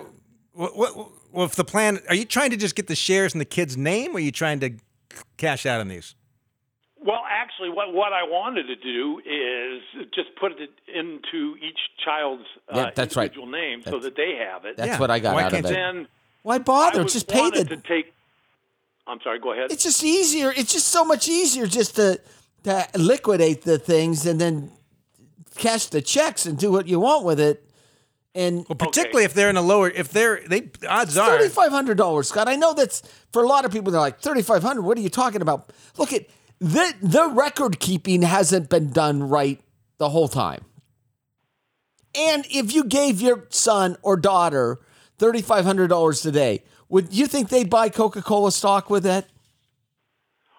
what, 0.52 0.76
what, 0.76 0.96
well, 1.32 1.46
if 1.46 1.56
the 1.56 1.64
plan, 1.64 2.00
are 2.08 2.14
you 2.14 2.24
trying 2.24 2.50
to 2.50 2.56
just 2.56 2.76
get 2.76 2.86
the 2.86 2.94
shares 2.94 3.34
in 3.34 3.38
the 3.38 3.44
kid's 3.44 3.76
name, 3.76 4.12
or 4.12 4.18
are 4.18 4.20
you 4.20 4.30
trying 4.30 4.60
to 4.60 4.74
cash 5.38 5.66
out 5.66 5.80
on 5.80 5.88
these? 5.88 6.14
Well, 7.04 7.20
actually, 7.30 7.70
what 7.70 7.92
what 7.92 8.12
I 8.12 8.24
wanted 8.24 8.64
to 8.66 8.76
do 8.76 9.20
is 9.24 10.06
just 10.14 10.28
put 10.40 10.52
it 10.52 10.70
into 10.92 11.56
each 11.56 11.78
child's 12.04 12.42
uh, 12.68 12.76
Yeah, 12.76 12.90
that's 12.94 13.14
right. 13.16 13.24
individual 13.32 13.46
name 13.46 13.82
so 13.84 13.98
that 14.00 14.16
they 14.16 14.34
have 14.36 14.64
it. 14.64 14.76
That's 14.76 14.88
Yeah. 14.88 14.98
what 14.98 15.10
I 15.10 15.18
got 15.20 15.34
Why 15.34 15.42
out 15.44 15.46
of 15.48 15.52
can't 15.52 15.66
it. 15.66 15.68
then 15.68 16.08
Why 16.42 16.58
bother? 16.58 17.04
was 17.04 17.12
Just 17.12 17.28
pay 17.28 17.50
the. 17.50 17.64
to 17.64 17.76
take. 17.76 18.12
I'm 19.06 19.20
sorry. 19.22 19.38
Go 19.38 19.52
ahead. 19.52 19.70
It's 19.70 19.84
just 19.84 20.02
easier. 20.02 20.52
It's 20.56 20.72
just 20.72 20.88
so 20.88 21.04
much 21.04 21.28
easier 21.28 21.66
just 21.66 21.96
to 21.96 22.20
to 22.64 22.86
liquidate 22.96 23.62
the 23.62 23.78
things 23.78 24.26
and 24.26 24.40
then 24.40 24.72
cash 25.56 25.86
the 25.86 26.02
checks 26.02 26.46
and 26.46 26.58
do 26.58 26.70
what 26.72 26.88
you 26.88 26.98
want 27.00 27.24
with 27.24 27.38
it. 27.40 27.64
And 28.34 28.66
Well, 28.68 28.76
particularly 28.76 29.24
if 29.24 29.34
they're 29.34 29.50
in 29.50 29.56
a 29.56 29.62
lower, 29.62 29.88
if 29.88 30.10
they're, 30.10 30.42
they 30.46 30.70
odds 30.88 31.16
are, 31.16 31.26
thirty 31.38 31.48
five 31.48 31.70
hundred 31.70 31.96
dollars, 31.96 32.28
Scott. 32.28 32.48
I 32.48 32.56
know 32.56 32.74
that's 32.74 33.02
for 33.32 33.42
a 33.42 33.46
lot 33.46 33.64
of 33.64 33.70
people. 33.72 33.90
They're 33.92 34.00
like 34.00 34.20
thirty 34.20 34.42
five 34.42 34.62
hundred. 34.62 34.82
What 34.82 34.98
are 34.98 35.00
you 35.00 35.08
talking 35.08 35.40
about? 35.42 35.70
Look 35.96 36.12
at 36.12 36.26
the 36.60 36.94
the 37.00 37.28
record 37.28 37.80
keeping 37.80 38.22
hasn't 38.22 38.68
been 38.68 38.90
done 38.90 39.28
right 39.28 39.60
the 39.98 40.08
whole 40.10 40.28
time. 40.28 40.64
And 42.14 42.44
if 42.50 42.74
you 42.74 42.84
gave 42.84 43.20
your 43.20 43.46
son 43.50 43.96
or 44.02 44.16
daughter 44.16 44.78
thirty 45.18 45.42
five 45.42 45.64
hundred 45.64 45.88
dollars 45.88 46.20
today, 46.20 46.64
would 46.88 47.12
you 47.12 47.26
think 47.26 47.48
they'd 47.48 47.70
buy 47.70 47.88
Coca 47.88 48.22
Cola 48.22 48.52
stock 48.52 48.90
with 48.90 49.06
it? 49.06 49.26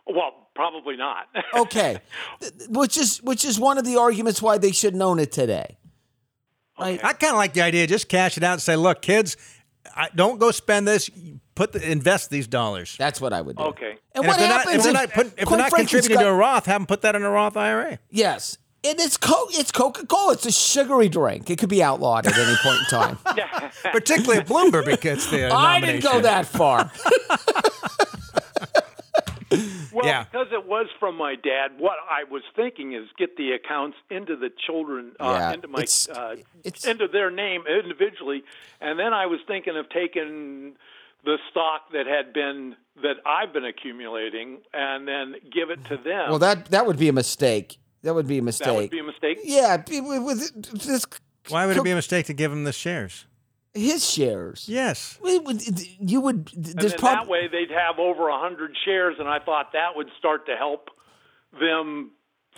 well, 0.06 0.50
probably 0.56 0.98
not. 0.98 1.28
Okay, 1.56 2.00
which 2.70 2.98
is 2.98 3.22
which 3.24 3.44
is 3.44 3.60
one 3.60 3.78
of 3.78 3.86
the 3.86 3.98
arguments 3.98 4.42
why 4.42 4.58
they 4.58 4.72
shouldn't 4.72 5.02
own 5.02 5.20
it 5.20 5.32
today. 5.32 5.78
Right? 6.80 7.04
I 7.04 7.14
kind 7.14 7.32
of 7.32 7.38
like 7.38 7.54
the 7.54 7.62
idea. 7.62 7.88
Just 7.88 8.08
cash 8.08 8.38
it 8.38 8.44
out 8.44 8.54
and 8.54 8.62
say, 8.62 8.76
look, 8.78 9.02
kids, 9.02 9.36
I, 9.96 10.08
don't 10.16 10.40
go 10.40 10.52
spend 10.52 10.88
this. 10.88 11.10
Put 11.60 11.74
the, 11.74 11.92
invest 11.92 12.30
these 12.30 12.48
dollars. 12.48 12.96
That's 12.98 13.20
what 13.20 13.34
I 13.34 13.42
would 13.42 13.58
do. 13.58 13.64
Okay. 13.64 13.90
And, 14.16 14.24
And 14.24 14.28
what 14.28 14.36
if 14.36 14.40
they're 14.40 14.48
not, 14.48 14.58
happens 14.62 14.76
if 14.78 14.94
they're 14.94 15.04
if- 15.04 15.10
not, 15.10 15.14
put, 15.14 15.26
if 15.26 15.34
quite 15.46 15.50
they're 15.58 15.58
not 15.66 15.72
contributing 15.76 16.16
Scott- 16.16 16.24
to 16.24 16.30
a 16.30 16.34
Roth, 16.34 16.66
have 16.68 16.80
them 16.80 16.86
put 16.88 17.02
that 17.02 17.16
in 17.18 17.24
a 17.24 17.30
Roth 17.30 17.58
IRA. 17.58 18.00
Yes. 18.10 18.58
And 18.86 18.98
it's 18.98 19.18
co- 19.18 19.48
it's 19.50 19.70
Coca 19.70 20.06
Cola. 20.06 20.32
It's 20.32 20.46
a 20.46 20.54
sugary 20.54 21.10
drink. 21.10 21.50
It 21.50 21.60
could 21.60 21.68
be 21.68 21.84
outlawed 21.84 22.26
at 22.28 22.38
any 22.38 22.56
point 22.64 22.80
in 22.80 22.86
time. 22.86 23.18
Particularly 23.92 24.40
if 24.40 24.48
Bloomberg 24.48 25.02
gets 25.02 25.30
the 25.30 25.48
I 25.54 25.82
didn't 25.82 26.02
go 26.02 26.22
that 26.22 26.46
far. 26.46 26.90
Well, 29.92 30.06
Yeah. 30.06 30.26
because 30.26 30.48
it 30.54 30.68
was 30.68 30.86
from 31.00 31.18
my 31.18 31.34
dad, 31.34 31.72
what 31.80 31.98
I 32.08 32.24
was 32.24 32.44
thinking 32.56 32.94
is 32.94 33.08
get 33.18 33.36
the 33.36 33.54
accounts 33.54 33.98
into 34.12 34.36
the 34.36 34.52
children, 34.66 35.14
uh, 35.20 35.26
Yeah, 35.40 35.54
into 35.54 35.68
my, 35.68 35.80
it's- 35.80 36.08
uh, 36.08 36.36
it's- 36.64 36.86
into 36.86 37.08
their 37.08 37.32
name 37.32 37.64
individually, 37.68 38.44
and 38.80 39.00
then 39.00 39.12
I 39.12 39.26
was 39.26 39.40
thinking 39.48 39.76
of 39.76 39.90
taking 39.90 40.76
the 41.24 41.38
stock 41.52 41.92
that 41.94 42.06
had 42.08 42.34
been 42.34 42.76
that 43.02 43.16
I've 43.26 43.54
been 43.54 43.66
accumulating, 43.66 44.60
and 44.74 45.08
then 45.08 45.36
give 45.54 45.70
it 45.70 45.84
to 45.86 45.98
them. 45.98 46.30
well, 46.30 46.40
that 46.40 46.72
that 46.72 46.86
would 46.86 46.98
be 47.00 47.08
a 47.10 47.14
mistake. 47.14 47.78
That 48.04 48.14
would 48.14 48.28
be 48.28 48.38
a 48.38 48.42
mistake. 48.42 48.66
that 48.68 48.76
would 48.76 48.90
be 48.90 49.00
a 49.00 49.04
mistake. 49.04 49.38
yeah, 49.44 49.78
with, 49.88 50.24
with 50.24 50.82
this. 50.84 51.06
Why 51.50 51.66
would 51.66 51.78
it 51.78 51.84
be 51.84 51.92
a 51.92 51.96
mistake 51.96 52.26
to 52.28 52.34
give 52.34 52.52
them 52.52 52.64
the 52.64 52.74
shares? 52.74 53.26
his 53.76 54.04
shares? 54.10 54.66
Yes. 54.68 55.20
We 55.22 55.38
would- 55.40 55.62
You 56.00 56.22
would. 56.22 56.50
There's 56.56 56.92
then 56.94 57.00
prob- 57.00 57.20
that 57.20 57.28
way 57.28 57.48
they'd 57.48 57.70
have 57.72 58.00
over 58.00 58.28
a 58.30 58.40
hundred 58.40 58.72
shares, 58.84 59.16
and 59.20 59.28
I 59.30 59.40
thought 59.40 59.74
that 59.74 59.96
would 59.96 60.10
start 60.18 60.48
to 60.48 60.56
help 60.56 60.90
them 61.60 62.12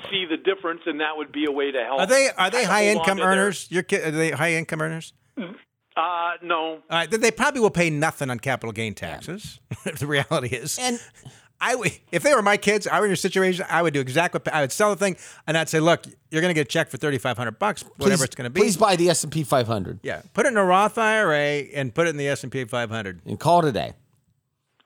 see 0.10 0.26
the 0.30 0.38
difference, 0.38 0.82
and 0.86 1.00
that 1.02 1.18
would 1.18 1.32
be 1.32 1.46
a 1.46 1.52
way 1.52 1.72
to 1.72 1.84
help. 1.84 2.00
Are 2.02 2.06
they 2.08 2.30
are 2.38 2.50
they 2.50 2.64
high 2.64 2.86
income 2.88 3.18
to 3.18 3.24
their- 3.24 3.32
earners? 3.34 3.70
Your 3.70 3.84
kid 3.84 4.06
are 4.08 4.12
they 4.12 4.32
high 4.32 4.54
income 4.54 4.82
earners? 4.82 5.14
Mm. 5.38 5.56
Uh, 5.96 6.34
no. 6.42 6.58
All 6.58 6.82
right, 6.90 7.10
then 7.12 7.22
they 7.22 7.32
probably 7.32 7.60
will 7.62 7.70
pay 7.70 7.90
nothing 7.90 8.30
on 8.30 8.40
capital 8.40 8.72
gain 8.72 8.94
taxes. 8.94 9.60
the 10.00 10.08
reality 10.08 10.56
is, 10.56 10.80
and 10.80 11.00
I 11.62 11.76
would, 11.76 11.92
if 12.12 12.24
they 12.24 12.34
were 12.34 12.42
my 12.42 12.58
kids, 12.58 12.88
I 12.88 13.00
were 13.00 13.06
in 13.06 13.10
your 13.10 13.16
situation, 13.18 13.66
I 13.70 13.82
would 13.82 13.94
do 13.94 14.00
exactly. 14.00 14.40
What, 14.44 14.54
I 14.54 14.62
would 14.62 14.72
sell 14.72 14.90
the 14.90 14.96
thing, 14.96 15.18
and 15.48 15.58
I'd 15.58 15.70
say, 15.70 15.80
"Look, 15.80 16.06
you're 16.32 16.42
going 16.42 16.50
to 16.50 16.60
get 16.60 16.68
a 16.68 16.70
check 16.70 16.90
for 16.90 16.98
thirty 16.98 17.18
five 17.18 17.38
hundred 17.38 17.60
bucks, 17.60 17.84
whatever 17.98 18.18
please, 18.18 18.24
it's 18.24 18.36
going 18.36 18.46
to 18.46 18.50
be. 18.50 18.62
Please 18.62 18.78
buy 18.78 18.96
the 18.96 19.10
S 19.10 19.24
and 19.24 19.32
P 19.32 19.44
500 19.44 20.00
yeah, 20.02 20.22
put 20.34 20.46
it 20.46 20.50
in 20.50 20.58
a 20.58 20.64
Roth 20.64 20.98
IRA 20.98 21.66
and 21.76 21.94
put 21.94 22.08
it 22.08 22.12
in 22.12 22.18
the 22.18 22.28
S 22.30 22.44
and 22.44 22.52
P 22.52 22.64
500. 22.66 23.22
and 23.26 23.40
call 23.40 23.62
today. 23.62 23.94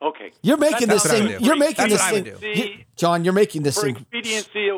Okay. 0.02 0.30
You're 0.42 0.58
making 0.58 0.88
That's 0.88 1.04
this 1.04 1.12
what 1.12 1.22
I 1.22 1.24
would 1.24 1.36
thing. 1.36 1.44
You're 1.44 1.56
making 1.56 1.88
That's 1.88 1.92
this 1.92 2.00
what 2.02 2.10
I 2.10 2.30
would 2.30 2.38
thing, 2.38 2.84
John. 2.96 3.24
You're 3.24 3.32
making 3.32 3.62
this 3.62 3.76
For 3.76 3.84
thing. 3.84 3.96
expediency, 3.96 4.70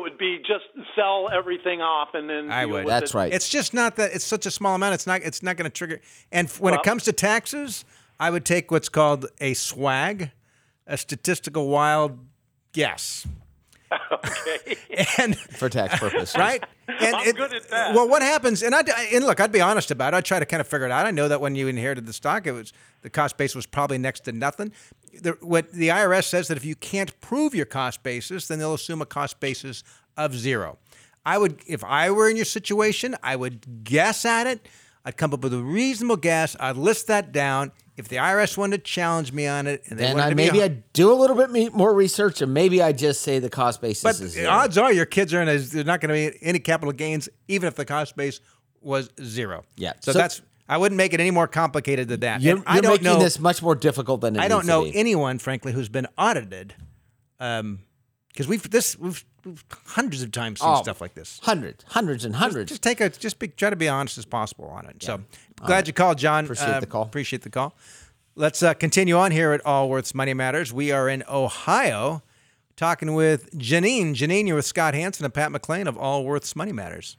sell 0.95 1.29
everything 1.31 1.81
off 1.81 2.09
and 2.13 2.29
then. 2.29 2.51
I 2.51 2.65
would. 2.65 2.87
That's 2.87 3.11
it. 3.11 3.17
right. 3.17 3.33
It's 3.33 3.49
just 3.49 3.73
not 3.73 3.95
that. 3.97 4.13
It's 4.13 4.25
such 4.25 4.45
a 4.45 4.51
small 4.51 4.75
amount. 4.75 4.93
It's 4.95 5.07
not. 5.07 5.21
It's 5.23 5.43
not 5.43 5.57
going 5.57 5.69
to 5.69 5.75
trigger. 5.75 6.01
And 6.31 6.47
f- 6.47 6.59
when 6.59 6.73
it 6.73 6.83
comes 6.83 7.03
to 7.05 7.13
taxes, 7.13 7.85
I 8.19 8.29
would 8.29 8.45
take 8.45 8.71
what's 8.71 8.89
called 8.89 9.27
a 9.39 9.53
swag, 9.53 10.31
a 10.87 10.97
statistical 10.97 11.67
wild 11.67 12.19
guess. 12.73 13.25
Okay. 14.11 14.75
And 15.17 15.35
for 15.57 15.67
tax 15.67 15.97
purposes. 15.99 16.35
right? 16.37 16.63
And 16.87 17.15
I'm 17.15 17.31
good 17.31 17.53
at 17.53 17.69
that. 17.69 17.95
Well, 17.95 18.07
what 18.07 18.21
happens? 18.21 18.61
And 18.61 18.75
I 18.75 18.81
and 19.11 19.25
look, 19.25 19.39
I'd 19.39 19.51
be 19.51 19.61
honest 19.61 19.89
about 19.89 20.13
it. 20.13 20.17
I 20.17 20.21
try 20.21 20.37
to 20.37 20.45
kind 20.45 20.61
of 20.61 20.67
figure 20.67 20.85
it 20.85 20.91
out. 20.91 21.07
I 21.07 21.11
know 21.11 21.27
that 21.27 21.41
when 21.41 21.55
you 21.55 21.67
inherited 21.67 22.05
the 22.05 22.13
stock, 22.13 22.45
it 22.45 22.51
was 22.51 22.71
the 23.01 23.09
cost 23.09 23.35
base 23.37 23.55
was 23.55 23.65
probably 23.65 23.97
next 23.97 24.25
to 24.25 24.31
nothing. 24.31 24.73
The, 25.19 25.37
what 25.41 25.71
the 25.71 25.87
IRS 25.87 26.25
says 26.25 26.49
that 26.49 26.57
if 26.57 26.65
you 26.65 26.75
can't 26.75 27.19
prove 27.19 27.55
your 27.55 27.65
cost 27.65 28.03
basis, 28.03 28.47
then 28.47 28.59
they'll 28.59 28.75
assume 28.75 29.01
a 29.01 29.07
cost 29.07 29.39
basis 29.39 29.83
of 30.19 30.35
zero. 30.35 30.77
I 31.25 31.37
would, 31.37 31.59
if 31.67 31.83
I 31.83 32.11
were 32.11 32.29
in 32.29 32.35
your 32.35 32.45
situation, 32.45 33.15
I 33.23 33.35
would 33.35 33.83
guess 33.83 34.25
at 34.25 34.47
it. 34.47 34.67
I'd 35.05 35.17
come 35.17 35.33
up 35.33 35.41
with 35.43 35.53
a 35.53 35.59
reasonable 35.59 36.17
guess. 36.17 36.55
I'd 36.59 36.77
list 36.77 37.07
that 37.07 37.31
down. 37.31 37.71
If 37.97 38.07
the 38.07 38.17
IRS 38.17 38.57
wanted 38.57 38.77
to 38.77 38.83
challenge 38.83 39.31
me 39.33 39.45
on 39.47 39.67
it, 39.67 39.83
and 39.89 39.99
they 39.99 40.03
Then 40.05 40.19
I 40.19 40.33
maybe 40.33 40.61
I 40.63 40.69
do 40.93 41.11
a 41.11 41.15
little 41.15 41.35
bit 41.35 41.73
more 41.73 41.93
research, 41.93 42.41
and 42.41 42.53
maybe 42.53 42.81
I 42.81 42.91
just 42.93 43.21
say 43.21 43.39
the 43.39 43.49
cost 43.49 43.81
basis 43.81 44.03
But 44.03 44.11
is 44.11 44.19
the 44.19 44.27
zero. 44.29 44.49
odds 44.51 44.77
are 44.77 44.91
your 44.93 45.05
kids 45.05 45.33
are 45.33 45.41
in 45.41 45.49
a, 45.49 45.57
there's 45.57 45.85
not 45.85 45.99
going 45.99 46.09
to 46.09 46.31
be 46.31 46.37
any 46.41 46.59
capital 46.59 46.93
gains, 46.93 47.27
even 47.47 47.67
if 47.67 47.75
the 47.75 47.85
cost 47.85 48.15
base 48.15 48.39
was 48.81 49.09
zero. 49.21 49.63
Yeah. 49.75 49.93
So, 50.01 50.11
So- 50.13 50.19
that's 50.19 50.41
I 50.69 50.77
wouldn't 50.77 50.97
make 50.97 51.13
it 51.15 51.19
any 51.19 51.31
more 51.31 51.47
complicated 51.47 52.07
than 52.09 52.19
that. 52.19 52.41
You're, 52.41 52.61
I 52.67 52.75
you're 52.75 52.83
don't 52.83 52.91
making 52.91 53.05
know. 53.05 53.19
this 53.19 53.39
much 53.39 53.61
more 53.61 53.73
difficult 53.75 54.21
than 54.21 54.35
it 54.35 54.39
I 54.39 54.47
don't 54.47 54.67
know 54.67 54.85
anyone, 54.93 55.39
frankly, 55.39 55.71
who's 55.71 55.89
been 55.89 56.05
audited. 56.15 56.75
Um, 57.39 57.79
because 58.27 58.47
we've 58.47 58.69
this 58.69 58.97
we've 58.97 59.25
hundreds 59.87 60.21
of 60.23 60.31
times 60.31 60.59
seen 60.59 60.69
Oh, 60.69 60.81
stuff 60.81 61.01
like 61.01 61.13
this. 61.13 61.39
Hundreds, 61.43 61.83
hundreds, 61.89 62.25
and 62.25 62.35
hundreds. 62.35 62.69
Just 62.69 62.81
take 62.83 63.01
a 63.01 63.09
just 63.09 63.39
be, 63.39 63.47
try 63.49 63.69
to 63.69 63.75
be 63.75 63.87
honest 63.89 64.17
as 64.17 64.25
possible 64.25 64.65
on 64.65 64.85
it. 64.85 65.01
So 65.03 65.21
glad 65.57 65.87
you 65.87 65.93
called, 65.93 66.17
John. 66.17 66.45
Appreciate 66.45 66.67
Uh, 66.69 66.79
the 66.79 66.85
call. 66.87 67.03
Appreciate 67.03 67.41
the 67.43 67.49
call. 67.49 67.75
Let's 68.35 68.63
uh, 68.63 68.73
continue 68.73 69.15
on 69.17 69.31
here 69.31 69.51
at 69.51 69.65
Allworth's 69.65 70.15
Money 70.15 70.33
Matters. 70.33 70.71
We 70.71 70.91
are 70.91 71.09
in 71.09 71.23
Ohio, 71.29 72.23
talking 72.77 73.13
with 73.13 73.51
Janine. 73.57 74.13
Janine, 74.15 74.47
you're 74.47 74.55
with 74.55 74.65
Scott 74.65 74.93
Hanson 74.93 75.25
and 75.25 75.33
Pat 75.33 75.51
McClain 75.51 75.87
of 75.87 75.97
Allworth's 75.97 76.55
Money 76.55 76.71
Matters. 76.71 77.17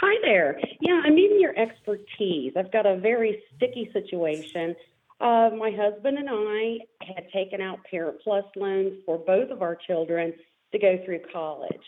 Hi 0.00 0.16
there. 0.22 0.58
Yeah, 0.80 1.00
I'm 1.04 1.14
needing 1.14 1.40
your 1.40 1.56
expertise. 1.58 2.54
I've 2.56 2.72
got 2.72 2.86
a 2.86 2.96
very 2.96 3.42
sticky 3.54 3.90
situation. 3.92 4.74
Uh, 5.20 5.50
my 5.58 5.70
husband 5.70 6.16
and 6.16 6.28
I 6.30 6.78
had 7.04 7.30
taken 7.30 7.60
out 7.60 7.78
Parent 7.90 8.16
Plus 8.24 8.44
loans 8.56 8.94
for 9.04 9.18
both 9.18 9.50
of 9.50 9.60
our 9.60 9.76
children 9.76 10.32
to 10.72 10.78
go 10.78 10.98
through 11.04 11.20
college. 11.32 11.84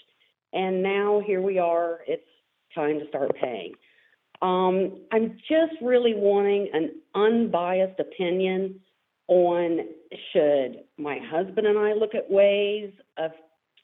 And 0.53 0.83
now 0.83 1.23
here 1.25 1.41
we 1.41 1.59
are. 1.59 2.01
It's 2.07 2.27
time 2.75 2.99
to 3.01 3.09
start 3.09 3.35
paying. 3.41 3.73
Um, 4.41 5.01
I'm 5.13 5.39
just 5.49 5.81
really 5.81 6.15
wanting 6.15 6.69
an 6.73 6.91
unbiased 7.15 8.01
opinion 8.01 8.81
on 9.29 9.81
should 10.33 10.81
my 10.99 11.19
husband 11.31 11.67
and 11.67 11.79
I 11.79 11.93
look 11.93 12.15
at 12.15 12.29
ways 12.31 12.93
of 13.17 13.31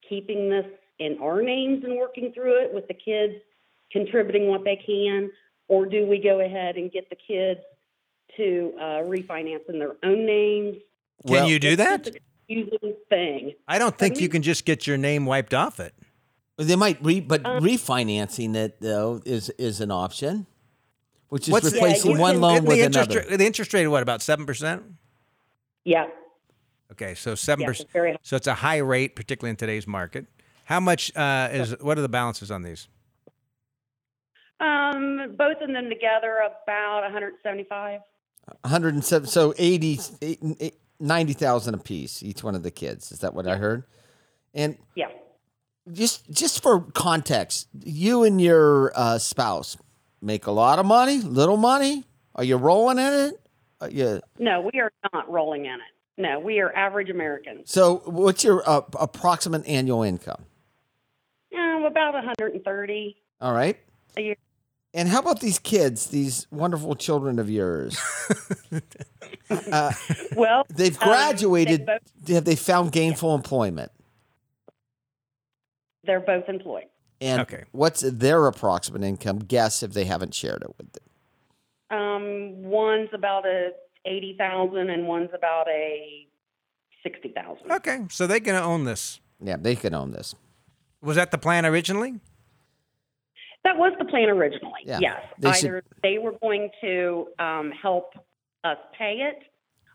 keeping 0.09 0.51
this 0.51 0.67
in 0.99 1.17
our 1.23 1.43
names 1.43 1.85
and 1.85 1.97
working 1.97 2.33
through 2.33 2.63
it 2.65 2.75
with 2.75 2.89
the 2.89 2.95
kids 2.95 3.35
contributing 3.93 4.49
what 4.49 4.65
they 4.65 4.77
can, 4.85 5.31
or 5.69 5.87
do 5.87 6.07
we 6.07 6.19
go 6.19 6.41
ahead 6.41 6.77
and 6.77 6.91
get 6.93 7.09
the 7.09 7.17
kids 7.17 7.61
to 8.37 8.73
uh, 8.79 8.83
refinance 9.05 9.69
in 9.69 9.79
their 9.79 9.95
own 10.03 10.27
names? 10.27 10.77
Can 11.27 11.33
Well- 11.33 11.49
you 11.49 11.59
do 11.59 11.69
It's 11.69 11.77
that? 11.79 12.11
Just 12.49 12.67
a 12.67 12.71
confusing 12.79 12.97
thing. 13.09 13.53
I 13.67 13.79
don't 13.79 13.97
think 13.97 14.15
Pardon 14.15 14.23
you 14.23 14.29
can 14.29 14.43
just 14.43 14.65
get 14.65 14.87
your 14.87 14.97
name 14.97 15.27
wiped 15.27 15.55
off 15.55 15.81
it. 15.81 15.95
They 16.57 16.77
might, 16.77 16.99
re, 17.05 17.21
but 17.21 17.45
Um, 17.47 17.63
refinancing 17.63 18.57
it 18.57 18.81
though 18.81 19.21
is 19.25 19.49
is 19.51 19.81
an 19.81 19.91
option, 19.91 20.47
which 21.29 21.47
is 21.49 21.53
What's 21.53 21.71
the- 21.71 21.75
replacing 21.77 22.13
you 22.13 22.19
one 22.19 22.33
can- 22.35 22.41
loan 22.41 22.65
with 22.65 22.77
the 22.79 22.83
interest 22.85 23.11
another. 23.13 23.29
Rate, 23.31 23.39
the 23.39 23.47
interest 23.47 23.73
rate, 23.75 23.87
what 23.87 24.03
about 24.03 24.23
seven 24.23 24.45
percent? 24.47 24.83
Yeah, 25.85 26.07
Okay, 26.91 27.15
so 27.15 27.35
seven 27.35 27.63
yeah, 27.63 27.67
percent. 27.69 28.19
So 28.23 28.35
it's 28.37 28.47
a 28.47 28.55
high 28.55 28.79
rate, 28.79 29.15
particularly 29.15 29.51
in 29.51 29.57
today's 29.57 29.87
market. 29.87 30.27
How 30.65 30.81
much 30.81 31.15
uh, 31.17 31.49
is? 31.53 31.77
What 31.81 31.97
are 31.99 32.03
the 32.03 32.09
balances 32.09 32.51
on 32.51 32.63
these? 32.63 32.89
Um, 34.61 35.37
both 35.37 35.61
of 35.61 35.69
them 35.69 35.89
together 35.89 36.39
about 36.65 37.03
175. 37.05 38.01
107, 38.63 39.29
so 39.29 39.55
80, 39.57 39.99
eight- 41.01 41.05
eight- 41.05 41.07
90,000 41.07 41.75
apiece, 41.75 42.23
each 42.23 42.43
one 42.43 42.55
of 42.55 42.63
the 42.63 42.71
kids. 42.71 43.13
Is 43.13 43.21
that 43.21 43.35
what 43.35 43.47
I 43.47 43.57
heard? 43.57 43.85
And 44.55 44.77
Yeah. 44.95 45.09
just 45.93 46.29
just 46.31 46.63
for 46.63 46.81
context, 46.81 47.69
you 47.85 48.25
and 48.25 48.41
your 48.41 48.93
uh, 48.95 49.19
spouse 49.19 49.77
make 50.21 50.47
a 50.47 50.51
lot 50.53 50.79
of 50.79 50.87
money, 50.87 51.19
little 51.19 51.57
money. 51.57 52.05
Are 52.35 52.45
you 52.45 52.57
rolling 52.57 52.99
in 52.99 53.13
it? 53.13 53.41
Are 53.81 53.91
you, 53.91 54.21
No, 54.39 54.61
we 54.73 54.81
are 54.81 54.91
not 55.13 55.31
rolling 55.31 55.65
in 55.67 55.75
it. 55.75 55.81
No, 56.21 56.41
we 56.41 56.59
are 56.61 56.75
average 56.75 57.11
Americans. 57.11 57.71
so, 57.71 57.99
what's 58.07 58.43
your 58.43 58.69
uh, 58.69 58.81
approximate 58.99 59.65
annual 59.69 60.03
income? 60.03 60.45
Um, 61.57 61.85
about 61.85 62.15
130 62.15 63.17
All 63.41 63.53
right. 63.53 63.77
a 64.17 64.21
year. 64.21 64.37
And 64.95 65.09
how 65.09 65.19
about 65.21 65.41
these 65.41 65.59
kids, 65.59 66.07
these 66.07 66.47
wonderful 66.51 66.95
children 66.97 67.39
of 67.39 67.49
yours? 67.51 67.99
Well, 70.37 70.67
They've 70.69 71.01
um, 71.03 71.09
graduated. 71.09 71.81
they 71.81 71.85
both- 72.25 72.29
have 72.35 72.45
they 72.45 72.57
found 72.57 72.93
gainful 72.93 73.35
employment? 73.35 73.91
they're 76.05 76.21
both 76.21 76.49
employed. 76.49 76.85
And 77.21 77.43
Okay. 77.43 77.65
what's 77.73 78.01
their 78.01 78.47
approximate 78.47 79.03
income? 79.03 79.41
Guess 79.41 79.83
if 79.83 79.93
they 79.93 80.05
haven't 80.05 80.33
shared 80.33 80.63
it 80.63 80.75
with 80.79 80.91
them. 80.93 81.99
Um, 81.99 82.63
one's 82.63 83.11
about 83.13 83.45
a 83.47 83.71
80,000 84.07 84.89
and 84.89 85.07
one's 85.07 85.29
about 85.35 85.69
a 85.69 86.27
60,000. 87.03 87.71
Okay, 87.73 88.07
so 88.11 88.27
they 88.27 88.41
can 88.41 88.55
own 88.55 88.85
this. 88.85 89.21
Yeah, 89.43 89.57
they 89.61 89.77
can 89.77 89.93
own 89.93 90.13
this. 90.13 90.35
Was 91.03 91.17
that 91.17 91.31
the 91.31 91.37
plan 91.39 91.67
originally? 91.67 92.21
That 93.65 93.77
was 93.77 93.93
the 93.99 94.05
plan 94.05 94.29
originally. 94.29 94.81
Yeah. 94.85 94.99
Yes. 95.01 95.23
They 95.39 95.53
should- 95.53 95.67
Either 95.71 95.83
they 96.03 96.19
were 96.19 96.33
going 96.41 96.71
to 96.81 97.29
um, 97.39 97.71
help 97.73 98.13
us 98.65 98.79
pay 98.97 99.17
it, 99.31 99.43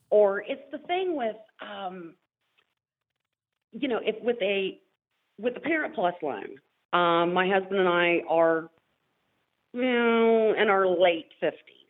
or 0.10 0.42
it's 0.42 0.62
the 0.72 0.78
thing 0.80 1.16
with, 1.16 1.36
um, 1.62 2.14
you 3.72 3.88
know, 3.88 4.00
if 4.04 4.22
with 4.24 4.38
a 4.42 4.80
with 5.40 5.56
the 5.56 5.60
Parent 5.60 5.96
Plus 5.96 6.14
loan, 6.22 6.58
um, 6.94 7.34
my 7.34 7.48
husband 7.50 7.80
and 7.80 7.90
I 7.90 8.22
are, 8.30 8.70
you 9.74 9.82
know, 9.82 10.54
in 10.54 10.70
our 10.70 10.86
late 10.88 11.30
fifties, 11.40 11.88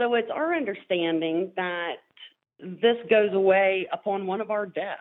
so 0.00 0.14
it's 0.14 0.30
our 0.32 0.54
understanding 0.54 1.52
that 1.56 1.96
this 2.58 2.96
goes 3.10 3.32
away 3.34 3.86
upon 3.92 4.26
one 4.26 4.40
of 4.40 4.50
our 4.50 4.64
deaths. 4.64 5.00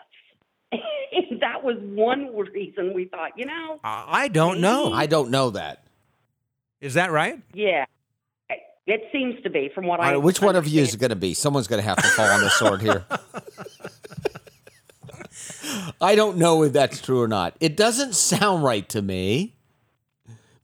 that 1.39 1.63
was 1.63 1.77
one 1.79 2.35
reason 2.35 2.93
we 2.93 3.05
thought, 3.05 3.31
you 3.37 3.45
know, 3.45 3.79
I 3.83 4.23
I 4.23 4.27
don't 4.27 4.59
know. 4.59 4.91
I 4.91 5.05
don't 5.05 5.31
know 5.31 5.51
that. 5.51 5.83
Is 6.81 6.95
that 6.95 7.11
right? 7.11 7.39
Yeah, 7.53 7.85
it 8.87 9.01
seems 9.11 9.41
to 9.43 9.49
be 9.49 9.69
from 9.73 9.85
what 9.85 9.99
All 9.99 10.05
I. 10.05 10.11
right, 10.13 10.17
which 10.21 10.41
one 10.41 10.55
of 10.55 10.67
you 10.67 10.81
is 10.81 10.89
understand. 10.89 10.99
going 11.01 11.09
to 11.11 11.15
be? 11.15 11.33
Someone's 11.35 11.67
going 11.67 11.81
to 11.81 11.87
have 11.87 11.97
to 11.97 12.07
fall 12.09 12.27
on 12.29 12.41
the 12.41 12.49
sword 12.49 12.81
here. 12.81 13.05
I 16.01 16.15
don't 16.15 16.37
know 16.37 16.63
if 16.63 16.73
that's 16.73 17.01
true 17.01 17.21
or 17.21 17.27
not. 17.27 17.55
It 17.59 17.77
doesn't 17.77 18.15
sound 18.15 18.63
right 18.63 18.87
to 18.89 19.01
me, 19.01 19.55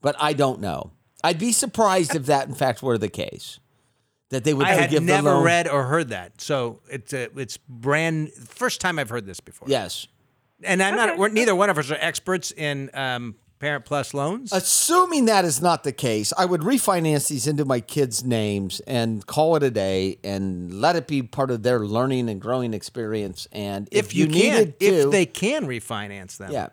but 0.00 0.16
I 0.18 0.32
don't 0.32 0.60
know. 0.60 0.90
I'd 1.22 1.38
be 1.38 1.52
surprised 1.52 2.14
if 2.14 2.26
that, 2.26 2.48
in 2.48 2.54
fact, 2.54 2.82
were 2.82 2.98
the 2.98 3.08
case. 3.08 3.58
That 4.30 4.44
they 4.44 4.52
would 4.52 4.66
I 4.66 4.72
had 4.74 4.90
forgive 4.90 5.04
never 5.04 5.30
loan. 5.30 5.44
read 5.44 5.68
or 5.68 5.84
heard 5.84 6.10
that, 6.10 6.38
so 6.40 6.80
it's 6.90 7.14
a, 7.14 7.30
it's 7.38 7.56
brand 7.56 8.30
first 8.34 8.78
time 8.78 8.98
I've 8.98 9.08
heard 9.08 9.24
this 9.24 9.40
before. 9.40 9.68
Yes. 9.70 10.06
and 10.62 10.82
I'm 10.82 10.96
not. 10.96 11.08
Okay. 11.10 11.18
We're, 11.18 11.28
neither 11.28 11.54
one 11.54 11.70
of 11.70 11.78
us 11.78 11.90
are 11.90 11.96
experts 11.98 12.50
in 12.50 12.90
um, 12.92 13.36
Parent 13.58 13.84
Plus 13.84 14.14
loans. 14.14 14.52
Assuming 14.52 15.24
that 15.26 15.44
is 15.44 15.60
not 15.60 15.84
the 15.84 15.92
case, 15.92 16.32
I 16.38 16.44
would 16.44 16.60
refinance 16.60 17.28
these 17.28 17.46
into 17.46 17.64
my 17.64 17.80
kids' 17.80 18.24
names 18.24 18.80
and 18.80 19.26
call 19.26 19.56
it 19.56 19.62
a 19.62 19.70
day 19.70 20.18
and 20.22 20.80
let 20.80 20.96
it 20.96 21.06
be 21.06 21.22
part 21.22 21.50
of 21.50 21.62
their 21.62 21.80
learning 21.80 22.28
and 22.28 22.40
growing 22.40 22.72
experience. 22.74 23.48
And 23.52 23.88
if, 23.90 24.06
if 24.06 24.14
you, 24.14 24.26
can, 24.26 24.34
needed 24.34 24.80
to, 24.80 24.86
if 24.86 25.10
they 25.10 25.26
can 25.26 25.66
refinance 25.66 26.36
them, 26.36 26.52
yeah, 26.52 26.68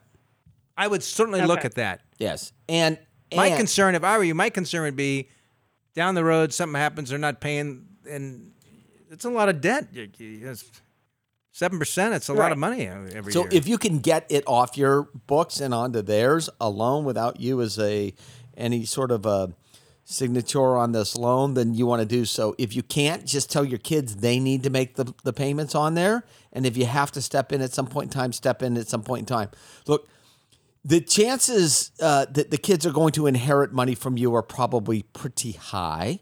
I 0.77 0.87
would 0.87 1.03
certainly 1.03 1.41
look 1.41 1.65
at 1.65 1.75
that. 1.75 2.01
yes, 2.19 2.51
and 2.69 2.99
My 3.35 3.49
concern, 3.57 3.95
if 3.95 4.03
I 4.03 4.17
were 4.17 4.23
you, 4.23 4.35
my 4.35 4.49
concern 4.49 4.83
would 4.83 4.95
be 4.95 5.29
down 5.95 6.13
the 6.15 6.23
road 6.23 6.53
something 6.53 6.79
happens, 6.79 7.09
they're 7.09 7.17
not 7.17 7.41
paying, 7.41 7.85
and 8.07 8.51
it's 9.09 9.25
a 9.25 9.29
lot 9.29 9.49
of 9.49 9.61
debt. 9.61 9.87
Seven 11.55 11.79
percent, 11.79 12.13
it's 12.13 12.27
a 12.27 12.33
lot 12.33 12.51
of 12.51 12.57
money 12.57 12.85
every 12.85 13.31
So 13.31 13.43
year. 13.43 13.49
if 13.53 13.65
you 13.65 13.77
can 13.77 13.99
get 13.99 14.25
it 14.29 14.43
off 14.45 14.77
your 14.77 15.03
books 15.25 15.61
and 15.61 15.73
onto 15.73 16.01
theirs 16.01 16.49
alone 16.59 17.05
without 17.05 17.39
you 17.39 17.61
as 17.61 17.79
a 17.79 18.13
any 18.57 18.83
sort 18.83 19.09
of 19.09 19.25
a 19.25 19.53
signature 20.03 20.75
on 20.75 20.91
this 20.91 21.15
loan, 21.15 21.53
then 21.53 21.73
you 21.73 21.85
want 21.85 22.01
to 22.01 22.05
do 22.05 22.25
so. 22.25 22.55
If 22.57 22.75
you 22.75 22.83
can't, 22.83 23.25
just 23.25 23.49
tell 23.49 23.63
your 23.63 23.79
kids 23.79 24.17
they 24.17 24.37
need 24.37 24.63
to 24.63 24.69
make 24.69 24.95
the, 24.97 25.13
the 25.23 25.31
payments 25.31 25.75
on 25.75 25.93
there. 25.93 26.25
And 26.51 26.65
if 26.65 26.75
you 26.75 26.87
have 26.87 27.13
to 27.13 27.21
step 27.21 27.53
in 27.53 27.61
at 27.61 27.71
some 27.71 27.87
point 27.87 28.13
in 28.13 28.19
time, 28.19 28.33
step 28.33 28.61
in 28.61 28.75
at 28.75 28.89
some 28.89 29.01
point 29.01 29.21
in 29.21 29.25
time. 29.25 29.49
Look, 29.87 30.09
the 30.83 30.99
chances 30.99 31.91
uh, 32.01 32.25
that 32.31 32.51
the 32.51 32.57
kids 32.57 32.85
are 32.85 32.91
going 32.91 33.13
to 33.13 33.27
inherit 33.27 33.71
money 33.71 33.95
from 33.95 34.17
you 34.17 34.35
are 34.35 34.43
probably 34.43 35.03
pretty 35.13 35.53
high, 35.53 36.19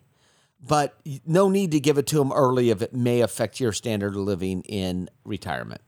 but 0.65 0.97
no 1.25 1.49
need 1.49 1.71
to 1.71 1.79
give 1.79 1.97
it 1.97 2.07
to 2.07 2.17
them 2.17 2.31
early 2.31 2.69
if 2.69 2.81
it 2.81 2.93
may 2.93 3.21
affect 3.21 3.59
your 3.59 3.73
standard 3.73 4.15
of 4.15 4.21
living 4.21 4.61
in 4.61 5.09
retirement. 5.25 5.81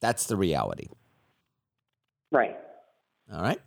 That's 0.00 0.26
the 0.26 0.36
reality. 0.36 0.88
Right. 2.30 2.56
All 3.32 3.42
right. 3.42 3.60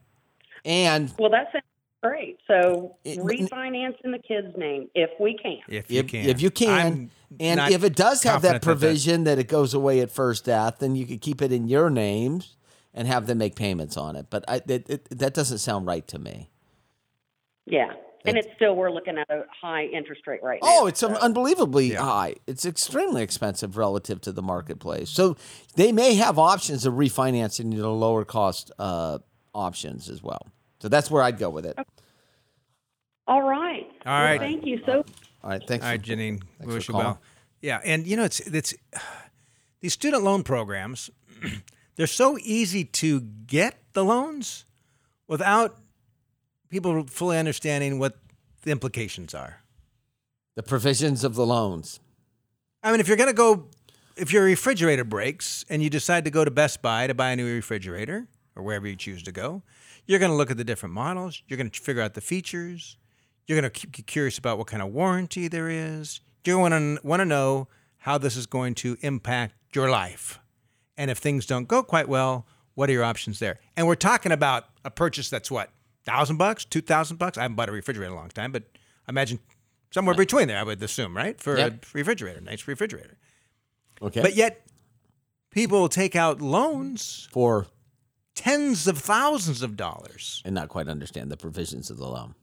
And 0.63 1.13
Well, 1.19 1.29
that 1.29 1.51
sounds 1.51 1.63
great. 2.01 2.39
So 2.47 2.95
It- 3.03 3.19
refinance 3.19 3.95
in 4.03 4.11
the 4.11 4.19
kid's 4.19 4.55
name 4.57 4.89
if 4.95 5.11
we 5.19 5.37
can. 5.37 5.59
If 5.67 5.91
you 5.91 5.99
if, 5.99 6.07
can, 6.07 6.29
if 6.29 6.41
you 6.41 6.51
can, 6.51 6.69
I'm 6.69 7.11
and 7.39 7.59
if 7.73 7.83
it 7.83 7.95
does 7.95 8.23
have 8.23 8.41
that 8.43 8.61
confident 8.61 8.63
provision 8.63 9.23
that, 9.25 9.39
it 9.39 9.47
goes 9.47 9.73
away 9.73 9.99
at 9.99 10.09
first 10.09 10.45
death, 10.45 10.79
then 10.79 10.95
you 10.95 11.05
could 11.05 11.21
keep 11.21 11.41
it 11.41 11.51
in 11.51 11.67
your 11.67 11.89
names 11.89 12.55
and 12.93 13.07
have 13.07 13.27
them 13.27 13.39
make 13.39 13.55
payments 13.55 13.97
on 13.97 14.15
it. 14.15 14.27
But 14.29 14.45
I, 14.47 14.61
it, 14.67 14.89
it, 14.89 15.19
that 15.19 15.33
doesn't 15.33 15.57
sound 15.57 15.85
right 15.85 16.07
to 16.07 16.17
me. 16.17 16.49
Yeah. 17.65 17.93
And 18.27 18.37
it's 18.37 18.47
still 18.55 18.75
we're 18.75 18.91
looking 18.91 19.17
at 19.17 19.29
a 19.29 19.43
high 19.61 19.85
interest 19.85 20.25
rate 20.27 20.41
right 20.43 20.59
now. 20.63 20.69
Oh, 20.81 20.87
it's 20.87 21.01
um, 21.03 21.13
so- 21.15 21.21
unbelievably 21.21 21.91
Yeah. 21.93 22.01
high. 22.03 22.35
It's 22.47 22.65
extremely 22.65 23.21
expensive 23.23 23.77
relative 23.77 24.21
to 24.21 24.31
the 24.31 24.41
marketplace. 24.41 25.09
So 25.09 25.37
they 25.75 25.91
may 25.91 26.15
have 26.15 26.37
options 26.39 26.85
of 26.85 26.93
refinancing 26.95 27.71
to 27.71 27.87
lower 27.89 28.25
cost 28.25 28.71
uh, 28.79 29.19
options 29.53 30.09
as 30.09 30.21
well. 30.23 30.47
So 30.79 30.89
that's 30.89 31.09
where 31.11 31.23
I'd 31.23 31.37
go 31.37 31.49
with 31.49 31.65
it. 31.65 31.77
All 33.27 33.41
right. 33.41 33.87
All 34.05 34.21
right. 34.21 34.39
Well, 34.39 34.49
thank 34.49 34.65
you 34.65 34.79
so 34.85 35.03
All 35.43 35.49
right, 35.49 35.61
thanks. 35.67 35.83
All 35.85 35.91
right, 35.91 35.99
for- 35.99 36.05
Janine, 36.11 36.41
we 36.59 36.65
for 36.67 36.73
wish 36.73 36.87
you 36.87 36.91
calling. 36.91 37.07
well. 37.07 37.21
Yeah, 37.61 37.81
and 37.83 38.05
you 38.05 38.15
know 38.17 38.23
it's 38.23 38.39
it's 38.41 38.73
these 39.81 39.93
student 39.93 40.23
loan 40.23 40.43
programs. 40.43 41.09
They're 41.95 42.07
so 42.07 42.37
easy 42.41 42.83
to 42.83 43.21
get 43.21 43.75
the 43.93 44.03
loans 44.03 44.65
without 45.27 45.77
people 46.75 47.05
fully 47.07 47.37
understanding 47.37 47.99
what 47.99 48.17
the 48.63 48.71
implications 48.71 49.33
are. 49.33 49.61
the 50.55 50.63
provisions 50.63 51.23
of 51.23 51.35
the 51.35 51.45
loans. 51.45 51.99
I 52.81 52.91
mean, 52.91 52.99
if 52.99 53.07
you're 53.07 53.17
going 53.17 53.29
to 53.29 53.33
go, 53.33 53.67
if 54.15 54.31
your 54.31 54.43
refrigerator 54.43 55.03
breaks 55.03 55.65
and 55.69 55.83
you 55.83 55.89
decide 55.89 56.25
to 56.25 56.31
go 56.31 56.45
to 56.45 56.51
Best 56.51 56.81
Buy 56.81 57.07
to 57.07 57.13
buy 57.13 57.31
a 57.31 57.35
new 57.35 57.53
refrigerator 57.53 58.27
or 58.55 58.63
wherever 58.63 58.87
you 58.87 58.95
choose 58.95 59.21
to 59.23 59.31
go, 59.31 59.63
you're 60.05 60.19
going 60.19 60.31
to 60.31 60.37
look 60.37 60.51
at 60.51 60.57
the 60.57 60.63
different 60.63 60.95
models. 60.95 61.43
You're 61.47 61.57
going 61.57 61.69
to 61.69 61.79
figure 61.79 62.01
out 62.01 62.13
the 62.13 62.21
features. 62.21 62.97
You're 63.47 63.59
going 63.59 63.69
to 63.69 63.87
keep 63.87 64.05
curious 64.07 64.37
about 64.37 64.57
what 64.57 64.67
kind 64.67 64.81
of 64.81 64.89
warranty 64.93 65.47
there 65.47 65.69
is. 65.69 66.21
You're 66.45 66.57
going 66.57 66.71
to 66.97 67.05
want 67.05 67.19
to 67.21 67.25
know 67.25 67.67
how 67.97 68.17
this 68.17 68.37
is 68.37 68.45
going 68.45 68.75
to 68.75 68.97
impact 69.01 69.55
your 69.73 69.89
life. 69.89 70.39
And 70.95 71.11
if 71.11 71.17
things 71.17 71.45
don't 71.45 71.67
go 71.67 71.83
quite 71.83 72.07
well, 72.07 72.47
what 72.75 72.89
are 72.89 72.93
your 72.93 73.03
options 73.03 73.39
there? 73.39 73.59
And 73.75 73.87
we're 73.87 73.95
talking 73.95 74.31
about 74.31 74.65
a 74.85 74.91
purchase 74.91 75.29
that's 75.29 75.51
what, 75.51 75.69
thousand 76.05 76.37
bucks, 76.37 76.65
two 76.65 76.81
thousand 76.81 77.17
bucks? 77.17 77.37
I 77.37 77.41
haven't 77.43 77.55
bought 77.55 77.69
a 77.69 77.71
refrigerator 77.71 78.11
in 78.11 78.13
a 78.13 78.19
long 78.19 78.29
time, 78.29 78.51
but 78.51 78.63
I 79.07 79.11
imagine 79.11 79.39
somewhere 79.91 80.15
between 80.15 80.47
there, 80.47 80.57
I 80.59 80.63
would 80.63 80.81
assume, 80.83 81.15
right? 81.15 81.39
For 81.39 81.57
Yep. 81.57 81.85
a 81.85 81.97
refrigerator, 81.97 82.41
nice 82.41 82.67
refrigerator. 82.67 83.17
Okay. 84.01 84.21
But 84.21 84.35
yet, 84.35 84.65
people 85.51 85.87
take 85.89 86.15
out 86.15 86.41
loans, 86.41 87.27
for 87.31 87.67
tens 88.35 88.87
of 88.87 88.97
thousands 88.97 89.61
of 89.61 89.77
dollars. 89.77 90.41
and 90.45 90.53
not 90.53 90.67
quite 90.69 90.87
understand 90.89 91.31
the 91.31 91.37
provisions 91.37 91.89
of 91.89 91.97
the 91.97 92.07
loan. 92.07 92.35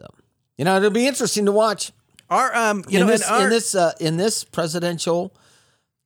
So, 0.00 0.06
you 0.56 0.64
know, 0.64 0.76
it'll 0.76 0.90
be 0.90 1.06
interesting 1.06 1.46
to 1.46 1.52
watch. 1.52 1.92
Our, 2.28 2.54
um, 2.54 2.84
you 2.88 3.00
in 3.00 3.06
know, 3.06 3.12
this 3.12 3.28
our, 3.28 3.44
in 3.44 3.50
this 3.50 3.74
uh, 3.74 3.92
in 4.00 4.16
this 4.16 4.44
presidential 4.44 5.34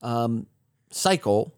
um, 0.02 0.46
cycle, 0.90 1.54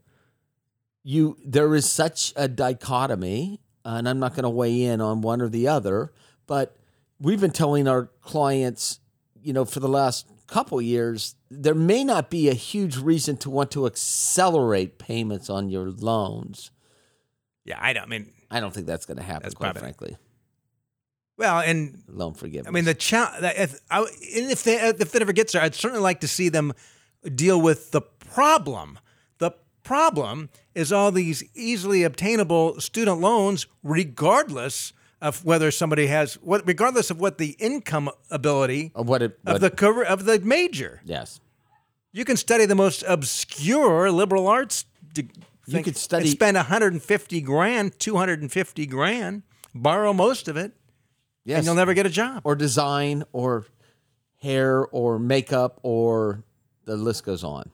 you 1.08 1.36
there 1.44 1.72
is 1.76 1.88
such 1.88 2.32
a 2.34 2.48
dichotomy, 2.48 3.60
and 3.84 4.08
I'm 4.08 4.18
not 4.18 4.32
going 4.32 4.42
to 4.42 4.50
weigh 4.50 4.82
in 4.82 5.00
on 5.00 5.20
one 5.22 5.40
or 5.40 5.48
the 5.48 5.68
other, 5.68 6.12
but 6.48 6.76
we've 7.20 7.40
been 7.40 7.52
telling 7.52 7.86
our 7.86 8.06
clients, 8.22 8.98
you 9.40 9.52
know, 9.52 9.64
for 9.64 9.78
the 9.78 9.88
last 9.88 10.26
couple 10.48 10.82
years, 10.82 11.36
there 11.48 11.76
may 11.76 12.02
not 12.02 12.28
be 12.28 12.48
a 12.48 12.54
huge 12.54 12.96
reason 12.98 13.36
to 13.36 13.50
want 13.50 13.70
to 13.70 13.86
accelerate 13.86 14.98
payments 14.98 15.48
on 15.48 15.68
your 15.70 15.90
loans. 15.90 16.72
yeah, 17.64 17.78
I 17.80 17.92
don't. 17.92 18.02
I 18.02 18.06
mean, 18.06 18.32
I 18.50 18.58
don't 18.58 18.74
think 18.74 18.88
that's 18.88 19.06
going 19.06 19.18
to 19.18 19.22
happen, 19.22 19.48
quite 19.52 19.66
probably- 19.66 19.80
frankly. 19.80 20.16
well, 21.38 21.60
and 21.60 22.02
Loan 22.08 22.34
forgiveness. 22.34 22.68
I 22.68 22.72
mean 22.72 22.84
the 22.84 22.94
challenge. 22.94 23.44
If, 23.56 23.80
I- 23.92 24.06
if 24.20 24.64
they 24.64 24.74
if 24.88 25.12
that 25.12 25.22
ever 25.22 25.32
gets 25.32 25.52
there, 25.52 25.62
I'd 25.62 25.76
certainly 25.76 26.02
like 26.02 26.20
to 26.22 26.28
see 26.28 26.48
them 26.48 26.72
deal 27.32 27.60
with 27.60 27.92
the 27.92 28.00
problem. 28.00 28.98
Problem 29.86 30.50
is 30.74 30.92
all 30.92 31.12
these 31.12 31.44
easily 31.54 32.02
obtainable 32.02 32.80
student 32.80 33.20
loans, 33.20 33.66
regardless 33.84 34.92
of 35.22 35.44
whether 35.44 35.70
somebody 35.70 36.08
has 36.08 36.34
what, 36.42 36.66
regardless 36.66 37.08
of 37.10 37.20
what 37.20 37.38
the 37.38 37.50
income 37.60 38.10
ability 38.30 38.90
Of 38.96 39.08
what 39.08 39.22
it, 39.22 39.38
of 39.46 39.60
the 39.60 39.70
cover 39.70 40.04
of 40.04 40.24
the 40.24 40.40
major. 40.40 41.00
yes. 41.04 41.40
You 42.12 42.24
can 42.24 42.36
study 42.36 42.64
the 42.66 42.74
most 42.74 43.04
obscure 43.06 44.10
liberal 44.10 44.48
arts. 44.48 44.86
De- 45.12 45.28
You 45.66 45.82
could 45.84 45.96
study- 45.96 46.22
and 46.24 46.30
spend 46.32 46.56
150 46.56 47.40
grand, 47.42 47.98
250 48.00 48.86
grand, 48.86 49.42
borrow 49.74 50.12
most 50.12 50.48
of 50.48 50.56
it, 50.56 50.72
Yes. 51.44 51.58
and 51.58 51.66
you'll 51.66 51.74
never 51.76 51.94
get 51.94 52.06
a 52.06 52.10
job. 52.10 52.40
or 52.44 52.56
design 52.56 53.22
or 53.32 53.66
hair 54.42 54.84
or 54.86 55.18
makeup 55.20 55.78
or 55.82 56.42
the 56.86 56.96
list 56.96 57.24
goes 57.24 57.44
on. 57.44 57.70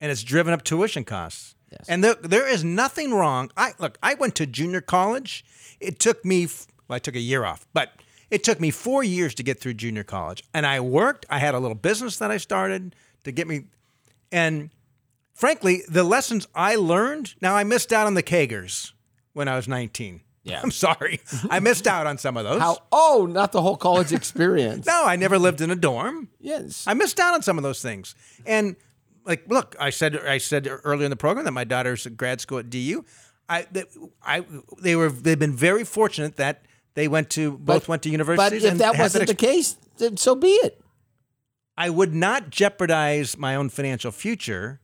And 0.00 0.10
it's 0.10 0.22
driven 0.22 0.52
up 0.52 0.64
tuition 0.64 1.04
costs. 1.04 1.54
Yes. 1.70 1.86
And 1.88 2.02
there, 2.02 2.14
there 2.14 2.48
is 2.48 2.64
nothing 2.64 3.12
wrong. 3.12 3.50
I 3.56 3.72
look. 3.78 3.98
I 4.02 4.14
went 4.14 4.34
to 4.36 4.46
junior 4.46 4.80
college. 4.80 5.44
It 5.78 5.98
took 5.98 6.24
me. 6.24 6.48
Well, 6.88 6.96
I 6.96 6.98
took 6.98 7.14
a 7.14 7.20
year 7.20 7.44
off, 7.44 7.66
but 7.72 7.92
it 8.30 8.42
took 8.42 8.60
me 8.60 8.70
four 8.70 9.04
years 9.04 9.34
to 9.34 9.42
get 9.42 9.60
through 9.60 9.74
junior 9.74 10.02
college. 10.04 10.42
And 10.52 10.66
I 10.66 10.80
worked. 10.80 11.26
I 11.30 11.38
had 11.38 11.54
a 11.54 11.58
little 11.60 11.76
business 11.76 12.16
that 12.18 12.30
I 12.30 12.38
started 12.38 12.96
to 13.24 13.32
get 13.32 13.46
me. 13.46 13.64
And 14.32 14.70
frankly, 15.34 15.82
the 15.88 16.04
lessons 16.04 16.48
I 16.54 16.76
learned. 16.76 17.34
Now 17.40 17.54
I 17.54 17.64
missed 17.64 17.92
out 17.92 18.06
on 18.06 18.14
the 18.14 18.22
Kagers 18.22 18.92
when 19.32 19.46
I 19.48 19.56
was 19.56 19.68
19. 19.68 20.20
Yeah. 20.42 20.60
I'm 20.64 20.70
sorry. 20.70 21.20
I 21.50 21.60
missed 21.60 21.86
out 21.86 22.06
on 22.06 22.18
some 22.18 22.36
of 22.36 22.44
those. 22.44 22.60
How? 22.60 22.78
Oh, 22.90 23.28
not 23.30 23.52
the 23.52 23.62
whole 23.62 23.76
college 23.76 24.12
experience. 24.20 24.86
No, 24.86 25.04
I 25.04 25.16
never 25.16 25.38
lived 25.38 25.60
in 25.60 25.70
a 25.70 25.76
dorm. 25.76 26.28
Yes. 26.40 26.84
I 26.86 26.94
missed 26.94 27.20
out 27.20 27.34
on 27.34 27.42
some 27.42 27.58
of 27.58 27.62
those 27.62 27.82
things. 27.82 28.14
And 28.46 28.76
like, 29.24 29.44
look, 29.48 29.76
I 29.78 29.90
said 29.90 30.16
I 30.16 30.38
said 30.38 30.68
earlier 30.84 31.04
in 31.04 31.10
the 31.10 31.16
program 31.16 31.44
that 31.44 31.52
my 31.52 31.64
daughter's 31.64 32.06
at 32.06 32.16
grad 32.16 32.40
school 32.40 32.58
at 32.58 32.70
DU. 32.70 33.04
I 33.48 33.66
that 33.72 33.88
I 34.22 34.44
they 34.80 34.96
were 34.96 35.10
they've 35.10 35.38
been 35.38 35.56
very 35.56 35.84
fortunate 35.84 36.36
that 36.36 36.64
they 36.94 37.08
went 37.08 37.30
to 37.30 37.58
both 37.58 37.88
went 37.88 38.02
to 38.02 38.10
university. 38.10 38.60
But 38.60 38.72
if 38.72 38.78
that 38.78 38.98
wasn't 38.98 39.28
the 39.28 39.34
case, 39.34 39.76
then 39.98 40.16
so 40.16 40.34
be 40.34 40.48
it. 40.48 40.80
I 41.76 41.88
would 41.90 42.14
not 42.14 42.50
jeopardize 42.50 43.38
my 43.38 43.56
own 43.56 43.70
financial 43.70 44.10
future 44.12 44.80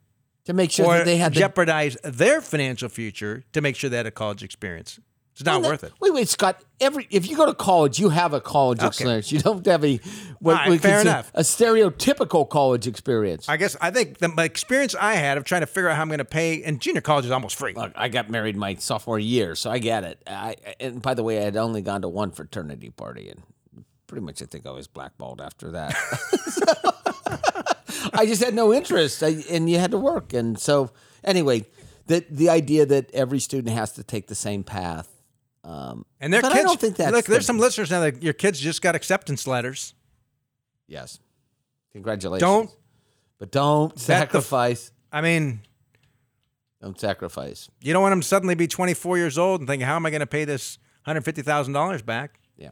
To 0.46 0.52
make 0.54 0.70
sure 0.70 0.86
or 0.86 0.98
that 0.98 1.04
they 1.04 1.18
had 1.18 1.34
the 1.34 1.40
jeopardize 1.40 1.96
their 2.02 2.40
financial 2.40 2.88
future 2.88 3.44
to 3.52 3.60
make 3.60 3.76
sure 3.76 3.90
they 3.90 3.98
had 3.98 4.06
a 4.06 4.10
college 4.10 4.42
experience. 4.42 4.98
It's 5.38 5.44
not 5.44 5.60
Well, 5.60 5.72
worth 5.72 5.84
it. 5.84 5.92
Wait, 6.00 6.14
wait, 6.14 6.28
Scott. 6.28 6.62
Every 6.80 7.06
if 7.10 7.28
you 7.28 7.36
go 7.36 7.44
to 7.44 7.52
college, 7.52 7.98
you 7.98 8.08
have 8.08 8.32
a 8.32 8.40
college 8.40 8.78
Okay. 8.78 8.86
experience. 8.88 9.30
You 9.30 9.38
don't 9.40 9.66
have 9.66 9.84
a 9.84 10.00
what 10.40 10.54
right, 10.54 10.80
fair 10.80 11.02
enough. 11.02 11.30
a 11.34 11.42
stereotypical 11.42 12.48
college 12.48 12.86
experience. 12.86 13.46
I 13.46 13.58
guess 13.58 13.76
I 13.82 13.90
think 13.90 14.16
the 14.16 14.28
my 14.28 14.44
experience 14.44 14.94
I 14.98 15.16
had 15.16 15.36
of 15.36 15.44
trying 15.44 15.60
to 15.60 15.66
figure 15.66 15.90
out 15.90 15.96
how 15.96 16.02
I'm 16.02 16.08
going 16.08 16.18
to 16.20 16.24
pay, 16.24 16.62
and 16.62 16.80
junior 16.80 17.02
college 17.02 17.26
is 17.26 17.30
almost 17.30 17.56
free. 17.56 17.74
Look, 17.74 17.92
I 17.96 18.08
got 18.08 18.30
married 18.30 18.56
my 18.56 18.76
sophomore 18.76 19.18
year, 19.18 19.54
so 19.56 19.70
I 19.70 19.78
get 19.78 20.04
it. 20.04 20.22
I, 20.26 20.56
and 20.80 21.02
by 21.02 21.12
the 21.12 21.22
way, 21.22 21.38
I 21.38 21.42
had 21.42 21.56
only 21.58 21.82
gone 21.82 22.00
to 22.00 22.08
one 22.08 22.30
fraternity 22.30 22.88
party, 22.88 23.28
and 23.28 23.42
pretty 24.06 24.24
much 24.24 24.40
I 24.40 24.46
think 24.46 24.66
I 24.66 24.70
was 24.70 24.86
blackballed 24.86 25.42
after 25.42 25.70
that. 25.72 25.94
I 28.14 28.24
just 28.26 28.42
had 28.42 28.54
no 28.54 28.72
interest, 28.72 29.22
I, 29.22 29.42
and 29.50 29.68
you 29.68 29.78
had 29.78 29.90
to 29.90 29.98
work, 29.98 30.32
and 30.32 30.58
so 30.58 30.90
anyway, 31.24 31.66
the 32.06 32.24
the 32.30 32.48
idea 32.48 32.86
that 32.86 33.12
every 33.14 33.38
student 33.40 33.74
has 33.76 33.92
to 33.92 34.02
take 34.02 34.28
the 34.28 34.34
same 34.34 34.64
path. 34.64 35.08
Um, 35.66 36.06
And 36.20 36.32
their 36.32 36.42
but 36.42 36.52
kids. 36.52 36.60
I 36.60 36.62
don't 36.62 36.80
think 36.80 36.96
that's 36.96 37.12
look. 37.12 37.24
There's 37.26 37.38
the- 37.40 37.44
some 37.46 37.58
listeners 37.58 37.90
now 37.90 38.00
that 38.00 38.22
your 38.22 38.32
kids 38.32 38.60
just 38.60 38.80
got 38.82 38.94
acceptance 38.94 39.46
letters. 39.48 39.94
yes, 40.86 41.18
congratulations. 41.92 42.40
Don't 42.40 42.70
but 43.38 43.50
don't 43.50 43.92
the- 43.94 44.00
sacrifice. 44.00 44.92
I 45.12 45.20
mean, 45.22 45.60
don't 46.80 46.98
sacrifice. 47.00 47.68
you 47.80 47.92
don't 47.92 48.02
want 48.02 48.12
them 48.12 48.20
to 48.20 48.26
suddenly 48.26 48.54
be 48.54 48.68
24 48.68 49.18
years 49.18 49.36
old 49.38 49.60
and 49.60 49.68
think, 49.68 49.82
how 49.82 49.96
am 49.96 50.06
I 50.06 50.10
going 50.10 50.20
to 50.20 50.26
pay 50.26 50.44
this 50.44 50.78
$150,000 51.06 52.04
back? 52.06 52.38
Yeah. 52.56 52.70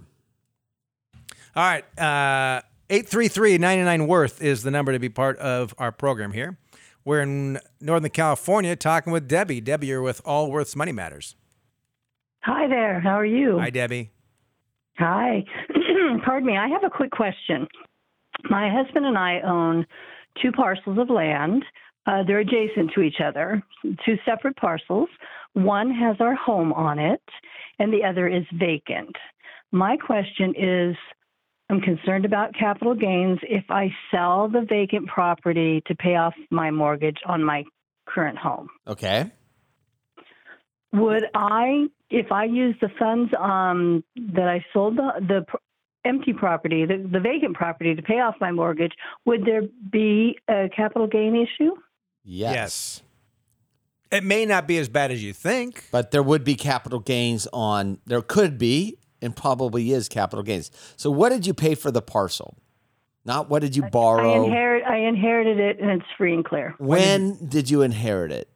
All 1.57 1.63
right. 1.65 1.85
Uh, 1.99 2.63
833-99 2.91 4.07
Worth 4.07 4.43
is 4.43 4.63
the 4.63 4.71
number 4.71 4.93
to 4.93 4.99
be 4.99 5.09
part 5.09 5.39
of 5.39 5.75
our 5.79 5.91
program 5.91 6.33
here. 6.33 6.59
We're 7.05 7.23
in 7.23 7.59
Northern 7.81 8.11
California 8.11 8.77
talking 8.77 9.13
with 9.13 9.27
Debbie. 9.27 9.61
Debbie, 9.61 9.89
you're 9.89 10.03
with 10.03 10.21
Allworth's 10.25 10.77
Money 10.77 10.93
Matters. 10.93 11.35
Hi 12.45 12.69
there. 12.69 13.01
How 13.01 13.19
are 13.19 13.25
you? 13.25 13.59
Hi, 13.59 13.71
Debbie. 13.71 14.11
Hi. 14.99 15.45
Pardon 16.25 16.47
me. 16.47 16.59
I 16.59 16.69
have 16.69 16.85
a 16.85 16.91
quick 16.91 17.11
question. 17.11 17.67
My 18.51 18.71
husband 18.71 19.07
and 19.07 19.17
I 19.17 19.41
own 19.41 19.87
two 20.43 20.53
parcels 20.53 20.99
of 20.99 21.09
land. 21.09 21.65
Uh, 22.07 22.23
they're 22.27 22.41
adjacent 22.41 22.93
to 22.95 23.01
each 23.01 23.17
other, 23.27 23.63
two 24.05 24.17
separate 24.27 24.57
parcels. 24.57 25.09
One 25.55 25.91
has 25.91 26.17
our 26.21 26.35
home 26.35 26.75
on 26.75 26.99
it, 26.99 27.23
and 27.79 27.91
the 27.91 28.05
other 28.05 28.29
is 28.29 28.45
vacant. 28.53 29.17
My 29.73 29.97
question 29.97 30.53
is 30.55 30.97
I'm 31.71 31.81
concerned 31.81 32.27
about 32.27 32.55
capital 32.55 32.95
gains 32.95 33.39
if 33.43 33.65
I 33.71 33.89
sell 34.11 34.51
the 34.51 34.67
vacant 34.69 35.09
property 35.09 35.83
to 35.87 35.95
pay 35.95 36.17
off 36.17 36.35
my 36.51 36.71
mortgage 36.71 37.19
on 37.27 37.43
my 37.43 37.65
current 38.07 38.37
home. 38.37 38.69
Okay. 38.87 39.33
Would 40.93 41.25
I, 41.35 41.87
if 42.15 42.31
I 42.31 42.45
use 42.45 42.77
the 42.81 42.89
funds 42.97 43.33
um, 43.41 44.05
that 44.35 44.47
I 44.47 44.65
sold 44.73 44.97
the, 44.97 45.11
the 45.19 45.45
pr- 45.49 45.57
empty 46.05 46.33
property, 46.33 46.87
the, 46.87 46.99
the 47.11 47.19
vacant 47.19 47.57
property 47.57 47.93
to 47.93 48.03
pay 48.03 48.21
off 48.21 48.37
my 48.41 48.53
mortgage, 48.53 48.93
would 49.25 49.45
there 49.45 49.63
be 49.91 50.39
a 50.49 50.69
capital 50.75 51.09
gain 51.09 51.35
issue? 51.35 51.73
Yes. 52.23 53.03
It 54.13 54.23
may 54.23 54.47
not 54.47 54.69
be 54.69 54.79
as 54.79 54.89
bad 54.89 55.11
as 55.11 55.25
you 55.25 55.33
think. 55.33 55.89
But 55.91 56.13
there 56.13 56.23
would 56.23 56.45
be 56.45 56.55
capital 56.55 57.01
gains 57.01 57.49
on, 57.53 57.99
there 58.07 58.23
could 58.23 58.59
be, 58.59 58.97
and 59.21 59.35
probably 59.35 59.91
is 59.91 60.09
capital 60.09 60.45
gains. 60.45 60.71
So, 60.97 61.11
what 61.11 61.31
did 61.31 61.47
you 61.47 61.55
pay 61.55 61.75
for 61.75 61.91
the 61.91 62.03
parcel? 62.03 62.57
Not 63.25 63.51
what 63.51 63.63
did 63.63 63.75
you 63.75 63.85
I 63.85 63.89
borrow? 63.89 64.45
inherit, 64.45 64.85
I 64.85 64.99
inherited 64.99 65.59
it, 65.59 65.81
and 65.81 65.91
it's 65.91 66.11
free 66.17 66.35
and 66.35 66.45
clear 66.45 66.75
when 66.79 67.49
did 67.49 67.71
you 67.71 67.83
inherit 67.83 68.31
it? 68.31 68.49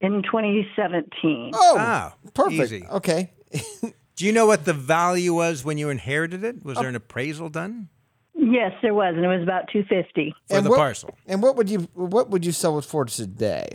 In 0.00 0.22
2017. 0.22 1.50
Oh, 1.54 1.76
Ah, 1.78 2.14
perfect. 2.34 2.60
easy. 2.62 2.86
Okay. 2.90 3.30
Do 4.16 4.26
you 4.26 4.32
know 4.32 4.46
what 4.46 4.64
the 4.64 4.72
value 4.74 5.32
was 5.34 5.64
when 5.64 5.78
you 5.78 5.88
inherited 5.88 6.44
it? 6.44 6.64
Was 6.64 6.76
there 6.78 6.88
an 6.88 6.96
appraisal 6.96 7.48
done 7.48 7.88
Yes, 8.34 8.72
there 8.80 8.94
was, 8.94 9.14
and 9.16 9.24
it 9.24 9.28
was 9.28 9.42
about 9.42 9.68
250. 9.72 10.34
for 10.48 10.56
And 10.56 10.64
the 10.66 10.70
what- 10.70 10.76
parcel? 10.78 11.16
And 11.26 11.42
what 11.42 11.56
would 11.56 11.68
you 11.68 11.80
what 11.94 12.30
would 12.30 12.44
you 12.46 12.52
sell 12.52 12.78
it 12.78 12.84
for 12.84 13.04
today? 13.04 13.68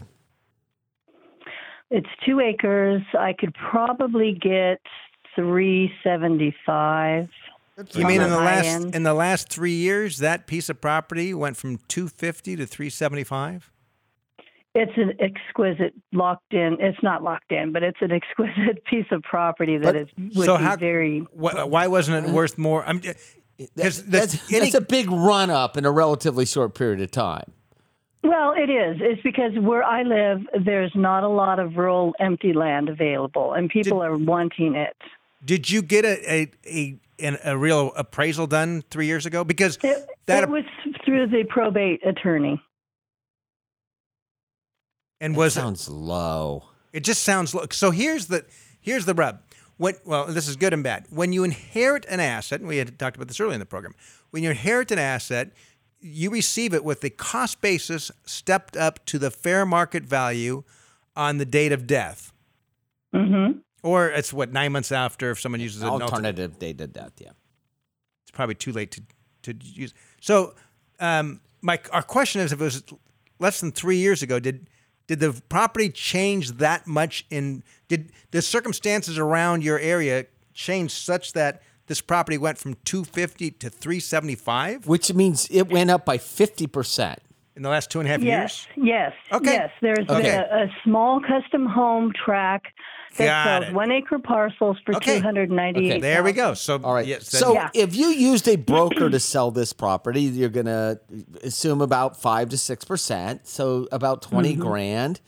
It's 1.91 2.09
two 2.25 2.39
acres. 2.39 3.03
I 3.17 3.33
could 3.33 3.53
probably 3.53 4.33
get 4.33 4.81
375. 5.35 7.29
You 7.93 8.05
mean 8.07 8.21
in 8.21 8.29
the 8.29 8.35
the 8.37 8.41
last 8.43 8.65
end. 8.65 8.95
in 8.95 9.03
the 9.03 9.13
last 9.13 9.49
three 9.49 9.73
years 9.75 10.17
that 10.19 10.47
piece 10.47 10.69
of 10.69 10.79
property 10.79 11.33
went 11.33 11.57
from 11.57 11.77
two 11.89 12.07
fifty 12.07 12.55
to 12.55 12.65
three 12.65 12.89
seventy 12.89 13.23
five? 13.25 13.69
It's 14.75 14.91
an 14.97 15.13
exquisite 15.19 15.93
locked 16.11 16.53
in. 16.53 16.77
It's 16.81 17.01
not 17.01 17.23
locked 17.23 17.51
in, 17.51 17.71
but 17.71 17.81
it's 17.81 17.97
an 18.01 18.11
exquisite 18.19 18.83
piece 18.85 19.05
of 19.11 19.23
property 19.23 19.77
that 19.77 19.93
But- 19.93 19.95
is 19.95 20.07
would 20.35 20.45
So 20.45 20.57
be 20.57 20.63
how- 20.63 20.75
very. 20.75 21.19
Why, 21.31 21.63
why 21.63 21.87
wasn't 21.87 22.27
it 22.27 22.31
worth 22.31 22.57
more? 22.57 22.83
I'm 22.85 23.01
eh, 23.03 23.13
because 23.57 24.03
That's, 24.03 24.51
any, 24.51 24.59
that's 24.71 24.73
a 24.75 24.81
big 24.81 25.09
run 25.09 25.49
up 25.49 25.77
in 25.77 25.85
a 25.85 25.91
relatively 25.91 26.45
short 26.45 26.75
period 26.75 26.99
of 26.99 27.09
time. 27.11 27.53
Well, 28.21 28.53
it 28.57 28.69
is. 28.69 28.97
It's 28.99 29.21
because 29.21 29.53
where 29.59 29.83
I 29.83 30.01
live, 30.03 30.41
there's 30.65 30.91
not 30.95 31.23
a 31.23 31.27
lot 31.29 31.59
of 31.59 31.77
rural 31.77 32.13
empty 32.19 32.51
land 32.53 32.89
available, 32.89 33.53
and 33.53 33.69
people 33.69 34.03
are 34.03 34.17
wanting 34.17 34.75
it. 34.75 34.97
did 35.45 35.69
you 35.69 35.81
get 35.83 36.03
a 36.05 36.31
a, 36.33 36.51
a 36.65 36.99
an, 37.19 37.37
a 37.45 37.55
real 37.57 37.93
appraisal 37.95 38.45
done 38.47 38.83
three 38.89 39.05
years 39.05 39.25
ago? 39.25 39.43
Because 39.45 39.77
It, 39.83 40.05
that 40.25 40.43
it 40.43 40.49
was 40.49 40.63
through 41.05 41.27
the 41.27 41.45
probate 41.47 42.05
attorney. 42.05 42.59
And 45.21 45.35
was 45.35 45.55
it, 45.55 45.61
Sounds 45.61 45.87
low. 45.89 46.63
it 46.93 47.03
just 47.03 47.23
sounds 47.23 47.53
low. 47.53 47.65
so. 47.71 47.91
Here's 47.91 48.27
the 48.27 48.45
here's 48.81 49.05
the 49.05 49.13
rub. 49.13 49.39
What 49.77 49.99
well, 50.05 50.25
this 50.25 50.47
is 50.47 50.55
good 50.55 50.73
and 50.73 50.83
bad. 50.83 51.05
When 51.09 51.33
you 51.33 51.43
inherit 51.43 52.05
an 52.07 52.19
asset, 52.19 52.59
and 52.61 52.67
we 52.69 52.77
had 52.77 52.97
talked 52.97 53.15
about 53.17 53.27
this 53.27 53.39
earlier 53.39 53.53
in 53.55 53.59
the 53.59 53.65
program. 53.65 53.93
When 54.31 54.43
you 54.43 54.49
inherit 54.49 54.91
an 54.91 54.99
asset, 54.99 55.51
you 56.01 56.29
receive 56.29 56.73
it 56.73 56.83
with 56.83 57.01
the 57.01 57.09
cost 57.09 57.61
basis 57.61 58.11
stepped 58.25 58.75
up 58.77 59.03
to 59.05 59.17
the 59.19 59.31
fair 59.31 59.65
market 59.65 60.03
value 60.03 60.63
on 61.15 61.37
the 61.37 61.45
date 61.45 61.71
of 61.71 61.87
death, 61.87 62.31
Mm-hmm. 63.13 63.59
or 63.83 64.09
it's 64.09 64.33
what 64.33 64.51
nine 64.51 64.71
months 64.73 64.91
after 64.91 65.31
if 65.31 65.39
someone 65.39 65.61
uses 65.61 65.81
an 65.81 65.87
alternate. 65.89 66.11
Alternative 66.11 66.59
date 66.59 66.81
of 66.81 66.91
death. 66.91 67.13
Yeah. 67.19 67.29
It's 68.23 68.31
probably 68.31 68.55
too 68.55 68.71
late 68.73 68.91
to 68.91 69.01
to 69.43 69.53
use. 69.63 69.93
So, 70.19 70.55
um, 70.99 71.39
my 71.61 71.79
our 71.91 72.01
question 72.03 72.41
is, 72.41 72.51
if 72.51 72.59
it 72.59 72.63
was 72.63 72.83
less 73.39 73.59
than 73.61 73.71
three 73.71 73.97
years 73.97 74.21
ago, 74.21 74.39
did 74.39 74.67
did 75.07 75.19
the 75.19 75.41
property 75.49 75.89
change 75.89 76.53
that 76.53 76.87
much? 76.87 77.25
In 77.29 77.63
did 77.87 78.11
the 78.31 78.41
circumstances 78.41 79.17
around 79.17 79.63
your 79.63 79.79
area 79.79 80.25
change 80.53 80.91
such 80.91 81.33
that 81.33 81.61
this 81.87 82.01
property 82.01 82.37
went 82.37 82.57
from 82.57 82.75
two 82.85 83.03
fifty 83.03 83.51
to 83.51 83.69
three 83.69 83.99
seventy 83.99 84.35
five 84.35 84.87
Which 84.87 85.13
means 85.13 85.47
it 85.51 85.69
went 85.69 85.89
up 85.91 86.05
by 86.05 86.17
fifty 86.17 86.65
percent. 86.67 87.19
in 87.55 87.61
the 87.63 87.69
last 87.69 87.89
two 87.91 87.99
and 87.99 88.07
a 88.07 88.11
half 88.11 88.21
Yes, 88.21 88.67
years? 88.75 88.87
yes, 88.87 89.13
yes. 89.29 89.35
Okay. 89.41 89.53
yes. 89.53 89.71
There's 89.81 90.09
Okay. 90.09 90.29
a, 90.29 90.63
a 90.65 90.67
small 90.83 91.21
custom 91.21 91.65
home 91.67 92.11
track 92.13 92.63
that 93.17 93.25
Got 93.25 93.43
sells 93.61 93.65
it. 93.71 93.73
one 93.75 93.91
acre 93.91 94.19
parcels 94.19 94.77
for 94.85 94.95
Okay. 94.95 95.17
two 95.17 95.21
hundred 95.23 95.51
ninety-eight. 95.51 95.91
Okay, 95.91 95.99
There 96.01 96.23
we 96.23 96.31
go. 96.33 96.53
So, 96.53 96.79
All 96.83 96.93
right. 96.93 97.05
yes, 97.05 97.29
so 97.29 97.53
Yeah. 97.53 97.69
if 97.73 97.95
you 97.95 98.07
used 98.07 98.47
a 98.47 98.55
broker 98.55 99.09
to 99.09 99.19
sell 99.19 99.51
this 99.51 99.73
property, 99.73 100.21
you're 100.23 100.49
going 100.49 100.65
to 100.65 100.99
assume 101.43 101.81
about 101.81 102.19
five 102.21 102.49
to 102.49 102.57
six 102.57 102.83
percent. 102.85 103.47
So 103.47 103.87
about 103.91 104.21
20 104.21 104.53
Mm-hmm. 104.53 104.61
grand, 104.61 105.21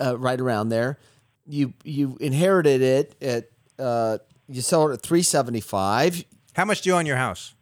uh, 0.00 0.18
right 0.18 0.40
around 0.40 0.68
there. 0.70 0.98
You 1.46 1.72
you 1.84 2.16
inherited 2.20 2.80
it 2.82 3.14
at 3.22 3.50
uh, 3.78 4.18
you 4.48 4.60
sold 4.62 4.90
it 4.90 4.94
at 4.94 5.02
three 5.02 5.22
seventy 5.22 5.60
five. 5.60 6.24
how 6.54 6.64
much 6.64 6.82
do 6.82 6.90
you 6.90 6.96
own 6.96 7.06
your 7.06 7.16
house? 7.16 7.54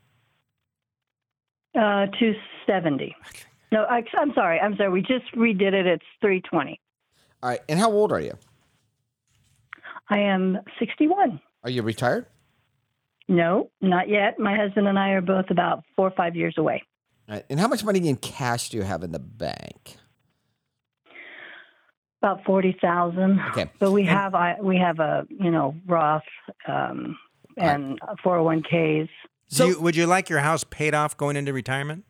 Uh, 1.79 2.07
two 2.19 2.35
seventy. 2.67 3.15
No, 3.71 3.85
I, 3.85 4.03
I'm 4.19 4.33
sorry. 4.35 4.59
I'm 4.61 4.77
sorry. 4.77 4.91
We 4.91 5.01
just 5.03 5.31
redid 5.37 5.73
it. 5.75 5.87
It's 5.87 6.05
three 6.21 6.41
twenty. 6.41 6.81
All 7.43 7.51
right. 7.51 7.61
And 7.69 7.79
how 7.79 7.91
old 7.93 8.13
are 8.13 8.21
you? 8.21 8.37
I 10.11 10.19
am 10.21 10.59
sixty-one. 10.79 11.41
Are 11.65 11.71
you 11.71 11.83
retired? 11.83 12.27
No, 13.29 13.71
not 13.81 14.09
yet. 14.09 14.39
My 14.39 14.57
husband 14.57 14.89
and 14.89 14.99
I 14.99 15.11
are 15.11 15.21
both 15.21 15.51
about 15.51 15.85
four 15.97 16.07
or 16.07 16.13
five 16.13 16.35
years 16.35 16.55
away. 16.57 16.83
All 17.29 17.35
right. 17.35 17.45
And 17.51 17.61
how 17.61 17.69
much 17.69 17.85
money 17.85 18.09
in 18.09 18.17
cash 18.17 18.71
do 18.71 18.79
you 18.79 18.85
have 18.85 19.03
in 19.03 19.13
the 19.13 19.19
bank? 19.19 19.97
About 22.23 22.43
forty 22.45 22.77
thousand. 22.81 23.39
Okay. 23.51 23.71
But 23.79 23.93
we 23.93 24.05
have 24.07 24.35
I 24.35 24.57
we 24.61 24.79
have 24.79 24.99
a 24.99 25.27
you 25.29 25.51
know 25.51 25.75
Roth 25.87 26.23
um, 26.67 27.19
and 27.57 27.99
four 28.23 28.37
hundred 28.37 28.45
one 28.45 28.63
ks. 28.63 29.11
So- 29.49 29.67
you, 29.67 29.81
would 29.81 29.95
you 29.97 30.07
like 30.07 30.29
your 30.29 30.41
house 30.41 30.65
paid 30.65 30.95
off 30.95 31.17
going 31.17 31.37
into 31.37 31.53
retirement? 31.53 32.05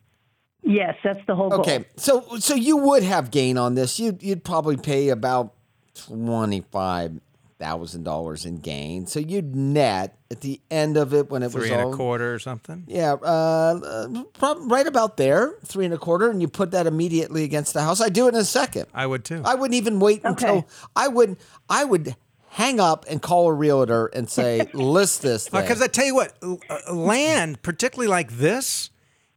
Yes, 0.61 0.95
that's 1.03 1.19
the 1.25 1.35
whole 1.35 1.49
goal. 1.49 1.61
Okay, 1.61 1.85
so 1.95 2.25
so 2.39 2.53
you 2.55 2.77
would 2.77 3.03
have 3.03 3.31
gain 3.31 3.57
on 3.57 3.75
this. 3.75 3.99
You'd 3.99 4.23
you'd 4.23 4.43
probably 4.43 4.77
pay 4.77 5.09
about 5.09 5.53
twenty 5.93 6.61
five 6.71 7.19
thousand 7.59 8.03
dollars 8.03 8.45
in 8.45 8.57
gain. 8.59 9.05
So 9.05 9.19
you'd 9.19 9.55
net 9.55 10.17
at 10.31 10.41
the 10.41 10.61
end 10.71 10.95
of 10.97 11.13
it 11.13 11.29
when 11.29 11.43
it 11.43 11.51
Three 11.51 11.61
was 11.63 11.71
and 11.71 11.81
all 11.81 11.93
a 11.93 11.95
quarter 11.97 12.33
or 12.33 12.39
something? 12.39 12.85
yeah, 12.87 13.13
uh, 13.13 14.23
right 14.61 14.87
about 14.87 15.17
there, 15.17 15.53
three 15.65 15.85
and 15.85 15.93
a 15.93 15.97
quarter, 15.97 16.29
and 16.31 16.41
you 16.41 16.47
put 16.47 16.71
that 16.71 16.87
immediately 16.87 17.43
against 17.43 17.73
the 17.73 17.81
house. 17.81 17.99
I 18.01 18.09
do 18.09 18.25
it 18.27 18.33
in 18.33 18.39
a 18.39 18.45
second. 18.45 18.85
I 18.93 19.05
would 19.05 19.25
too. 19.25 19.41
I 19.45 19.55
wouldn't 19.55 19.75
even 19.75 19.99
wait 19.99 20.21
until 20.23 20.67
I 20.95 21.07
would 21.09 21.37
I 21.69 21.83
would 21.83 22.15
hang 22.51 22.79
up 22.79 23.05
and 23.09 23.21
call 23.21 23.47
a 23.47 23.53
realtor 23.53 24.07
and 24.07 24.29
say 24.29 24.67
list 24.73 25.21
this. 25.21 25.49
Because 25.49 25.81
I 25.81 25.87
tell 25.87 26.05
you 26.05 26.15
what, 26.15 26.33
uh, 26.41 26.93
land, 26.93 27.61
particularly 27.61 28.07
like 28.09 28.31
this, 28.31 28.89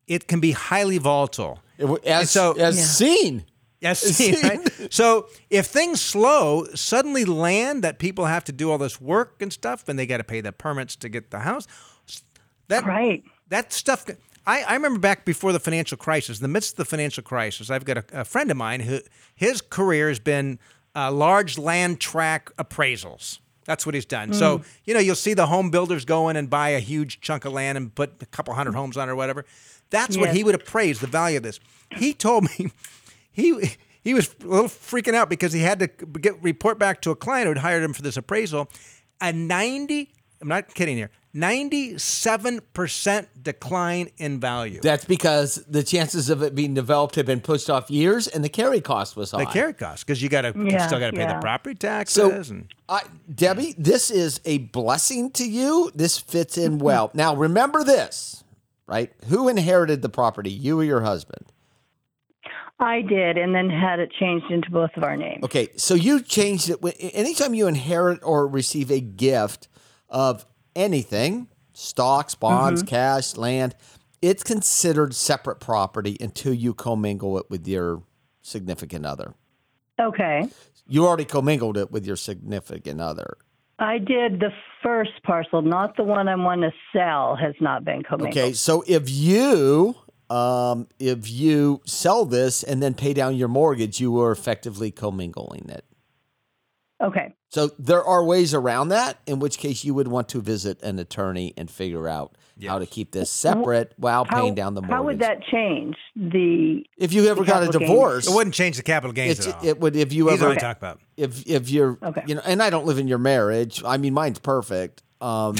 it 0.06 0.26
can 0.28 0.40
be 0.40 0.52
highly 0.52 0.98
volatile. 0.98 1.60
It 1.76 1.86
as, 2.06 2.30
so- 2.30 2.52
as 2.52 2.76
Yeah. 2.78 2.84
seen. 2.84 3.44
Yes, 3.82 4.20
right? 4.44 4.60
So 4.92 5.28
if 5.50 5.66
things 5.66 6.00
slow, 6.00 6.66
suddenly 6.74 7.24
land 7.24 7.82
that 7.82 7.98
people 7.98 8.26
have 8.26 8.44
to 8.44 8.52
do 8.52 8.70
all 8.70 8.78
this 8.78 9.00
work 9.00 9.42
and 9.42 9.52
stuff, 9.52 9.88
and 9.88 9.98
they 9.98 10.06
got 10.06 10.18
to 10.18 10.24
pay 10.24 10.40
the 10.40 10.52
permits 10.52 10.96
to 10.96 11.08
get 11.08 11.30
the 11.30 11.40
house. 11.40 11.66
That 12.68 12.84
Right. 12.86 13.24
that 13.48 13.72
stuff. 13.72 14.06
I, 14.46 14.62
I 14.62 14.74
remember 14.74 14.98
back 14.98 15.24
before 15.24 15.52
the 15.52 15.60
financial 15.60 15.96
crisis, 15.98 16.38
in 16.38 16.42
the 16.42 16.48
midst 16.48 16.72
of 16.72 16.76
the 16.78 16.84
financial 16.84 17.22
crisis, 17.22 17.70
I've 17.70 17.84
got 17.84 17.98
a, 17.98 18.04
a 18.20 18.24
friend 18.24 18.50
of 18.50 18.56
mine 18.56 18.80
who 18.80 19.00
his 19.34 19.60
career 19.60 20.08
has 20.08 20.18
been 20.20 20.58
uh, 20.96 21.10
large 21.12 21.58
land 21.58 22.00
track 22.00 22.50
appraisals. 22.56 23.38
That's 23.64 23.86
what 23.86 23.94
he's 23.94 24.04
done. 24.06 24.32
So 24.32 24.62
you 24.84 24.94
know, 24.94 25.00
you'll 25.00 25.14
see 25.14 25.34
the 25.34 25.46
home 25.46 25.70
builders 25.70 26.04
go 26.04 26.28
in 26.28 26.36
and 26.36 26.48
buy 26.50 26.70
a 26.70 26.80
huge 26.80 27.20
chunk 27.20 27.44
of 27.44 27.52
land 27.52 27.76
and 27.78 27.94
put 27.94 28.20
a 28.22 28.26
couple 28.26 28.54
hundred 28.54 28.74
homes 28.74 28.96
on 28.96 29.08
it 29.08 29.12
or 29.12 29.16
whatever. 29.16 29.44
That's 29.90 30.16
what 30.16 30.30
he 30.30 30.42
would 30.44 30.54
appraise 30.54 31.00
the 31.00 31.06
value 31.06 31.36
of 31.36 31.42
this. 31.42 31.60
He 31.96 32.14
told 32.14 32.44
me 32.58 32.72
he 33.32 33.76
he 34.02 34.14
was 34.14 34.34
a 34.42 34.46
little 34.46 34.68
freaking 34.68 35.14
out 35.14 35.28
because 35.30 35.52
he 35.52 35.60
had 35.60 35.78
to 35.80 35.86
get 35.86 36.42
report 36.42 36.78
back 36.78 37.00
to 37.02 37.10
a 37.10 37.16
client 37.16 37.46
who 37.46 37.50
had 37.50 37.58
hired 37.58 37.82
him 37.82 37.92
for 37.92 38.02
this 38.02 38.16
appraisal. 38.16 38.68
A 39.20 39.32
ninety, 39.32 40.12
I'm 40.40 40.48
not 40.48 40.74
kidding 40.74 40.96
here, 40.96 41.10
97% 41.34 43.26
decline 43.42 44.10
in 44.18 44.40
value. 44.40 44.80
That's 44.82 45.04
because 45.04 45.56
the 45.68 45.82
chances 45.82 46.28
of 46.30 46.42
it 46.42 46.54
being 46.54 46.74
developed 46.74 47.14
have 47.16 47.26
been 47.26 47.40
pushed 47.40 47.70
off 47.70 47.90
years, 47.90 48.26
and 48.28 48.44
the 48.44 48.48
carry 48.48 48.80
cost 48.80 49.16
was 49.16 49.30
high. 49.30 49.44
the 49.44 49.50
carry 49.50 49.72
cost 49.72 50.06
because 50.06 50.22
you 50.22 50.28
got 50.28 50.42
to 50.42 50.52
Yeah, 50.56 50.86
still 50.86 50.98
got 51.00 51.10
to 51.12 51.16
pay 51.16 51.26
the 51.26 51.38
property 51.40 51.74
taxes 51.74 52.14
So, 52.48 52.54
and 52.54 52.66
I, 52.88 53.02
Debbie, 53.32 53.74
this 53.78 54.10
is 54.10 54.40
a 54.44 54.58
blessing 54.58 55.30
to 55.32 55.48
you. 55.48 55.90
This 55.94 56.18
fits 56.18 56.58
in 56.58 56.78
well. 56.78 57.10
Now, 57.22 57.34
remember 57.36 57.84
this, 57.84 58.42
right? 58.86 59.12
Who 59.28 59.48
inherited 59.48 60.02
the 60.02 60.08
property, 60.08 60.50
you 60.50 60.80
or 60.80 60.84
your 60.84 61.02
husband? 61.02 61.46
I 62.78 63.02
did, 63.02 63.38
and 63.38 63.54
then 63.54 63.70
had 63.70 64.00
it 64.00 64.10
changed 64.18 64.50
into 64.50 64.70
both 64.70 64.90
of 64.96 65.04
our 65.04 65.16
names. 65.16 65.44
Okay, 65.44 65.68
so 65.76 65.94
you 65.94 66.20
changed 66.20 66.68
it. 66.68 66.78
Anytime 67.14 67.54
you 67.54 67.68
inherit 67.68 68.20
or 68.22 68.48
receive 68.48 68.90
a 68.90 69.00
gift 69.00 69.68
of 70.08 70.44
anything, 70.74 71.48
stocks, 71.72 72.34
bonds, 72.34 72.82
mm-hmm. 72.82 72.88
cash, 72.88 73.36
land, 73.36 73.76
it's 74.20 74.42
considered 74.42 75.14
separate 75.14 75.60
property 75.60 76.16
until 76.20 76.52
you 76.52 76.74
commingle 76.74 77.38
it 77.38 77.48
with 77.48 77.68
your 77.68 78.02
significant 78.40 79.06
other. 79.06 79.34
Okay. 80.00 80.48
You 80.86 81.06
already 81.06 81.24
commingled 81.24 81.76
it 81.76 81.92
with 81.92 82.04
your 82.04 82.16
significant 82.16 83.00
other. 83.00 83.36
I 83.78 83.98
did 83.98 84.40
the 84.40 84.50
first 84.82 85.22
parcel, 85.24 85.62
not 85.62 85.96
the 85.96 86.04
one 86.04 86.28
I'm 86.28 86.44
want 86.44 86.62
to 86.62 86.72
sell, 86.92 87.36
has 87.36 87.54
not 87.60 87.84
been 87.84 88.02
commingled. 88.02 88.36
Okay, 88.36 88.52
so 88.52 88.84
if 88.86 89.10
you 89.10 89.96
um, 90.32 90.88
if 90.98 91.30
you 91.30 91.80
sell 91.84 92.24
this 92.24 92.62
and 92.62 92.82
then 92.82 92.94
pay 92.94 93.12
down 93.12 93.36
your 93.36 93.48
mortgage, 93.48 94.00
you 94.00 94.18
are 94.20 94.32
effectively 94.32 94.90
commingling 94.90 95.68
it. 95.68 95.84
Okay. 97.02 97.34
So 97.48 97.70
there 97.78 98.02
are 98.04 98.24
ways 98.24 98.54
around 98.54 98.88
that, 98.88 99.18
in 99.26 99.38
which 99.40 99.58
case 99.58 99.84
you 99.84 99.92
would 99.94 100.08
want 100.08 100.28
to 100.30 100.40
visit 100.40 100.80
an 100.82 100.98
attorney 100.98 101.52
and 101.56 101.70
figure 101.70 102.08
out 102.08 102.36
how 102.66 102.78
to 102.78 102.86
keep 102.86 103.10
this 103.10 103.28
separate 103.30 103.92
while 103.96 104.24
How, 104.24 104.40
paying 104.40 104.54
down 104.54 104.74
the 104.74 104.82
mortgage. 104.82 104.94
how 104.94 105.02
would 105.02 105.18
that 105.18 105.42
change 105.50 105.96
the? 106.14 106.84
if 106.96 107.12
you 107.12 107.26
ever 107.26 107.44
got 107.44 107.62
a 107.62 107.66
capital 107.66 107.80
gains? 107.80 107.90
divorce, 107.90 108.28
it 108.28 108.34
wouldn't 108.34 108.54
change 108.54 108.76
the 108.76 108.82
capital 108.84 109.12
gains 109.12 109.44
at 109.46 109.54
all. 109.56 109.66
it 109.66 109.80
would 109.80 109.96
if 109.96 110.12
you 110.12 110.28
He's 110.28 110.38
ever 110.40 110.50
what 110.50 110.58
I 110.58 110.60
talk 110.60 110.76
about. 110.78 111.00
if 111.16 111.44
if 111.46 111.68
you're 111.70 111.98
Okay. 112.02 112.22
you 112.26 112.36
know, 112.36 112.42
and 112.46 112.62
I 112.62 112.70
don't 112.70 112.86
live 112.86 112.98
in 112.98 113.08
your 113.08 113.18
marriage. 113.18 113.82
I 113.84 113.96
mean, 113.96 114.14
mine's 114.14 114.38
perfect. 114.38 115.02
Um, 115.22 115.54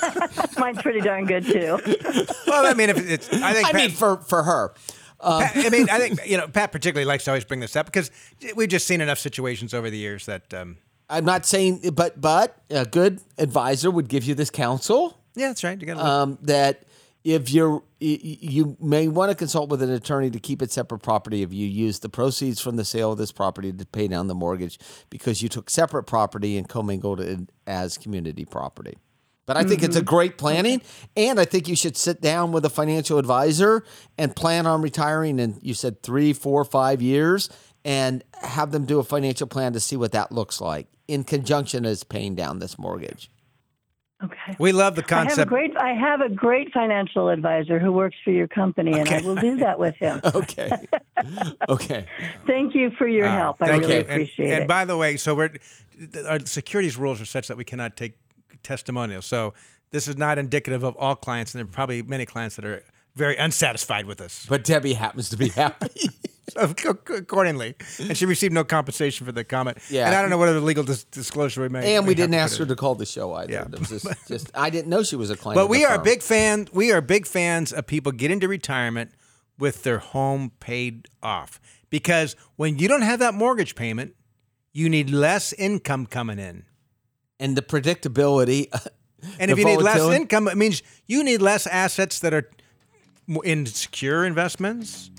Mine's 0.58 0.82
pretty 0.82 1.00
darn 1.00 1.24
good 1.24 1.44
too. 1.46 1.78
Well, 2.46 2.66
I 2.66 2.74
mean, 2.74 2.90
if 2.90 2.98
it's, 2.98 3.32
I 3.32 3.54
think 3.54 3.68
I 3.68 3.72
mean, 3.72 3.88
Pat- 3.90 3.98
for 3.98 4.16
for 4.18 4.42
her. 4.42 4.74
Um, 5.20 5.42
Pat- 5.42 5.66
I 5.66 5.70
mean, 5.70 5.88
I 5.90 5.98
think 5.98 6.20
you 6.26 6.36
know 6.36 6.46
Pat 6.46 6.72
particularly 6.72 7.06
likes 7.06 7.24
to 7.24 7.30
always 7.30 7.44
bring 7.44 7.60
this 7.60 7.74
up 7.74 7.86
because 7.86 8.10
we've 8.54 8.68
just 8.68 8.86
seen 8.86 9.00
enough 9.00 9.18
situations 9.18 9.72
over 9.72 9.88
the 9.88 9.96
years 9.96 10.26
that 10.26 10.52
um, 10.52 10.76
I'm 11.08 11.24
not 11.24 11.46
saying, 11.46 11.80
but 11.94 12.20
but 12.20 12.56
a 12.70 12.84
good 12.84 13.20
advisor 13.38 13.90
would 13.90 14.08
give 14.08 14.24
you 14.24 14.34
this 14.34 14.50
counsel. 14.50 15.18
yeah, 15.34 15.48
that's 15.48 15.64
right. 15.64 15.80
You 15.80 15.86
got 15.86 15.98
um, 15.98 16.38
that 16.42 16.82
if 17.28 17.50
you're 17.50 17.82
you 18.00 18.76
may 18.80 19.06
want 19.06 19.30
to 19.30 19.34
consult 19.34 19.68
with 19.68 19.82
an 19.82 19.90
attorney 19.90 20.30
to 20.30 20.38
keep 20.38 20.62
it 20.62 20.72
separate 20.72 21.00
property 21.00 21.42
if 21.42 21.52
you 21.52 21.66
use 21.66 21.98
the 21.98 22.08
proceeds 22.08 22.58
from 22.58 22.76
the 22.76 22.84
sale 22.84 23.12
of 23.12 23.18
this 23.18 23.32
property 23.32 23.70
to 23.70 23.84
pay 23.84 24.08
down 24.08 24.28
the 24.28 24.34
mortgage 24.34 24.78
because 25.10 25.42
you 25.42 25.48
took 25.48 25.68
separate 25.68 26.04
property 26.04 26.56
and 26.56 26.68
commingled 26.68 27.20
it 27.20 27.40
as 27.66 27.98
community 27.98 28.46
property. 28.46 28.96
But 29.44 29.56
I 29.56 29.64
think 29.64 29.82
it's 29.82 29.96
a 29.96 30.00
mm-hmm. 30.00 30.08
great 30.08 30.38
planning, 30.38 30.80
and 31.16 31.40
I 31.40 31.44
think 31.44 31.68
you 31.68 31.76
should 31.76 31.96
sit 31.96 32.20
down 32.20 32.52
with 32.52 32.64
a 32.64 32.70
financial 32.70 33.18
advisor 33.18 33.84
and 34.16 34.34
plan 34.34 34.66
on 34.66 34.80
retiring 34.80 35.38
in 35.38 35.58
you 35.60 35.74
said 35.74 36.02
three, 36.02 36.32
four, 36.32 36.64
five 36.64 37.02
years, 37.02 37.50
and 37.84 38.24
have 38.42 38.70
them 38.70 38.84
do 38.84 39.00
a 39.00 39.04
financial 39.04 39.46
plan 39.46 39.72
to 39.74 39.80
see 39.80 39.96
what 39.96 40.12
that 40.12 40.32
looks 40.32 40.60
like 40.60 40.86
in 41.08 41.24
conjunction 41.24 41.84
as 41.84 42.04
paying 42.04 42.34
down 42.34 42.58
this 42.58 42.78
mortgage. 42.78 43.30
Okay. 44.22 44.56
we 44.58 44.72
love 44.72 44.96
the 44.96 45.04
I 45.08 45.14
have 45.14 45.24
a 45.24 45.28
concept. 45.28 45.48
great 45.48 45.76
I 45.76 45.92
have 45.92 46.20
a 46.20 46.28
great 46.28 46.72
financial 46.72 47.28
advisor 47.28 47.78
who 47.78 47.92
works 47.92 48.16
for 48.24 48.32
your 48.32 48.48
company, 48.48 48.98
and 48.98 49.08
I 49.08 49.20
will 49.20 49.36
do 49.36 49.56
that 49.58 49.78
with 49.78 49.94
him. 49.96 50.20
Okay. 50.34 50.70
okay. 51.68 52.06
Thank 52.46 52.74
you 52.74 52.90
for 52.98 53.06
your 53.06 53.26
Uh, 53.26 53.36
help. 53.36 53.62
I 53.62 53.70
really 53.70 53.94
you. 53.94 54.00
Appreciate 54.00 54.46
and, 54.46 54.52
it. 54.54 54.58
And 54.60 54.68
by 54.68 54.84
the 54.84 54.96
way, 54.96 55.16
so 55.16 55.34
we're 55.34 55.50
our 56.26 56.40
securities 56.40 56.96
rules 56.96 57.20
are 57.20 57.24
such 57.24 57.48
that 57.48 57.56
we 57.56 57.64
cannot 57.64 57.96
take 57.96 58.14
testimonials. 58.62 59.26
So 59.26 59.54
this 59.90 60.08
is 60.08 60.16
not 60.16 60.38
indicative 60.38 60.82
of 60.82 60.96
all 60.96 61.16
clients, 61.16 61.54
and 61.54 61.60
there 61.60 61.68
are 61.68 61.72
probably 61.72 62.02
many 62.02 62.26
clients 62.26 62.56
that 62.56 62.64
are 62.64 62.82
very 63.14 63.36
unsatisfied 63.36 64.06
with 64.06 64.20
us. 64.20 64.46
But 64.48 64.64
Debbie 64.64 64.94
happens 64.94 65.28
to 65.30 65.36
be 65.36 65.48
happy. 65.48 65.88
Accordingly, 66.56 67.74
and 67.98 68.16
she 68.16 68.26
received 68.26 68.52
no 68.52 68.64
compensation 68.64 69.26
for 69.26 69.32
the 69.32 69.44
comment. 69.44 69.78
Yeah. 69.90 70.06
and 70.06 70.14
I 70.14 70.20
don't 70.20 70.30
know 70.30 70.38
what 70.38 70.48
other 70.48 70.60
legal 70.60 70.84
dis- 70.84 71.04
disclosure 71.04 71.62
we 71.62 71.68
made. 71.68 71.84
and 71.84 72.06
we 72.06 72.14
didn't 72.14 72.34
ask 72.34 72.58
her 72.58 72.66
to 72.66 72.76
call 72.76 72.94
the 72.94 73.06
show 73.06 73.32
either. 73.34 73.52
Yeah. 73.52 73.64
It 73.72 73.78
was 73.78 73.88
just, 73.88 74.28
just 74.28 74.50
I 74.54 74.70
didn't 74.70 74.88
know 74.88 75.02
she 75.02 75.16
was 75.16 75.30
a 75.30 75.36
client. 75.36 75.56
But 75.56 75.68
we 75.68 75.84
are 75.84 75.98
big 75.98 76.22
fan. 76.22 76.68
We 76.72 76.92
are 76.92 77.00
big 77.00 77.26
fans 77.26 77.72
of 77.72 77.86
people 77.86 78.12
get 78.12 78.30
into 78.30 78.48
retirement 78.48 79.12
with 79.58 79.82
their 79.82 79.98
home 79.98 80.52
paid 80.60 81.08
off 81.22 81.60
because 81.90 82.36
when 82.56 82.78
you 82.78 82.88
don't 82.88 83.02
have 83.02 83.18
that 83.18 83.34
mortgage 83.34 83.74
payment, 83.74 84.14
you 84.72 84.88
need 84.88 85.10
less 85.10 85.52
income 85.54 86.06
coming 86.06 86.38
in. 86.38 86.64
and 87.40 87.56
the 87.56 87.62
predictability. 87.62 88.68
And 89.40 89.48
the 89.48 89.54
if 89.54 89.58
you 89.58 89.64
need 89.64 89.80
less 89.80 90.00
income, 90.00 90.46
it 90.46 90.56
means 90.56 90.80
you 91.08 91.24
need 91.24 91.42
less 91.42 91.66
assets 91.66 92.20
that 92.20 92.32
are 92.32 92.48
in 93.42 93.66
secure 93.66 94.24
investments. 94.24 95.10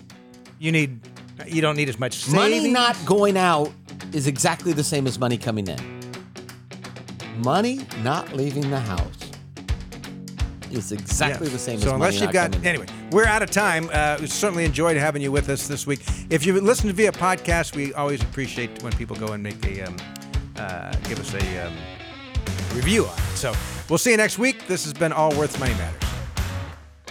You 0.58 0.72
need 0.72 1.02
you 1.48 1.62
don't 1.62 1.76
need 1.78 1.90
as 1.90 2.00
much 2.00 2.18
savings. 2.18 2.36
money 2.36 2.72
not 2.72 2.98
going 3.06 3.38
out 3.38 3.72
is 4.14 4.28
exactly 4.28 4.74
the 4.74 4.84
same 4.84 5.08
as 5.08 5.18
money 5.20 5.38
coming 5.38 5.68
in. 5.68 5.80
Money 7.44 7.80
not 8.04 8.34
leaving 8.34 8.70
the 8.70 8.80
house 8.80 9.08
is 10.72 10.92
exactly 10.92 11.48
Yeah. 11.48 11.54
the 11.54 11.60
same 11.60 11.80
So 11.80 11.88
as 11.88 11.94
unless 11.94 12.22
you've 12.22 12.32
got 12.34 12.54
anyway, 12.66 12.86
we're 13.12 13.26
out 13.26 13.42
of 13.42 13.50
time. 13.50 13.90
Uh, 13.92 14.18
we 14.20 14.28
certainly 14.28 14.66
enjoyed 14.66 14.98
having 14.98 15.22
you 15.22 15.32
with 15.32 15.50
us 15.50 15.68
this 15.68 15.88
week. 15.88 16.02
If 16.30 16.46
you 16.46 16.60
listen 16.60 16.88
to 16.88 16.94
via 16.94 17.12
podcast, 17.12 17.76
we 17.76 17.94
always 17.94 18.22
appreciate 18.22 18.84
when 18.84 18.92
people 18.94 19.16
go 19.16 19.28
and 19.34 19.42
make 19.42 19.64
a 19.66 19.84
um, 19.84 19.96
uh, 20.58 20.94
give 21.08 21.20
us 21.20 21.34
a 21.34 21.66
um, 21.68 21.74
review 22.76 23.06
on 23.06 23.14
it. 23.18 23.22
So 23.36 23.54
we'll 23.90 23.98
see 23.98 24.12
you 24.12 24.18
next 24.18 24.38
week. 24.38 24.68
This 24.68 24.84
has 24.84 24.94
been 24.94 25.12
Allworth 25.14 25.60
Money 25.60 25.74
Matters. 25.76 26.09